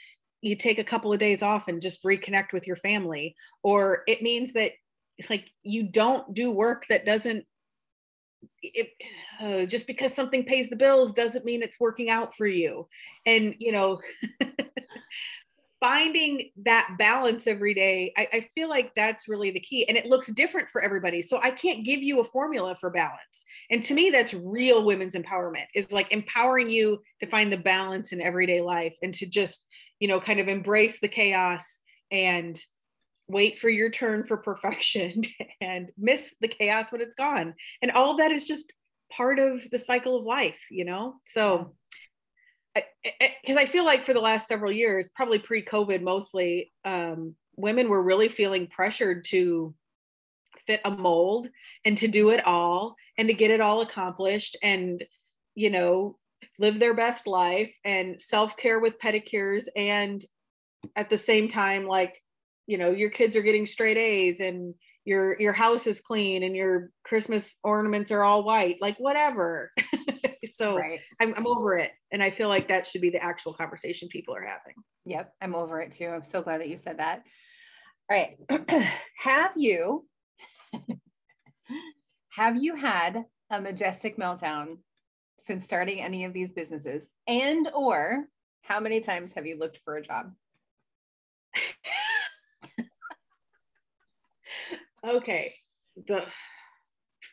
you 0.43 0.57
take 0.57 0.79
a 0.79 0.85
couple 0.85 1.13
of 1.13 1.19
days 1.19 1.43
off 1.43 1.69
and 1.69 1.83
just 1.83 2.03
reconnect 2.03 2.53
with 2.53 2.67
your 2.67 2.77
family 2.77 3.37
or 3.63 4.03
it 4.07 4.23
means 4.23 4.53
that 4.55 4.73
like 5.29 5.45
you 5.63 5.83
don't 5.83 6.33
do 6.33 6.51
work 6.51 6.87
that 6.89 7.05
doesn't 7.05 7.45
it, 8.63 8.89
uh, 9.41 9.67
just 9.67 9.87
because 9.87 10.15
something 10.15 10.45
pays 10.45 10.71
the 10.71 10.77
bills 10.77 11.13
doesn't 11.13 11.45
mean 11.45 11.63
it's 11.63 11.79
working 11.79 12.09
out 12.09 12.35
for 12.37 12.47
you 12.47 12.89
and 13.27 13.55
you 13.59 13.71
know 13.71 14.01
finding 15.81 16.51
that 16.63 16.95
balance 16.99 17.47
every 17.47 17.73
day 17.73 18.13
I, 18.17 18.29
I, 18.33 18.49
feel 18.55 18.69
like 18.69 18.93
that's 18.95 19.29
really 19.29 19.51
the 19.51 19.61
key 19.61 19.89
and 19.89 19.97
it 19.97 20.07
looks 20.07 20.31
different 20.31 20.69
for 20.71 20.83
everybody. 20.83 21.23
So 21.23 21.41
i 21.43 21.51
can't 21.51 21.85
give 21.85 22.03
you 22.03 22.21
a 22.21 22.25
formula 22.25 22.77
for 22.79 22.91
balance. 22.91 23.45
And 23.71 23.83
to 23.85 23.95
me 23.95 24.11
that's 24.11 24.35
real 24.35 24.85
women's 24.85 25.15
empowerment 25.15 25.67
is 25.75 25.91
like 25.91 26.13
empowering 26.13 26.69
you 26.69 27.01
to 27.21 27.27
find 27.27 27.51
the 27.51 27.57
balance 27.57 28.13
in 28.13 28.21
everyday 28.21 28.61
life 28.61 28.95
and 29.03 29.15
to 29.15 29.27
just 29.27 29.65
you 30.01 30.09
know 30.09 30.21
kind 30.21 30.39
of 30.39 30.49
embrace 30.49 31.01
the 31.01 31.09
chaos 31.09 31.79
and 32.11 32.61
wait 33.27 33.59
for 33.59 33.71
your 33.71 33.91
turn 33.91 34.27
for 34.27 34.37
perfection 34.37 35.23
and 35.61 35.89
miss 35.97 36.35
the 36.41 36.49
chaos 36.49 36.87
when 36.91 37.01
it's 37.01 37.15
gone. 37.15 37.55
And 37.81 37.91
all 37.93 38.17
that 38.19 38.33
is 38.33 38.47
just 38.47 38.73
part 39.11 39.39
of 39.39 39.63
the 39.73 39.79
cycle 39.79 40.19
of 40.19 40.25
life 40.25 40.61
you 40.71 40.85
know? 40.85 41.15
So 41.25 41.75
because 42.75 43.57
I, 43.57 43.63
I, 43.63 43.67
feel 43.67 43.85
like 43.85 44.05
for 44.05 44.15
the 44.15 44.21
last 44.21 44.47
several 44.47 44.71
years 44.71 45.09
probably 45.15 45.39
pre-covid 45.39 46.03
mostly 46.03 46.73
um, 46.85 47.35
women 47.57 47.89
were 47.89 48.03
really 48.03 48.29
feeling 48.29 48.67
pressured 48.67 49.25
to 49.27 49.75
fit 50.67 50.81
a 50.85 50.91
mold 50.91 51.49
and 51.85 51.97
to 51.99 52.09
do 52.09 52.31
it 52.31 52.47
all 52.47 52.95
and 53.19 53.29
to 53.29 53.35
get 53.35 53.51
it 53.51 53.61
all 53.61 53.81
accomplished 53.81 54.57
and 54.63 55.05
you 55.55 55.71
know 55.71 56.17
live 56.59 56.79
their 56.79 56.95
best 56.95 57.27
life 57.27 57.75
and 57.85 58.21
self-care 58.21 58.79
with 58.81 58.99
pedicures 58.99 59.65
and 59.77 60.25
at 60.97 61.11
the 61.11 61.19
same 61.19 61.49
time 61.49 61.87
like 61.87 62.23
you 62.67 62.79
know 62.79 62.91
your 62.91 63.11
kids 63.11 63.37
are 63.37 63.43
getting 63.43 63.67
straight 63.67 63.99
A's 63.99 64.41
and 64.41 64.75
your 65.05 65.39
your 65.41 65.53
house 65.53 65.87
is 65.87 66.01
clean 66.01 66.43
and 66.43 66.55
your 66.55 66.91
christmas 67.05 67.55
ornaments 67.65 68.11
are 68.11 68.23
all 68.23 68.45
white 68.45 68.77
like 68.81 68.97
whatever 68.97 69.73
so 70.47 70.77
right. 70.77 71.01
I'm, 71.21 71.35
I'm 71.37 71.47
over 71.47 71.75
it 71.75 71.93
and 72.13 72.23
i 72.23 72.31
feel 72.31 72.49
like 72.49 72.69
that 72.69 72.87
should 72.87 73.01
be 73.01 73.11
the 73.11 73.23
actual 73.23 73.53
conversation 73.53 74.09
people 74.09 74.35
are 74.35 74.43
having 74.43 74.75
yep 75.05 75.33
i'm 75.41 75.55
over 75.55 75.81
it 75.81 75.93
too 75.93 76.09
i'm 76.09 76.25
so 76.25 76.43
glad 76.43 76.61
that 76.61 76.69
you 76.69 76.79
said 76.79 76.99
that 76.99 77.23
all 78.11 78.17
right 78.17 78.37
have 79.19 79.53
you 79.57 80.07
have 82.31 82.63
you 82.63 82.75
had 82.75 83.25
a 83.51 83.61
majestic 83.61 84.17
meltdown 84.17 84.79
since 85.41 85.65
starting 85.65 86.01
any 86.01 86.25
of 86.25 86.33
these 86.33 86.53
businesses? 86.53 87.09
And 87.27 87.69
or 87.75 88.27
how 88.63 88.81
many 88.81 89.01
times 89.01 89.33
have 89.35 89.47
you 89.47 89.59
looked 89.59 89.81
for 89.85 89.97
a 89.97 90.03
job? 90.03 90.33
okay. 95.05 95.53
The 96.07 96.25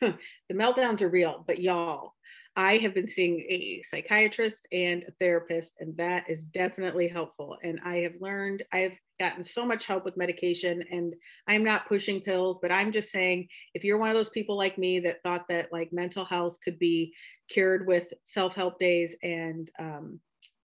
the 0.00 0.16
meltdowns 0.52 1.02
are 1.02 1.08
real, 1.08 1.44
but 1.46 1.60
y'all, 1.60 2.14
I 2.58 2.78
have 2.78 2.92
been 2.92 3.06
seeing 3.06 3.38
a 3.48 3.80
psychiatrist 3.84 4.66
and 4.72 5.04
a 5.04 5.12
therapist, 5.20 5.74
and 5.78 5.96
that 5.96 6.28
is 6.28 6.42
definitely 6.42 7.06
helpful. 7.06 7.56
And 7.62 7.78
I 7.84 7.98
have 7.98 8.14
learned, 8.20 8.64
I've 8.72 8.98
gotten 9.20 9.44
so 9.44 9.64
much 9.64 9.86
help 9.86 10.04
with 10.04 10.16
medication, 10.16 10.82
and 10.90 11.14
I'm 11.46 11.62
not 11.62 11.86
pushing 11.86 12.20
pills, 12.20 12.58
but 12.60 12.72
I'm 12.72 12.90
just 12.90 13.12
saying 13.12 13.46
if 13.74 13.84
you're 13.84 13.96
one 13.96 14.08
of 14.08 14.16
those 14.16 14.30
people 14.30 14.56
like 14.56 14.76
me 14.76 14.98
that 14.98 15.22
thought 15.22 15.46
that 15.48 15.72
like 15.72 15.92
mental 15.92 16.24
health 16.24 16.58
could 16.64 16.80
be 16.80 17.14
cured 17.48 17.86
with 17.86 18.12
self 18.24 18.56
help 18.56 18.80
days 18.80 19.14
and, 19.22 19.70
um, 19.78 20.18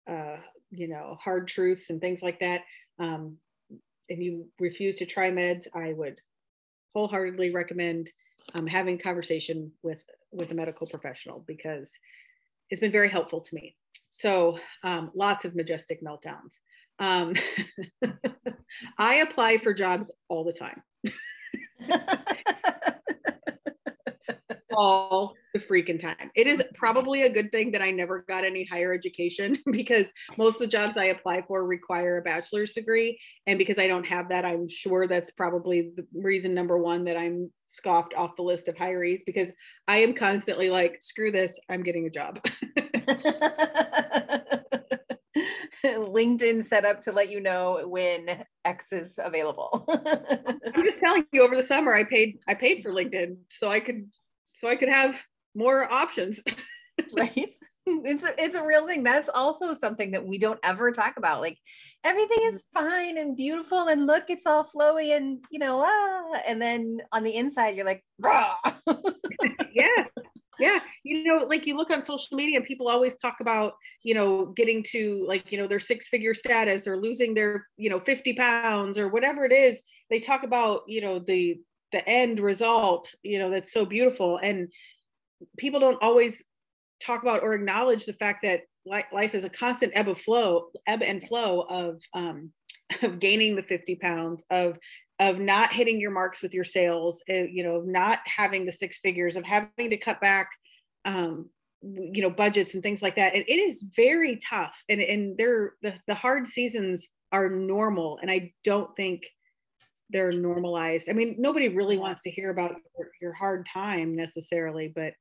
uh, 0.09 0.39
you 0.73 0.89
know, 0.89 1.17
hard 1.23 1.47
truths 1.47 1.91
and 1.91 2.01
things 2.01 2.23
like 2.23 2.41
that, 2.41 2.63
um, 2.99 3.37
and 4.11 4.21
you 4.21 4.49
refuse 4.59 4.97
to 4.97 5.07
try 5.07 5.31
meds, 5.31 5.69
I 5.77 5.93
would 5.93 6.21
wholeheartedly 6.93 7.53
recommend 7.53 8.11
um, 8.55 8.67
having 8.67 8.99
conversation 8.99 9.73
with 9.83 10.03
with 10.33 10.51
a 10.51 10.55
medical 10.55 10.87
professional 10.87 11.45
because 11.47 11.93
it's 12.71 12.81
been 12.81 12.93
very 12.93 13.09
helpful 13.09 13.41
to 13.41 13.55
me. 13.55 13.75
So 14.11 14.59
um, 14.85 15.11
lots 15.15 15.45
of 15.45 15.55
majestic 15.55 16.03
meltdowns. 16.03 16.59
Um, 16.99 17.35
I 18.99 19.17
apply 19.17 19.59
for 19.59 19.73
jobs 19.73 20.11
all 20.29 20.45
the 20.45 20.53
time. 20.53 20.83
all 24.77 25.35
the 25.59 25.65
freaking 25.65 26.01
time. 26.01 26.31
It 26.35 26.47
is 26.47 26.63
probably 26.75 27.23
a 27.23 27.31
good 27.31 27.51
thing 27.53 27.73
that 27.73 27.83
I 27.83 27.91
never 27.91 28.25
got 28.29 28.45
any 28.45 28.65
higher 28.65 28.93
education 28.93 29.59
because 29.71 30.07
most 30.37 30.55
of 30.55 30.61
the 30.61 30.67
jobs 30.67 30.95
I 30.97 31.07
apply 31.07 31.43
for 31.43 31.67
require 31.67 32.19
a 32.19 32.23
bachelor's 32.23 32.73
degree. 32.73 33.21
And 33.47 33.59
because 33.59 33.79
I 33.79 33.87
don't 33.87 34.07
have 34.07 34.29
that, 34.31 34.45
I'm 34.45 34.69
sure 34.69 35.07
that's 35.07 35.31
probably 35.31 35.93
the 35.97 36.07
reason 36.15 36.55
number 36.55 36.79
one 36.79 37.05
that 37.05 37.17
I'm 37.17 37.51
scoffed 37.67 38.15
off 38.15 38.37
the 38.37 38.43
list 38.43 38.69
of 38.69 38.75
hirees 38.77 39.21
because 39.27 39.51
I 39.87 39.99
am 39.99 40.15
constantly 40.15 40.71
like, 40.71 40.99
screw 41.03 41.31
this, 41.31 41.59
I'm 41.69 41.83
getting 41.83 42.07
a 42.07 42.11
job. 42.11 42.41
LinkedIn 45.85 46.65
set 46.65 46.85
up 46.85 47.03
to 47.03 47.13
let 47.13 47.31
you 47.31 47.41
know 47.41 47.83
when 47.87 48.45
X 48.65 48.93
is 48.93 49.15
available. 49.19 49.85
I'm 49.89 50.85
just 50.85 50.99
telling 50.99 51.25
you 51.33 51.43
over 51.43 51.55
the 51.55 51.63
summer 51.63 51.95
I 51.95 52.05
paid 52.05 52.39
I 52.49 52.55
paid 52.55 52.83
for 52.83 52.91
LinkedIn 52.91 53.37
so 53.49 53.69
I 53.69 53.79
could 53.81 54.09
so 54.55 54.69
I 54.69 54.75
could 54.75 54.89
have 54.89 55.21
more 55.59 55.93
options. 55.93 56.41
right. 57.17 57.51
It's 57.87 58.25
a, 58.25 58.43
it's 58.43 58.55
a 58.55 58.65
real 58.65 58.87
thing. 58.87 59.03
That's 59.03 59.29
also 59.29 59.75
something 59.75 60.13
that 60.13 60.27
we 60.27 60.39
don't 60.39 60.61
ever 60.63 60.93
talk 60.93 61.17
about. 61.17 61.41
Like 61.41 61.59
everything 62.05 62.39
is 62.43 62.65
fine 62.73 63.19
and 63.19 63.37
beautiful 63.37 63.89
and 63.89 64.07
look, 64.07 64.25
it's 64.29 64.47
all 64.47 64.69
flowy 64.75 65.17
and 65.17 65.39
you 65.51 65.59
know, 65.59 65.85
ah, 65.87 66.41
and 66.47 66.61
then 66.61 66.99
on 67.13 67.25
the 67.25 67.35
inside 67.35 67.77
you're 67.77 67.87
like, 67.87 68.05
Rah! 68.21 68.55
yeah. 69.73 70.05
Yeah, 70.61 70.81
you 71.05 71.23
know, 71.23 71.47
like 71.47 71.69
you 71.69 71.77
look 71.77 71.93
on 71.93 72.03
social 72.03 72.37
media, 72.37 72.61
people 72.61 72.89
always 72.89 73.17
talk 73.17 73.37
about, 73.41 73.75
you 74.03 74.13
know, 74.13 74.47
getting 74.47 74.83
to 74.91 75.25
like, 75.29 75.53
you 75.53 75.59
know, 75.59 75.69
their 75.69 75.79
six 75.79 76.09
figure 76.09 76.35
status 76.35 76.89
or 76.89 77.01
losing 77.01 77.33
their, 77.33 77.65
you 77.77 77.89
know, 77.89 78.01
50 78.01 78.33
pounds 78.33 78.99
or 78.99 79.07
whatever 79.07 79.45
it 79.45 79.53
is. 79.53 79.81
They 80.11 80.19
talk 80.19 80.43
about, 80.43 80.83
you 80.89 81.01
know, 81.01 81.21
the 81.21 81.61
the 81.93 82.07
end 82.09 82.39
result 82.41 83.11
you 83.23 83.39
know 83.39 83.51
that's 83.51 83.73
so 83.73 83.85
beautiful 83.85 84.39
and 84.43 84.69
people 85.57 85.81
don't 85.81 86.03
always 86.03 86.43
talk 87.03 87.23
about 87.23 87.43
or 87.43 87.55
acknowledge 87.55 88.05
the 88.07 88.13
fact 88.15 88.41
that 88.43 88.63
life 88.87 89.35
is 89.35 89.45
a 89.45 89.51
constant 89.51 89.93
ebb 89.95 90.09
of 90.09 90.19
flow 90.19 90.69
ebb 90.87 91.03
and 91.03 91.27
flow 91.29 91.61
of 91.63 92.01
um, 92.15 92.51
of 93.03 93.19
gaining 93.19 93.55
the 93.55 93.63
50 93.63 93.97
pounds 93.97 94.43
of 94.51 94.79
of 95.21 95.39
not 95.39 95.73
hitting 95.73 96.01
your 96.01 96.11
marks 96.11 96.43
with 96.43 96.55
your 96.55 96.65
sales 96.65 97.23
uh, 97.31 97.35
you 97.35 97.63
know 97.63 97.83
not 97.85 98.21
having 98.25 98.65
the 98.65 98.73
six 98.73 98.99
figures 98.99 99.37
of 99.37 99.45
having 99.45 99.91
to 99.91 99.97
cut 99.97 100.21
back 100.21 100.49
um, 101.05 101.49
you 101.83 102.23
know 102.23 102.31
budgets 102.31 102.75
and 102.75 102.83
things 102.83 103.03
like 103.03 103.17
that. 103.17 103.35
And 103.35 103.45
it 103.47 103.53
is 103.59 103.85
very 103.97 104.39
tough. 104.49 104.77
And 104.89 105.01
and 105.01 105.37
they're 105.37 105.75
the, 105.83 105.95
the 106.07 106.15
hard 106.15 106.47
seasons 106.47 107.09
are 107.31 107.49
normal. 107.51 108.19
And 108.21 108.31
i 108.31 108.53
don't 108.65 108.95
think 108.97 109.23
they're 110.11 110.33
normalized. 110.33 111.11
I 111.11 111.13
mean, 111.13 111.37
nobody 111.39 111.69
really 111.69 111.99
wants 111.99 112.23
to 112.23 112.31
hear 112.31 112.49
about 112.49 112.75
your, 112.99 113.11
your 113.21 113.33
hard 113.35 113.69
time 113.71 114.17
necessarily, 114.17 114.91
but 114.95 115.13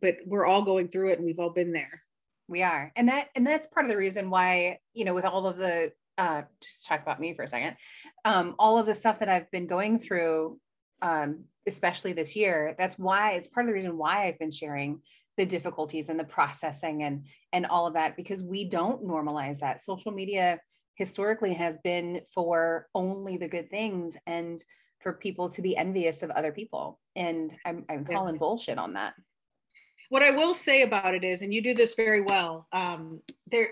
but 0.00 0.16
we're 0.26 0.46
all 0.46 0.62
going 0.62 0.88
through 0.88 1.10
it 1.10 1.18
and 1.18 1.26
we've 1.26 1.38
all 1.38 1.50
been 1.50 1.72
there. 1.72 2.02
We 2.48 2.62
are. 2.62 2.92
And 2.96 3.08
that 3.08 3.28
and 3.34 3.46
that's 3.46 3.68
part 3.68 3.86
of 3.86 3.90
the 3.90 3.96
reason 3.96 4.30
why, 4.30 4.78
you 4.92 5.04
know, 5.04 5.14
with 5.14 5.24
all 5.24 5.46
of 5.46 5.56
the 5.56 5.92
uh 6.18 6.42
just 6.62 6.86
talk 6.86 7.02
about 7.02 7.20
me 7.20 7.34
for 7.34 7.42
a 7.42 7.48
second. 7.48 7.76
Um, 8.24 8.54
all 8.58 8.78
of 8.78 8.86
the 8.86 8.94
stuff 8.94 9.18
that 9.20 9.28
I've 9.28 9.50
been 9.50 9.66
going 9.66 9.98
through, 9.98 10.58
um, 11.02 11.44
especially 11.66 12.12
this 12.12 12.36
year, 12.36 12.74
that's 12.78 12.98
why 12.98 13.32
it's 13.32 13.48
part 13.48 13.64
of 13.64 13.68
the 13.68 13.74
reason 13.74 13.96
why 13.96 14.26
I've 14.26 14.38
been 14.38 14.50
sharing 14.50 15.00
the 15.36 15.46
difficulties 15.46 16.10
and 16.10 16.20
the 16.20 16.24
processing 16.24 17.02
and 17.02 17.24
and 17.52 17.66
all 17.66 17.86
of 17.86 17.94
that 17.94 18.16
because 18.16 18.42
we 18.42 18.64
don't 18.64 19.04
normalize 19.04 19.58
that. 19.60 19.82
Social 19.82 20.12
media 20.12 20.60
historically 20.96 21.54
has 21.54 21.78
been 21.78 22.20
for 22.32 22.88
only 22.94 23.36
the 23.36 23.48
good 23.48 23.70
things 23.70 24.16
and 24.26 24.62
for 25.00 25.14
people 25.14 25.50
to 25.50 25.62
be 25.62 25.76
envious 25.76 26.22
of 26.22 26.30
other 26.30 26.52
people. 26.52 26.98
And 27.16 27.52
I'm, 27.64 27.84
I'm 27.88 28.04
calling 28.04 28.38
bullshit 28.38 28.78
on 28.78 28.94
that. 28.94 29.14
What 30.08 30.22
I 30.22 30.30
will 30.30 30.54
say 30.54 30.82
about 30.82 31.14
it 31.14 31.24
is, 31.24 31.42
and 31.42 31.52
you 31.52 31.60
do 31.60 31.74
this 31.74 31.94
very 31.94 32.20
well, 32.20 32.66
um, 32.72 33.20
there, 33.50 33.70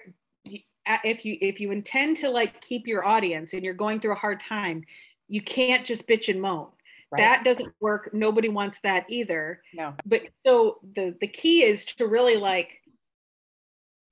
if 0.86 1.24
you 1.24 1.36
if 1.40 1.60
you 1.60 1.70
intend 1.70 2.16
to 2.18 2.30
like 2.30 2.60
keep 2.60 2.86
your 2.86 3.06
audience 3.06 3.52
and 3.52 3.64
you're 3.64 3.74
going 3.74 4.00
through 4.00 4.12
a 4.12 4.16
hard 4.16 4.40
time, 4.40 4.84
you 5.28 5.40
can't 5.40 5.84
just 5.84 6.06
bitch 6.06 6.28
and 6.28 6.40
moan. 6.40 6.68
Right. 7.10 7.18
That 7.18 7.44
doesn't 7.44 7.74
work. 7.80 8.10
Nobody 8.12 8.48
wants 8.48 8.78
that 8.82 9.04
either. 9.08 9.62
No. 9.74 9.94
But 10.06 10.22
so 10.44 10.78
the 10.94 11.14
the 11.20 11.28
key 11.28 11.62
is 11.62 11.84
to 11.96 12.06
really 12.06 12.36
like 12.36 12.80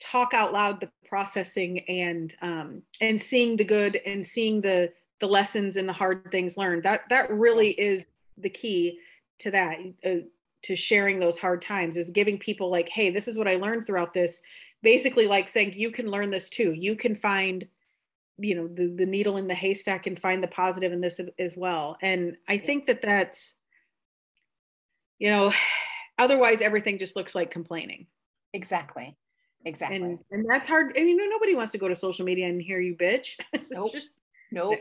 talk 0.01 0.35
out 0.35 0.53
loud 0.53 0.81
the 0.81 0.91
processing 1.07 1.81
and 1.89 2.35
um, 2.43 2.83
and 3.01 3.21
seeing 3.21 3.57
the 3.57 3.65
good 3.65 4.01
and 4.07 4.25
seeing 4.25 4.61
the 4.61 4.93
the 5.21 5.29
lessons 5.29 5.77
and 5.77 5.89
the 5.89 5.93
hard 5.93 6.31
things 6.33 6.57
learned 6.57 6.83
that 6.83 7.03
that 7.11 7.31
really 7.31 7.71
is 7.73 8.07
the 8.39 8.49
key 8.49 8.99
to 9.39 9.51
that 9.51 9.79
uh, 10.05 10.25
to 10.63 10.77
sharing 10.77 11.19
those 11.19 11.39
hard 11.39 11.63
times 11.63 11.97
is 11.97 12.11
giving 12.11 12.39
people 12.39 12.71
like 12.71 12.89
hey 12.89 13.11
this 13.11 13.29
is 13.29 13.37
what 13.37 13.49
i 13.49 13.55
learned 13.57 13.87
throughout 13.87 14.15
this 14.15 14.41
basically 14.83 15.27
like 15.27 15.49
saying 15.49 15.73
you 15.75 15.91
can 15.91 16.11
learn 16.11 16.31
this 16.31 16.51
too 16.51 16.73
you 16.73 16.97
can 16.97 17.15
find 17.15 17.67
you 18.39 18.55
know 18.55 18.69
the, 18.69 18.95
the 18.97 19.07
needle 19.07 19.37
in 19.37 19.49
the 19.49 19.55
haystack 19.55 20.07
and 20.07 20.19
find 20.19 20.43
the 20.43 20.49
positive 20.49 20.93
in 20.93 21.01
this 21.01 21.21
as 21.39 21.57
well 21.57 21.97
and 22.03 22.37
i 22.49 22.57
think 22.57 22.87
that 22.87 23.03
that's 23.03 23.55
you 25.19 25.31
know 25.31 25.53
otherwise 26.19 26.61
everything 26.61 26.99
just 26.99 27.17
looks 27.17 27.35
like 27.35 27.51
complaining 27.51 28.07
exactly 28.53 29.17
Exactly. 29.65 29.97
And, 29.97 30.19
and 30.31 30.47
that's 30.49 30.67
hard. 30.67 30.97
And 30.97 31.07
you 31.07 31.17
know, 31.17 31.27
nobody 31.27 31.55
wants 31.55 31.73
to 31.73 31.79
go 31.79 31.89
to 31.89 31.95
social 31.95 32.25
media 32.25 32.49
and 32.49 32.61
hear 32.61 32.81
you 32.81 32.95
bitch. 32.95 33.37
Nope. 33.71 33.93
just, 33.93 34.11
nope. 34.51 34.79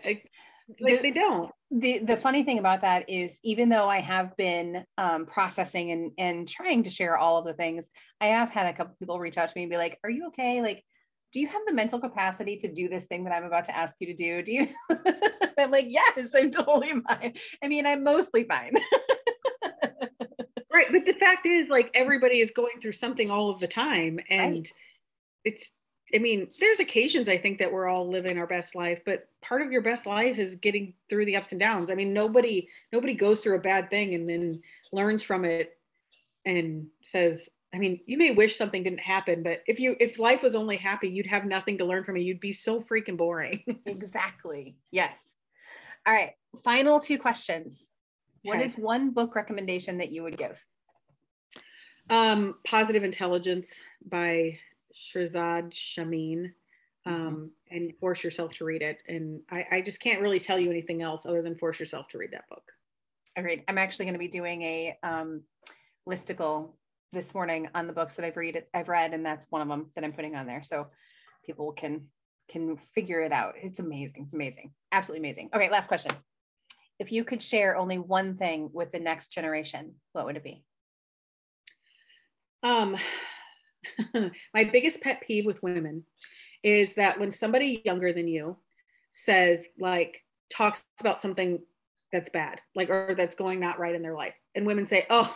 Like 0.80 0.98
the, 0.98 1.02
they 1.02 1.12
don't. 1.12 1.52
The 1.72 2.00
the 2.00 2.18
funny 2.18 2.44
thing 2.44 2.60
about 2.60 2.82
that 2.82 3.10
is 3.10 3.38
even 3.44 3.70
though 3.70 3.88
I 3.90 4.00
have 4.02 4.36
been 4.38 4.84
um, 4.98 5.26
processing 5.26 5.92
and 5.92 6.12
and 6.18 6.48
trying 6.48 6.84
to 6.84 6.90
share 6.90 7.18
all 7.18 7.38
of 7.38 7.46
the 7.46 7.54
things, 7.54 7.90
I 8.22 8.28
have 8.28 8.50
had 8.50 8.68
a 8.68 8.74
couple 8.74 8.96
people 9.00 9.20
reach 9.20 9.38
out 9.38 9.50
to 9.50 9.54
me 9.56 9.64
and 9.64 9.72
be 9.72 9.78
like, 9.78 10.00
"Are 10.04 10.10
you 10.10 10.28
okay? 10.28 10.62
Like, 10.62 10.84
do 11.34 11.40
you 11.40 11.48
have 11.48 11.62
the 11.66 11.74
mental 11.74 12.00
capacity 12.00 12.58
to 12.58 12.72
do 12.72 12.90
this 12.90 13.06
thing 13.06 13.24
that 13.24 13.34
I'm 13.34 13.46
about 13.46 13.66
to 13.66 13.76
ask 13.76 13.96
you 14.00 14.08
to 14.08 14.14
do? 14.14 14.42
Do 14.42 14.52
you?" 14.54 14.68
I'm 15.58 15.72
like, 15.72 15.88
"Yes, 15.88 16.30
I'm 16.36 16.52
totally 16.52 16.94
fine. 17.08 17.34
I 17.64 17.68
mean, 17.68 17.86
I'm 17.86 18.04
mostly 18.04 18.44
fine." 18.44 18.74
right 20.72 20.86
but 20.92 21.06
the 21.06 21.14
fact 21.14 21.46
is 21.46 21.68
like 21.68 21.90
everybody 21.94 22.40
is 22.40 22.52
going 22.52 22.80
through 22.80 22.92
something 22.92 23.32
all 23.32 23.50
of 23.50 23.60
the 23.60 23.68
time 23.68 24.20
and 24.30 24.54
right. 24.54 24.72
it's 25.44 25.72
i 26.14 26.18
mean 26.18 26.48
there's 26.60 26.80
occasions 26.80 27.30
i 27.30 27.38
think 27.38 27.60
that 27.60 27.72
we're 27.72 27.88
all 27.88 28.08
living 28.08 28.38
our 28.38 28.48
best 28.48 28.76
life 28.76 29.02
but 29.06 29.28
part 29.42 29.62
of 29.62 29.72
your 29.72 29.82
best 29.82 30.06
life 30.06 30.38
is 30.38 30.56
getting 30.56 30.94
through 31.10 31.26
the 31.26 31.36
ups 31.36 31.52
and 31.52 31.60
downs. 31.62 31.90
I 31.90 31.96
mean 31.96 32.14
nobody 32.14 32.68
nobody 32.92 33.14
goes 33.14 33.42
through 33.42 33.56
a 33.56 33.62
bad 33.62 33.90
thing 33.90 34.16
and 34.16 34.30
then 34.30 34.62
learns 34.92 35.24
from 35.24 35.46
it 35.46 35.78
and 36.46 36.88
says 37.04 37.50
i 37.74 37.78
mean 37.78 38.00
you 38.06 38.18
may 38.18 38.32
wish 38.32 38.58
something 38.58 38.84
didn't 38.84 39.00
happen 39.00 39.44
but 39.44 39.62
if 39.68 39.80
you 39.80 39.96
if 40.00 40.20
life 40.20 40.42
was 40.42 40.56
only 40.56 40.76
happy 40.76 41.08
you'd 41.10 41.28
have 41.28 41.46
nothing 41.46 41.78
to 41.78 41.86
learn 41.86 42.04
from 42.04 42.18
it. 42.18 42.22
You'd 42.22 42.40
be 42.40 42.52
so 42.52 42.82
freaking 42.82 43.18
boring. 43.18 43.64
Exactly. 43.86 44.76
Yes. 44.92 45.20
All 46.06 46.14
right. 46.14 46.32
Final 46.64 47.00
two 47.00 47.18
questions. 47.18 47.92
What 48.44 48.62
is 48.62 48.74
one 48.74 49.12
book 49.12 49.36
recommendation 49.36 49.98
that 49.98 50.12
you 50.12 50.24
would 50.24 50.38
give? 50.38 50.58
Um, 52.10 52.56
Positive 52.66 53.04
Intelligence 53.04 53.80
by 54.08 54.58
Shirzad 55.00 55.72
Chamine. 55.72 56.54
Um, 57.06 57.16
mm-hmm. 57.16 57.76
and 57.76 57.98
force 57.98 58.26
yourself 58.26 58.52
to 58.58 58.66
read 58.66 58.82
it. 58.82 59.02
And 59.08 59.40
I, 59.50 59.66
I 59.72 59.82
just 59.82 60.02
can't 60.02 60.22
really 60.22 60.40
tell 60.40 60.60
you 60.60 60.70
anything 60.70 61.02
else 61.02 61.26
other 61.26 61.42
than 61.42 61.56
force 61.56 61.80
yourself 61.80 62.10
to 62.10 62.18
read 62.18 62.32
that 62.34 62.48
book. 62.50 62.64
Agreed. 63.38 63.64
I'm 63.70 63.78
actually 63.78 64.06
going 64.06 64.14
to 64.16 64.20
be 64.20 64.28
doing 64.28 64.62
a 64.64 64.98
um, 65.02 65.42
listicle 66.08 66.74
this 67.12 67.34
morning 67.34 67.68
on 67.74 67.88
the 67.88 67.94
books 67.94 68.16
that 68.16 68.26
I've 68.26 68.38
read 68.38 68.64
I've 68.74 68.90
read 68.90 69.14
and 69.14 69.26
that's 69.26 69.48
one 69.50 69.62
of 69.62 69.68
them 69.68 69.88
that 69.96 70.04
I'm 70.04 70.14
putting 70.14 70.36
on 70.36 70.46
there 70.46 70.64
so 70.64 70.88
people 71.46 71.72
can 71.72 72.08
can 72.50 72.78
figure 72.96 73.22
it 73.22 73.32
out. 73.32 73.56
It's 73.62 73.80
amazing. 73.80 74.24
It's 74.24 74.34
amazing. 74.34 74.72
Absolutely 74.92 75.28
amazing. 75.28 75.50
Okay, 75.56 75.70
last 75.70 75.88
question. 75.88 76.12
If 76.98 77.12
you 77.12 77.24
could 77.24 77.42
share 77.42 77.78
only 77.78 77.98
one 77.98 78.36
thing 78.36 78.70
with 78.74 78.92
the 78.92 79.00
next 79.00 79.30
generation, 79.30 79.96
what 80.14 80.26
would 80.26 80.38
it 80.38 80.44
be? 80.44 80.64
Um 82.64 82.98
my 84.54 84.64
biggest 84.64 85.02
pet 85.02 85.22
peeve 85.26 85.46
with 85.46 85.64
women 85.64 86.04
is 86.64 86.94
that 86.96 87.20
when 87.20 87.32
somebody 87.32 87.82
younger 87.86 88.12
than 88.12 88.28
you 88.28 88.58
says 89.12 89.66
like 89.80 90.24
talks 90.50 90.84
about 91.00 91.20
something 91.20 91.60
that's 92.12 92.30
bad, 92.30 92.60
like 92.76 92.90
or 92.90 93.14
that's 93.16 93.36
going 93.36 93.60
not 93.60 93.80
right 93.80 93.96
in 93.96 94.02
their 94.02 94.16
life. 94.16 94.34
And 94.56 94.66
women 94.66 94.88
say, 94.88 95.06
"Oh, 95.10 95.34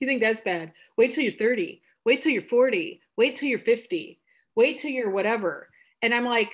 you 0.00 0.06
think 0.06 0.20
that's 0.20 0.40
bad? 0.40 0.72
Wait 0.96 1.12
till 1.12 1.22
you're 1.22 1.32
30. 1.32 1.82
Wait 2.04 2.22
till 2.22 2.32
you're 2.32 2.42
40. 2.42 3.00
Wait 3.16 3.36
till 3.36 3.48
you're 3.48 3.58
50. 3.58 4.20
Wait 4.54 4.78
till 4.78 4.90
you're 4.90 5.10
whatever." 5.10 5.68
And 6.02 6.14
I'm 6.14 6.24
like, 6.24 6.52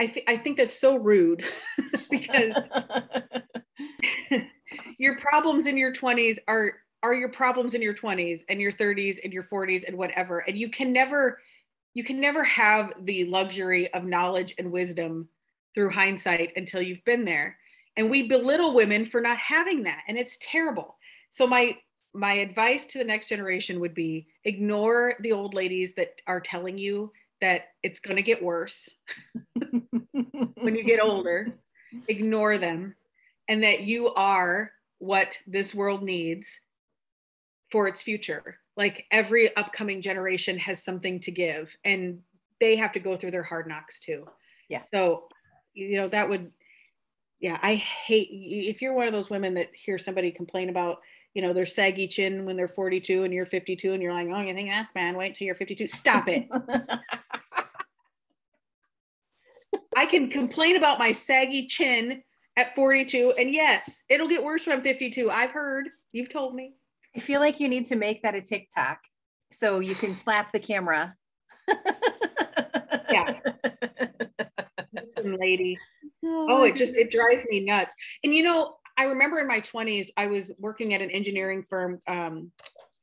I 0.00 0.06
think 0.06 0.28
I 0.28 0.36
think 0.36 0.56
that's 0.56 0.78
so 0.78 0.96
rude 0.96 1.44
because 2.10 2.54
your 4.98 5.18
problems 5.18 5.66
in 5.66 5.76
your 5.76 5.92
20s 5.92 6.38
are 6.46 6.74
are 7.02 7.14
your 7.14 7.28
problems 7.28 7.74
in 7.74 7.82
your 7.82 7.94
20s 7.94 8.40
and 8.48 8.60
your 8.60 8.72
30s 8.72 9.18
and 9.22 9.32
your 9.32 9.44
40s 9.44 9.84
and 9.86 9.96
whatever. 9.96 10.40
And 10.40 10.58
you 10.58 10.68
can 10.68 10.92
never 10.92 11.38
you 11.94 12.04
can 12.04 12.20
never 12.20 12.44
have 12.44 12.92
the 13.06 13.24
luxury 13.24 13.92
of 13.92 14.04
knowledge 14.04 14.54
and 14.58 14.70
wisdom 14.70 15.28
through 15.74 15.90
hindsight 15.90 16.52
until 16.56 16.82
you've 16.82 17.04
been 17.04 17.24
there 17.24 17.56
and 17.96 18.08
we 18.08 18.28
belittle 18.28 18.72
women 18.72 19.04
for 19.04 19.20
not 19.20 19.36
having 19.38 19.82
that 19.82 20.02
and 20.06 20.16
it's 20.16 20.38
terrible 20.40 20.96
so 21.30 21.46
my 21.46 21.76
my 22.14 22.34
advice 22.34 22.86
to 22.86 22.98
the 22.98 23.04
next 23.04 23.28
generation 23.28 23.80
would 23.80 23.94
be 23.94 24.26
ignore 24.44 25.14
the 25.20 25.32
old 25.32 25.54
ladies 25.54 25.94
that 25.94 26.20
are 26.26 26.40
telling 26.40 26.78
you 26.78 27.12
that 27.40 27.68
it's 27.82 28.00
going 28.00 28.16
to 28.16 28.22
get 28.22 28.42
worse 28.42 28.88
when 29.54 30.74
you 30.74 30.84
get 30.84 31.00
older 31.00 31.48
ignore 32.08 32.58
them 32.58 32.94
and 33.48 33.62
that 33.62 33.82
you 33.82 34.12
are 34.14 34.70
what 34.98 35.38
this 35.46 35.74
world 35.74 36.02
needs 36.02 36.60
for 37.70 37.88
its 37.88 38.02
future 38.02 38.58
like 38.76 39.04
every 39.10 39.54
upcoming 39.56 40.00
generation 40.00 40.58
has 40.58 40.82
something 40.82 41.20
to 41.20 41.30
give 41.30 41.74
and 41.84 42.20
they 42.60 42.76
have 42.76 42.92
to 42.92 43.00
go 43.00 43.16
through 43.16 43.30
their 43.30 43.42
hard 43.42 43.66
knocks 43.66 44.00
too 44.00 44.26
yeah 44.68 44.82
so 44.92 45.28
you 45.74 45.96
know 45.96 46.08
that 46.08 46.28
would 46.28 46.50
yeah, 47.40 47.58
I 47.62 47.76
hate 47.76 48.28
if 48.32 48.82
you're 48.82 48.94
one 48.94 49.06
of 49.06 49.12
those 49.12 49.30
women 49.30 49.54
that 49.54 49.68
hear 49.74 49.96
somebody 49.98 50.32
complain 50.32 50.68
about, 50.70 50.98
you 51.34 51.42
know, 51.42 51.52
their 51.52 51.66
saggy 51.66 52.08
chin 52.08 52.44
when 52.44 52.56
they're 52.56 52.66
42 52.66 53.22
and 53.22 53.32
you're 53.32 53.46
52 53.46 53.92
and 53.92 54.02
you're 54.02 54.12
like, 54.12 54.26
oh, 54.28 54.40
you 54.40 54.54
think 54.54 54.70
that's 54.70 54.92
bad? 54.92 55.14
Wait 55.14 55.36
till 55.36 55.46
you're 55.46 55.54
52. 55.54 55.86
Stop 55.86 56.28
it. 56.28 56.48
I 59.96 60.06
can 60.06 60.30
complain 60.30 60.76
about 60.76 60.98
my 60.98 61.12
saggy 61.12 61.66
chin 61.66 62.22
at 62.56 62.74
42, 62.74 63.34
and 63.38 63.52
yes, 63.52 64.02
it'll 64.08 64.28
get 64.28 64.42
worse 64.42 64.66
when 64.66 64.76
I'm 64.76 64.82
52. 64.82 65.30
I've 65.30 65.50
heard. 65.50 65.88
You've 66.12 66.32
told 66.32 66.54
me. 66.54 66.74
I 67.18 67.20
feel 67.20 67.40
like 67.40 67.58
you 67.58 67.68
need 67.68 67.86
to 67.86 67.96
make 67.96 68.22
that 68.22 68.36
a 68.36 68.40
TikTok 68.40 69.00
so 69.50 69.80
you 69.80 69.96
can 69.96 70.14
slap 70.14 70.52
the 70.52 70.60
camera. 70.60 71.16
yeah. 73.10 73.40
Listen, 74.92 75.36
lady. 75.36 75.76
Oh, 76.24 76.62
it 76.62 76.76
just 76.76 76.94
it 76.94 77.10
drives 77.10 77.44
me 77.50 77.64
nuts. 77.64 77.92
And 78.22 78.32
you 78.32 78.44
know, 78.44 78.76
I 78.96 79.06
remember 79.06 79.40
in 79.40 79.48
my 79.48 79.58
20s, 79.58 80.10
I 80.16 80.28
was 80.28 80.52
working 80.60 80.94
at 80.94 81.02
an 81.02 81.10
engineering 81.10 81.64
firm 81.68 82.00
um, 82.06 82.52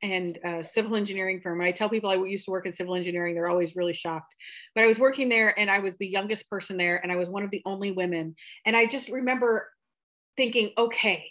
and 0.02 0.40
a 0.46 0.64
civil 0.64 0.96
engineering 0.96 1.42
firm. 1.42 1.60
And 1.60 1.68
I 1.68 1.74
tell 1.74 1.90
people 1.90 2.10
I 2.10 2.16
used 2.16 2.46
to 2.46 2.52
work 2.52 2.66
in 2.66 2.72
civil 2.72 2.96
engineering, 2.96 3.36
they're 3.36 3.50
always 3.50 3.76
really 3.76 3.92
shocked. 3.92 4.34
But 4.76 4.86
I 4.86 4.88
was 4.88 4.98
working 4.98 5.28
there 5.28 5.54
and 5.60 5.70
I 5.70 5.80
was 5.80 5.98
the 5.98 6.08
youngest 6.08 6.50
person 6.50 6.78
there 6.78 7.02
and 7.04 7.12
I 7.12 7.18
was 7.18 7.30
one 7.30 7.44
of 7.44 7.52
the 7.52 7.62
only 7.66 7.92
women. 7.92 8.38
And 8.66 8.78
I 8.78 8.86
just 8.86 9.10
remember 9.10 9.68
thinking, 10.38 10.72
okay, 10.78 11.26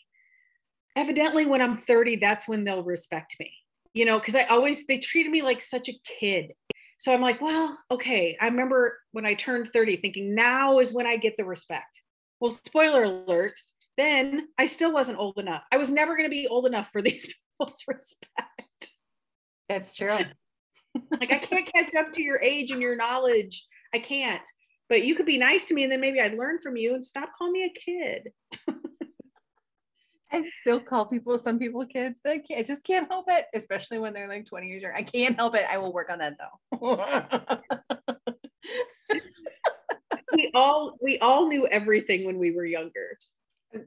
evidently 0.97 1.47
when 1.47 1.63
I'm 1.63 1.77
30, 1.77 2.17
that's 2.17 2.49
when 2.49 2.65
they'll 2.65 2.83
respect 2.83 3.37
me. 3.39 3.53
You 3.93 4.05
know, 4.05 4.19
because 4.19 4.35
I 4.35 4.45
always 4.45 4.87
they 4.87 4.99
treated 4.99 5.31
me 5.31 5.43
like 5.43 5.63
such 5.63 5.89
a 5.89 5.95
kid. 6.05 6.53
So 6.99 7.13
I'm 7.13 7.21
like, 7.21 7.41
well, 7.41 7.79
okay. 7.91 8.37
I 8.41 8.47
remember 8.47 8.99
when 9.13 9.27
I 9.27 9.35
turned 9.35 9.71
30 9.73 9.97
thinking 9.99 10.35
now 10.35 10.79
is 10.79 10.93
when 10.93 11.07
I 11.07 11.17
get 11.17 11.37
the 11.37 11.45
respect. 11.45 12.01
Well, 12.41 12.51
spoiler 12.51 13.05
alert, 13.05 13.55
then 13.97 14.49
I 14.59 14.67
still 14.67 14.93
wasn't 14.93 15.19
old 15.19 15.39
enough. 15.39 15.63
I 15.71 15.77
was 15.77 15.91
never 15.91 16.17
going 16.17 16.29
to 16.29 16.35
be 16.35 16.49
old 16.49 16.67
enough 16.67 16.91
for 16.91 17.03
these 17.03 17.33
people's 17.59 17.85
respect. 17.87 18.91
That's 19.69 19.95
true. 19.95 20.09
like 21.11 21.33
I 21.33 21.39
can't 21.39 21.73
catch 21.73 21.95
up 21.95 22.13
to 22.13 22.23
your 22.23 22.41
age 22.41 22.71
and 22.71 22.83
your 22.83 22.97
knowledge. 22.97 23.67
I 23.93 23.99
can't. 23.99 24.45
But 24.89 25.05
you 25.05 25.15
could 25.15 25.27
be 25.27 25.39
nice 25.39 25.67
to 25.67 25.75
me 25.75 25.83
and 25.83 25.93
then 25.93 26.01
maybe 26.01 26.21
I'd 26.21 26.35
learn 26.35 26.59
from 26.61 26.77
you 26.77 26.95
and 26.95 27.05
stop 27.05 27.31
calling 27.37 27.53
me 27.53 27.65
a 27.65 27.81
kid. 27.81 28.33
I 30.35 30.43
still 30.61 30.81
call 30.81 31.07
people, 31.07 31.39
some 31.39 31.61
people 31.61 31.87
kids. 31.87 32.19
I, 32.27 32.39
can't, 32.39 32.59
I 32.59 32.63
just 32.65 32.83
can't 32.83 33.09
help 33.09 33.27
it, 33.29 33.47
especially 33.55 33.99
when 33.99 34.13
they're 34.13 34.29
like 34.29 34.47
20 34.47 34.67
years 34.67 34.83
younger. 34.83 34.97
I 34.97 35.05
can't 35.05 35.37
help 35.37 35.55
it. 35.55 35.65
I 35.71 35.79
will 35.79 35.93
work 35.93 36.11
on 36.11 36.19
that 36.19 36.37
though. 36.41 37.57
we 40.35 40.51
all 40.53 40.97
we 41.01 41.19
all 41.21 41.47
knew 41.47 41.69
everything 41.69 42.25
when 42.25 42.39
we 42.39 42.51
were 42.51 42.65
younger. 42.65 43.17
And 43.75 43.87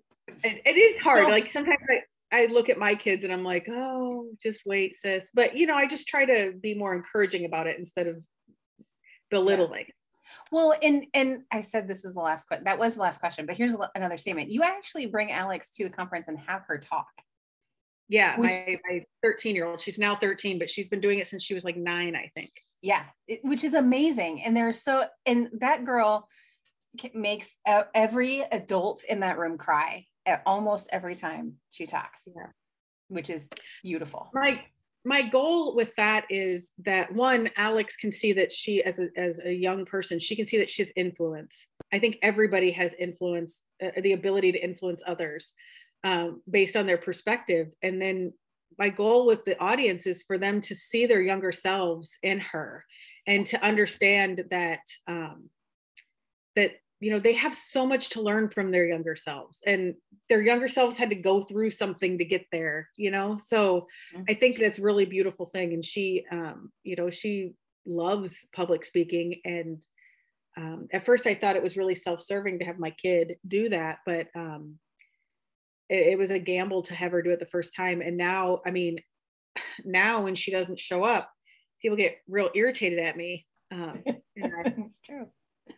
it 0.66 0.78
is 0.78 1.04
hard. 1.04 1.26
So, 1.26 1.30
like 1.30 1.52
sometimes 1.52 1.84
I, 1.90 2.44
I 2.44 2.46
look 2.46 2.70
at 2.70 2.78
my 2.78 2.96
kids 2.96 3.26
and 3.26 3.34
I'm 3.34 3.44
like, 3.44 3.68
oh, 3.70 4.30
just 4.42 4.62
wait, 4.66 4.96
sis. 4.96 5.30
But 5.34 5.58
you 5.58 5.68
know, 5.68 5.76
I 5.76 5.86
just 5.86 6.08
try 6.08 6.24
to 6.24 6.54
be 6.54 6.76
more 6.76 6.96
encouraging 6.96 7.44
about 7.44 7.68
it 7.68 7.78
instead 7.78 8.08
of 8.08 8.24
belittling. 9.30 9.88
Well, 10.52 10.74
and 10.82 11.06
and 11.14 11.44
I 11.52 11.62
said 11.62 11.88
this 11.88 12.06
is 12.06 12.14
the 12.14 12.20
last 12.20 12.48
question. 12.48 12.66
That 12.66 12.80
was 12.80 12.96
the 12.96 13.02
last 13.02 13.20
question, 13.20 13.46
but 13.46 13.58
here's 13.58 13.76
another 13.96 14.18
statement. 14.18 14.52
You 14.52 14.64
actually 14.64 15.06
bring 15.08 15.32
Alex 15.32 15.72
to 15.72 15.84
the 15.84 15.90
conference 15.90 16.28
and 16.28 16.40
have 16.40 16.64
her 16.68 16.78
talk. 16.78 17.08
Yeah, 18.10 18.40
which, 18.40 18.50
my, 18.50 18.80
my 18.90 19.06
13 19.22 19.56
year 19.56 19.66
old. 19.66 19.82
She's 19.82 20.00
now 20.00 20.16
13, 20.16 20.60
but 20.60 20.70
she's 20.70 20.88
been 20.88 21.02
doing 21.02 21.20
it 21.20 21.28
since 21.28 21.44
she 21.44 21.54
was 21.54 21.66
like 21.66 21.76
nine, 21.76 22.16
I 22.16 22.32
think. 22.34 22.52
Yeah, 22.82 23.04
it, 23.28 23.40
which 23.44 23.64
is 23.64 23.74
amazing. 23.74 24.44
And 24.44 24.56
there's 24.56 24.82
so 24.82 25.06
and 25.26 25.50
that 25.60 25.86
girl 25.86 26.28
makes 27.14 27.56
every 27.66 28.42
adult 28.42 29.04
in 29.04 29.20
that 29.20 29.38
room 29.38 29.58
cry 29.58 30.06
at 30.26 30.42
almost 30.46 30.90
every 30.92 31.16
time 31.16 31.56
she 31.70 31.86
talks. 31.86 32.24
Yeah. 32.26 32.48
Which 33.10 33.30
is 33.30 33.50
beautiful. 33.84 34.30
My 34.34 34.62
my 35.08 35.22
goal 35.22 35.74
with 35.74 35.96
that 35.96 36.26
is 36.30 36.72
that 36.86 37.12
one 37.14 37.50
alex 37.56 37.96
can 37.96 38.12
see 38.12 38.34
that 38.34 38.52
she 38.52 38.84
as 38.84 39.00
a, 39.00 39.08
as 39.16 39.40
a 39.46 39.54
young 39.54 39.86
person 39.86 40.20
she 40.20 40.36
can 40.36 40.46
see 40.46 40.58
that 40.58 40.70
she 40.70 40.84
has 40.84 40.92
influence. 40.96 41.68
I 41.94 42.00
think 42.00 42.18
everybody 42.22 42.72
has 42.72 42.94
influence 43.00 43.62
uh, 43.84 43.92
the 44.02 44.14
ability 44.14 44.52
to 44.54 44.60
influence 44.60 45.02
others 45.06 45.54
um, 46.04 46.42
based 46.50 46.76
on 46.76 46.86
their 46.86 46.98
perspective. 46.98 47.70
And 47.82 48.02
then 48.02 48.34
my 48.78 48.90
goal 48.90 49.26
with 49.26 49.46
the 49.46 49.60
audience 49.60 50.06
is 50.06 50.24
for 50.24 50.38
them 50.38 50.62
to 50.62 50.76
see 50.76 51.06
their 51.06 51.22
younger 51.22 51.52
selves 51.52 52.18
in 52.22 52.40
her 52.40 52.86
and 53.26 53.46
to 53.48 53.64
understand 53.64 54.44
that 54.52 54.82
um, 55.08 55.50
that 56.56 56.74
you 57.00 57.12
know 57.12 57.20
they 57.20 57.34
have 57.34 57.54
so 57.54 57.86
much 57.86 58.10
to 58.10 58.22
learn 58.22 58.50
from 58.50 58.72
their 58.72 58.88
younger 58.88 59.16
selves 59.16 59.60
and 59.66 59.94
their 60.30 60.42
younger 60.42 60.68
selves 60.68 60.98
had 60.98 61.10
to 61.10 61.16
go 61.16 61.42
through 61.42 61.70
something 61.70 62.18
to 62.18 62.26
get 62.26 62.46
there 62.52 62.90
you 62.98 63.12
know 63.12 63.38
so 63.48 63.88
mm-hmm. 64.14 64.24
i 64.30 64.34
think 64.34 64.58
that's 64.58 64.80
really 64.80 65.06
beautiful 65.06 65.46
thing 65.46 65.74
and 65.74 65.86
she 65.86 66.26
um, 66.32 66.72
you 66.84 66.96
know 66.96 67.10
she 67.10 67.54
loves 67.86 68.46
public 68.54 68.84
speaking 68.84 69.36
and 69.46 69.82
um, 70.58 70.88
at 70.92 71.06
first 71.06 71.28
i 71.28 71.34
thought 71.34 71.56
it 71.56 71.64
was 71.64 71.78
really 71.78 71.96
self-serving 71.96 72.60
to 72.60 72.66
have 72.66 72.80
my 72.80 72.92
kid 72.92 73.36
do 73.48 73.70
that 73.70 74.00
but 74.06 74.28
um, 74.36 74.76
it, 75.90 76.08
it 76.08 76.18
was 76.18 76.32
a 76.32 76.40
gamble 76.40 76.82
to 76.82 76.96
have 76.96 77.12
her 77.12 77.22
do 77.22 77.32
it 77.32 77.40
the 77.40 77.46
first 77.46 77.74
time 77.76 78.02
and 78.02 78.18
now 78.18 78.60
i 78.66 78.72
mean 78.72 79.00
now 79.86 80.22
when 80.22 80.36
she 80.36 80.52
doesn't 80.52 80.80
show 80.80 81.04
up 81.04 81.32
people 81.82 81.98
get 81.98 82.18
real 82.28 82.50
irritated 82.56 83.00
at 83.00 83.16
me 83.16 83.46
um, 83.72 84.02
it's 84.36 85.00
true 85.00 85.28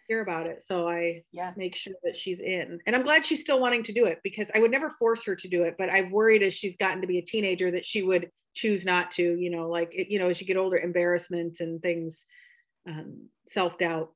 hear 0.10 0.22
about 0.22 0.48
it. 0.48 0.64
So 0.64 0.90
I 0.90 1.24
yeah 1.32 1.54
make 1.56 1.76
sure 1.76 1.94
that 2.04 2.18
she's 2.18 2.40
in. 2.40 2.80
And 2.86 2.96
I'm 2.96 3.04
glad 3.04 3.26
she's 3.26 3.42
still 3.42 3.60
wanting 3.60 3.84
to 3.84 3.94
do 3.94 4.06
it 4.06 4.20
because 4.24 4.48
I 4.54 4.60
would 4.60 4.72
never 4.72 4.90
force 4.90 5.24
her 5.26 5.36
to 5.36 5.48
do 5.48 5.64
it, 5.64 5.76
but 5.78 5.94
I'm 5.94 6.12
worried 6.12 6.44
as 6.44 6.54
she's 6.54 6.76
gotten 6.76 7.02
to 7.02 7.08
be 7.08 7.20
a 7.20 7.26
teenager 7.26 7.72
that 7.72 7.86
she 7.86 8.02
would 8.02 8.30
choose 8.56 8.84
not 8.84 9.12
to, 9.12 9.24
you 9.24 9.52
know, 9.52 9.70
like 9.70 9.92
it, 9.94 10.12
you 10.12 10.18
know, 10.20 10.30
as 10.30 10.42
you 10.42 10.48
get 10.48 10.58
older, 10.58 10.78
embarrassment 10.78 11.60
and 11.60 11.82
things, 11.82 12.26
um, 12.90 13.30
self-doubt. 13.48 14.12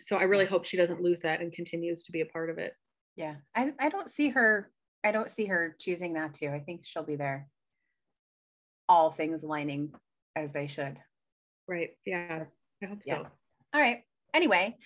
So 0.00 0.16
I 0.16 0.22
really 0.22 0.46
hope 0.46 0.64
she 0.64 0.76
doesn't 0.76 1.02
lose 1.02 1.20
that 1.20 1.40
and 1.40 1.52
continues 1.52 2.04
to 2.04 2.12
be 2.12 2.20
a 2.20 2.26
part 2.26 2.48
of 2.48 2.58
it. 2.58 2.72
Yeah. 3.16 3.34
I, 3.54 3.72
I 3.78 3.88
don't 3.88 4.08
see 4.08 4.30
her, 4.30 4.70
I 5.04 5.10
don't 5.10 5.30
see 5.30 5.46
her 5.46 5.76
choosing 5.78 6.12
not 6.12 6.34
to. 6.34 6.54
I 6.54 6.60
think 6.60 6.82
she'll 6.84 7.02
be 7.02 7.16
there. 7.16 7.48
All 8.88 9.10
things 9.10 9.42
lining 9.42 9.92
as 10.36 10.52
they 10.52 10.68
should. 10.68 10.96
Right. 11.66 11.90
Yeah. 12.06 12.44
I 12.82 12.86
hope 12.86 13.00
yeah. 13.04 13.16
so. 13.16 13.26
All 13.74 13.80
right 13.80 14.04
anyway, 14.34 14.76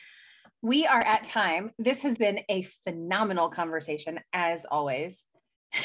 we 0.63 0.87
are 0.87 1.01
at 1.01 1.25
time. 1.25 1.71
This 1.79 2.03
has 2.03 2.19
been 2.19 2.41
a 2.49 2.67
phenomenal 2.85 3.49
conversation, 3.49 4.21
as 4.33 4.65
always. 4.71 5.25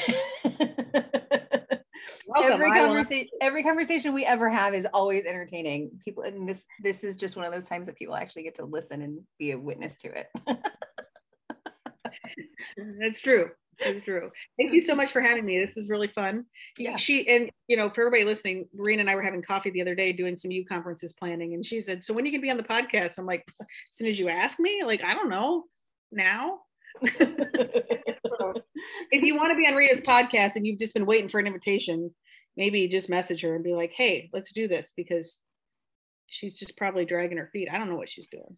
every 2.42 2.70
conversation 2.70 3.28
every 3.42 3.64
conversation 3.64 4.14
we 4.14 4.24
ever 4.24 4.48
have 4.48 4.72
is 4.74 4.86
always 4.92 5.26
entertaining. 5.26 5.90
People 6.04 6.22
and 6.22 6.48
this 6.48 6.64
this 6.82 7.04
is 7.04 7.16
just 7.16 7.36
one 7.36 7.44
of 7.44 7.52
those 7.52 7.66
times 7.66 7.86
that 7.86 7.96
people 7.96 8.14
actually 8.14 8.44
get 8.44 8.54
to 8.56 8.64
listen 8.64 9.02
and 9.02 9.20
be 9.38 9.50
a 9.50 9.58
witness 9.58 9.96
to 9.96 10.08
it. 10.16 10.28
That's 13.00 13.20
true 13.20 13.50
it's 13.80 14.04
true. 14.04 14.30
Thank 14.58 14.72
you 14.72 14.80
so 14.80 14.94
much 14.94 15.10
for 15.10 15.20
having 15.20 15.44
me. 15.44 15.58
This 15.58 15.74
was 15.76 15.88
really 15.88 16.08
fun. 16.08 16.44
Yeah. 16.78 16.96
She 16.96 17.28
and 17.28 17.50
you 17.68 17.76
know 17.76 17.90
for 17.90 18.02
everybody 18.02 18.24
listening 18.24 18.66
Marina 18.74 19.00
and 19.00 19.10
i 19.10 19.14
were 19.14 19.22
having 19.22 19.42
coffee 19.42 19.70
the 19.70 19.80
other 19.80 19.94
day 19.94 20.12
doing 20.12 20.36
some 20.36 20.50
You 20.50 20.64
conferences 20.64 21.12
planning 21.12 21.54
and 21.54 21.64
she 21.64 21.80
said 21.80 22.04
so 22.04 22.12
when 22.12 22.24
are 22.24 22.26
you 22.26 22.32
gonna 22.32 22.42
be 22.42 22.50
on 22.50 22.56
the 22.56 22.62
podcast? 22.62 23.18
I'm 23.18 23.26
like 23.26 23.44
as 23.60 23.66
soon 23.90 24.08
as 24.08 24.18
you 24.18 24.28
ask 24.28 24.58
me? 24.58 24.82
Like 24.84 25.04
i 25.04 25.14
don't 25.14 25.30
know. 25.30 25.64
Now? 26.12 26.60
So, 27.06 28.54
if 29.10 29.22
you 29.22 29.36
want 29.36 29.52
to 29.52 29.56
be 29.56 29.66
on 29.66 29.74
Rita's 29.74 30.00
podcast 30.00 30.56
and 30.56 30.66
you've 30.66 30.78
just 30.78 30.94
been 30.94 31.06
waiting 31.06 31.28
for 31.28 31.38
an 31.38 31.46
invitation, 31.46 32.12
maybe 32.56 32.88
just 32.88 33.08
message 33.08 33.42
her 33.42 33.54
and 33.54 33.64
be 33.64 33.74
like, 33.74 33.92
hey, 33.94 34.28
let's 34.32 34.52
do 34.52 34.68
this 34.68 34.92
because 34.96 35.38
she's 36.26 36.58
just 36.58 36.76
probably 36.76 37.04
dragging 37.04 37.38
her 37.38 37.48
feet. 37.52 37.68
I 37.70 37.78
don't 37.78 37.88
know 37.88 37.96
what 37.96 38.08
she's 38.08 38.28
doing. 38.28 38.56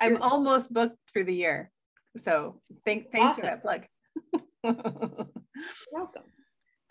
I'm 0.00 0.20
almost 0.20 0.72
booked 0.72 0.98
through 1.12 1.24
the 1.24 1.34
year. 1.34 1.70
So 2.16 2.60
thank, 2.84 3.10
thanks 3.10 3.38
awesome. 3.38 3.40
for 3.40 3.46
that 3.46 3.62
plug. 3.62 3.86
welcome. 5.92 6.22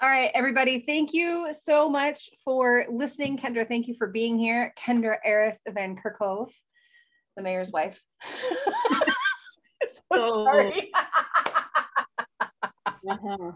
All 0.02 0.10
right, 0.10 0.32
everybody. 0.34 0.84
Thank 0.86 1.14
you 1.14 1.54
so 1.64 1.90
much 1.90 2.30
for 2.44 2.86
listening. 2.92 3.38
Kendra, 3.38 3.66
thank 3.66 3.88
you 3.88 3.96
for 3.98 4.08
being 4.08 4.38
here. 4.38 4.74
Kendra 4.78 5.16
Aarhus 5.26 5.56
Van 5.70 5.96
Kerkhove, 5.96 6.52
the 7.38 7.44
mayor's 7.44 7.72
wife. 7.72 8.02
so 9.90 10.02
oh. 10.12 10.44
sorry. 10.44 10.92
uh-huh. 13.10 13.52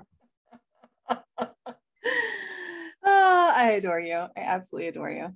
oh, 3.05 3.51
I 3.53 3.71
adore 3.71 3.99
you. 3.99 4.15
I 4.15 4.39
absolutely 4.39 4.87
adore 4.87 5.11
you. 5.11 5.33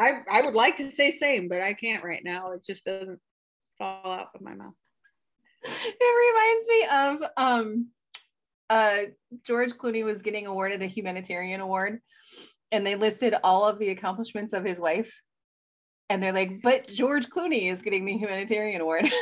I, 0.00 0.20
I 0.30 0.40
would 0.40 0.54
like 0.54 0.76
to 0.76 0.90
say 0.90 1.10
same, 1.10 1.48
but 1.48 1.60
I 1.60 1.74
can't 1.74 2.02
right 2.02 2.22
now. 2.24 2.52
It 2.52 2.64
just 2.64 2.84
doesn't 2.86 3.20
fall 3.76 4.10
out 4.10 4.28
of 4.34 4.40
my 4.40 4.54
mouth. 4.54 4.74
It 5.64 6.34
reminds 6.34 6.68
me 6.68 6.86
of 6.90 7.30
um 7.36 7.88
uh 8.70 8.98
George 9.44 9.72
Clooney 9.74 10.04
was 10.04 10.22
getting 10.22 10.46
awarded 10.46 10.80
the 10.80 10.86
humanitarian 10.86 11.60
award 11.60 12.00
and 12.72 12.86
they 12.86 12.96
listed 12.96 13.34
all 13.44 13.66
of 13.66 13.78
the 13.78 13.90
accomplishments 13.90 14.54
of 14.54 14.64
his 14.64 14.80
wife. 14.80 15.22
And 16.08 16.22
they're 16.22 16.32
like, 16.32 16.62
but 16.62 16.88
George 16.88 17.28
Clooney 17.28 17.70
is 17.70 17.82
getting 17.82 18.06
the 18.06 18.16
humanitarian 18.16 18.80
award. 18.80 19.10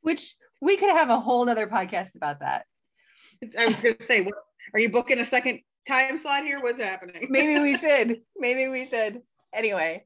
Which 0.00 0.34
we 0.60 0.76
could 0.76 0.90
have 0.90 1.10
a 1.10 1.20
whole 1.20 1.48
other 1.48 1.66
podcast 1.66 2.16
about 2.16 2.40
that. 2.40 2.64
I 3.58 3.66
was 3.66 3.76
going 3.76 3.96
to 3.96 4.02
say, 4.02 4.22
what, 4.22 4.34
are 4.72 4.80
you 4.80 4.88
booking 4.88 5.18
a 5.18 5.24
second 5.24 5.60
time 5.86 6.18
slot 6.18 6.44
here? 6.44 6.60
What's 6.60 6.82
happening? 6.82 7.26
Maybe 7.28 7.60
we 7.60 7.76
should. 7.78 8.22
Maybe 8.36 8.68
we 8.68 8.84
should. 8.84 9.20
Anyway, 9.54 10.04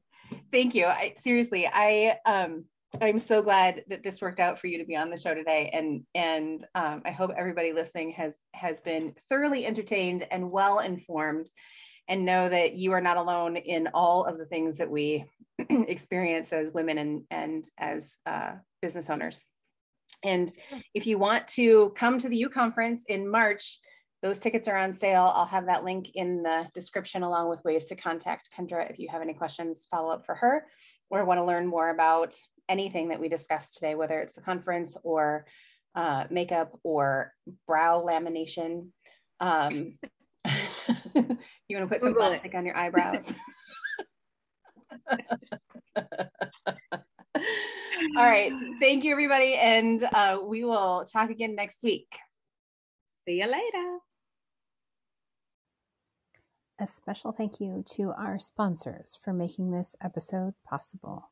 thank 0.51 0.75
you. 0.75 0.85
I 0.85 1.13
seriously, 1.17 1.67
I 1.67 2.17
um 2.25 2.65
I'm 3.01 3.19
so 3.19 3.41
glad 3.41 3.83
that 3.87 4.03
this 4.03 4.21
worked 4.21 4.39
out 4.39 4.59
for 4.59 4.67
you 4.67 4.79
to 4.79 4.85
be 4.85 4.95
on 4.95 5.09
the 5.09 5.17
show 5.17 5.33
today, 5.33 5.69
and 5.73 6.03
and 6.15 6.65
um, 6.73 7.01
I 7.05 7.11
hope 7.11 7.31
everybody 7.37 7.71
listening 7.71 8.11
has 8.13 8.39
has 8.53 8.79
been 8.81 9.13
thoroughly 9.29 9.65
entertained 9.65 10.25
and 10.31 10.51
well 10.51 10.79
informed, 10.79 11.49
and 12.07 12.25
know 12.25 12.49
that 12.49 12.73
you 12.73 12.91
are 12.93 13.01
not 13.01 13.17
alone 13.17 13.57
in 13.57 13.89
all 13.93 14.25
of 14.25 14.37
the 14.37 14.45
things 14.45 14.77
that 14.77 14.89
we 14.89 15.25
experience 15.69 16.51
as 16.51 16.73
women 16.73 16.97
and 16.97 17.23
and 17.29 17.69
as 17.77 18.17
uh, 18.25 18.53
business 18.81 19.09
owners. 19.09 19.39
And 20.23 20.51
if 20.93 21.05
you 21.05 21.19
want 21.19 21.47
to 21.49 21.93
come 21.95 22.17
to 22.19 22.27
the 22.27 22.37
You 22.37 22.49
conference 22.49 23.05
in 23.07 23.29
March, 23.29 23.79
those 24.21 24.39
tickets 24.39 24.67
are 24.67 24.75
on 24.75 24.91
sale. 24.93 25.31
I'll 25.33 25.45
have 25.45 25.67
that 25.67 25.85
link 25.85 26.09
in 26.15 26.43
the 26.43 26.67
description 26.73 27.23
along 27.23 27.49
with 27.49 27.63
ways 27.63 27.85
to 27.85 27.95
contact 27.95 28.49
Kendra 28.57 28.89
if 28.89 28.99
you 28.99 29.07
have 29.11 29.21
any 29.21 29.33
questions, 29.33 29.87
follow 29.89 30.11
up 30.11 30.25
for 30.25 30.35
her, 30.35 30.65
or 31.09 31.23
want 31.23 31.37
to 31.37 31.45
learn 31.45 31.67
more 31.67 31.89
about 31.89 32.35
anything 32.69 33.09
that 33.09 33.19
we 33.19 33.27
discussed 33.27 33.75
today, 33.75 33.95
whether 33.95 34.19
it's 34.19 34.33
the 34.33 34.41
conference 34.41 34.95
or 35.03 35.45
uh, 35.95 36.25
makeup 36.29 36.79
or 36.83 37.33
brow 37.67 38.05
lamination. 38.07 38.89
Um, 39.39 39.97
you 40.45 40.57
want 41.15 41.37
to 41.67 41.87
put 41.87 42.01
some 42.01 42.13
plastic 42.13 42.55
on 42.55 42.65
your 42.65 42.77
eyebrows. 42.77 43.33
All 48.17 48.25
right. 48.25 48.53
Thank 48.79 49.03
you, 49.03 49.11
everybody. 49.11 49.55
And 49.55 50.03
uh, 50.13 50.39
we 50.43 50.63
will 50.63 51.05
talk 51.11 51.29
again 51.29 51.55
next 51.55 51.83
week. 51.83 52.07
See 53.25 53.39
you 53.39 53.45
later. 53.45 53.97
A 56.79 56.87
special 56.87 57.33
thank 57.33 57.59
you 57.59 57.83
to 57.95 58.11
our 58.11 58.39
sponsors 58.39 59.17
for 59.21 59.33
making 59.33 59.71
this 59.71 59.97
episode 60.01 60.53
possible. 60.65 61.29